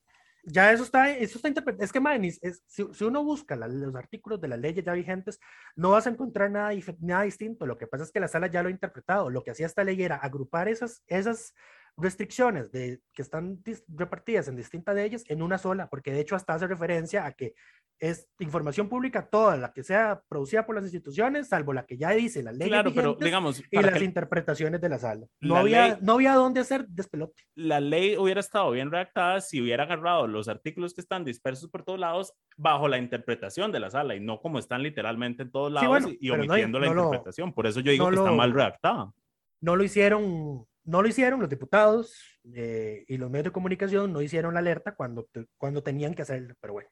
ya 0.42 0.72
eso 0.72 0.82
está, 0.82 1.10
eso 1.10 1.38
está 1.38 1.48
interpretado. 1.48 1.84
Es 1.84 1.92
que, 1.92 2.00
man, 2.00 2.24
es, 2.24 2.40
si, 2.66 2.84
si, 2.92 3.04
uno 3.04 3.22
busca 3.24 3.56
los 3.56 3.94
artículos 3.94 4.40
de 4.40 4.48
las 4.48 4.58
leyes 4.58 4.84
ya 4.84 4.92
vigentes, 4.92 5.40
no 5.76 5.90
vas 5.90 6.06
a 6.06 6.10
encontrar 6.10 6.50
nada, 6.50 6.72
nada 7.00 7.22
distinto. 7.22 7.66
Lo 7.66 7.78
que 7.78 7.86
pasa 7.86 8.04
es 8.04 8.12
que 8.12 8.20
la 8.20 8.28
sala 8.28 8.48
ya 8.48 8.62
lo 8.62 8.68
ha 8.68 8.72
interpretado. 8.72 9.30
Lo 9.30 9.44
que 9.44 9.52
hacía 9.52 9.66
esta 9.66 9.84
ley 9.84 10.02
era 10.02 10.16
agrupar 10.16 10.68
esas, 10.68 11.02
esas 11.06 11.54
restricciones 11.96 12.72
de, 12.72 13.00
que 13.12 13.22
están 13.22 13.62
repartidas 13.88 14.48
en 14.48 14.56
distintas 14.56 14.94
de 14.94 15.04
ellas 15.04 15.24
en 15.28 15.42
una 15.42 15.58
sola, 15.58 15.88
porque 15.88 16.12
de 16.12 16.20
hecho 16.20 16.36
hasta 16.36 16.54
hace 16.54 16.66
referencia 16.66 17.26
a 17.26 17.32
que 17.32 17.54
es 17.98 18.28
información 18.40 18.88
pública 18.88 19.28
toda 19.28 19.56
la 19.56 19.72
que 19.72 19.84
sea 19.84 20.22
producida 20.28 20.66
por 20.66 20.74
las 20.74 20.84
instituciones, 20.84 21.48
salvo 21.48 21.72
la 21.72 21.86
que 21.86 21.96
ya 21.96 22.10
dice 22.10 22.42
la 22.42 22.50
ley 22.50 22.68
claro, 22.68 22.92
pero, 22.92 23.14
digamos, 23.14 23.62
y 23.70 23.80
las 23.80 24.02
interpretaciones 24.02 24.80
de 24.80 24.88
la 24.88 24.98
sala. 24.98 25.26
No, 25.40 25.56
había, 25.56 25.98
no 26.00 26.14
había 26.14 26.34
dónde 26.34 26.60
hacer 26.60 26.88
despelote. 26.88 27.44
La 27.54 27.78
ley 27.78 28.16
hubiera 28.16 28.40
estado 28.40 28.72
bien 28.72 28.90
redactada 28.90 29.40
si 29.40 29.60
hubiera 29.60 29.84
agarrado 29.84 30.26
los 30.26 30.48
artículos 30.48 30.94
que 30.94 31.00
están 31.00 31.24
dispersos 31.24 31.70
por 31.70 31.84
todos 31.84 32.00
lados 32.00 32.32
bajo 32.56 32.88
la 32.88 32.98
interpretación 32.98 33.70
de 33.70 33.78
la 33.78 33.90
sala 33.90 34.16
y 34.16 34.20
no 34.20 34.40
como 34.40 34.58
están 34.58 34.82
literalmente 34.82 35.44
en 35.44 35.52
todos 35.52 35.70
lados 35.70 36.04
y, 36.18 36.30
omitiendo 36.30 36.80
la 36.80 36.88
interpretación. 36.88 37.52
por 37.52 37.68
eso 37.68 37.80
yo 37.80 37.92
digo 37.92 38.08
que 38.10 38.16
está 38.16 38.32
mal 38.32 38.52
redactada. 38.52 39.12
No 39.60 39.76
lo 39.76 39.84
hicieron 39.84 40.66
no 40.84 41.02
lo 41.02 41.08
hicieron 41.08 41.40
los 41.40 41.48
diputados 41.48 42.40
eh, 42.54 43.04
y 43.08 43.16
los 43.16 43.30
medios 43.30 43.44
de 43.44 43.52
comunicación 43.52 44.12
no 44.12 44.22
hicieron 44.22 44.54
la 44.54 44.60
alerta 44.60 44.94
cuando, 44.94 45.28
cuando 45.56 45.82
tenían 45.82 46.14
que 46.14 46.22
hacerlo, 46.22 46.54
pero 46.60 46.74
bueno 46.74 46.90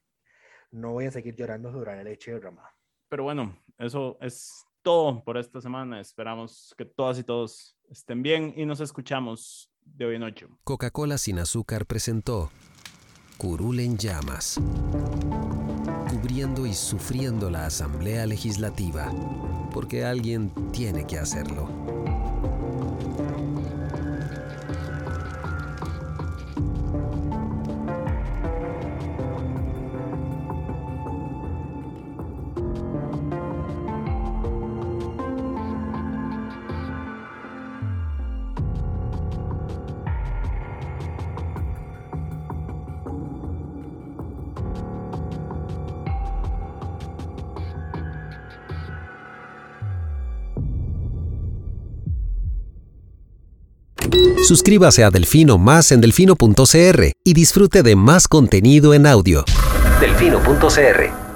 no 0.71 0.93
voy 0.93 1.07
a 1.07 1.11
seguir 1.11 1.35
llorando 1.35 1.73
sobre 1.73 1.97
la 1.97 2.05
leche 2.05 2.33
derramada. 2.33 2.75
Pero 3.09 3.25
bueno, 3.25 3.57
eso 3.79 4.17
es 4.21 4.65
todo 4.83 5.23
por 5.25 5.37
esta 5.37 5.61
semana. 5.61 6.01
Esperamos 6.01 6.75
que 6.79 6.85
todas 6.85 7.19
y 7.19 7.25
todos 7.25 7.77
estén 7.89 8.23
bien 8.23 8.55
y 8.57 8.65
nos 8.65 8.81
escuchamos 8.81 9.71
de 9.85 10.07
hoy 10.07 10.17
en 10.17 10.23
ocho. 10.23 10.49
Coca-Cola 10.65 11.19
sin 11.19 11.39
azúcar 11.39 11.87
presentó 11.87 12.51
Curul 13.37 13.81
en 13.81 13.97
llamas, 13.97 14.61
cubriendo 16.11 16.67
y 16.67 16.75
sufriendo 16.75 17.51
la 17.51 17.67
Asamblea 17.67 18.27
Legislativa, 18.27 19.11
porque 19.73 20.05
alguien 20.05 20.53
tiene 20.73 21.07
que 21.07 21.19
hacerlo. 21.19 21.69
Suscríbase 54.51 55.05
a 55.05 55.11
Delfino 55.11 55.59
Más 55.59 55.93
en 55.93 56.01
delfino.cr 56.01 57.13
y 57.23 57.35
disfrute 57.35 57.85
de 57.85 57.95
más 57.95 58.27
contenido 58.27 58.95
en 58.95 59.07
audio. 59.07 59.45
Delfino.cr 60.01 61.30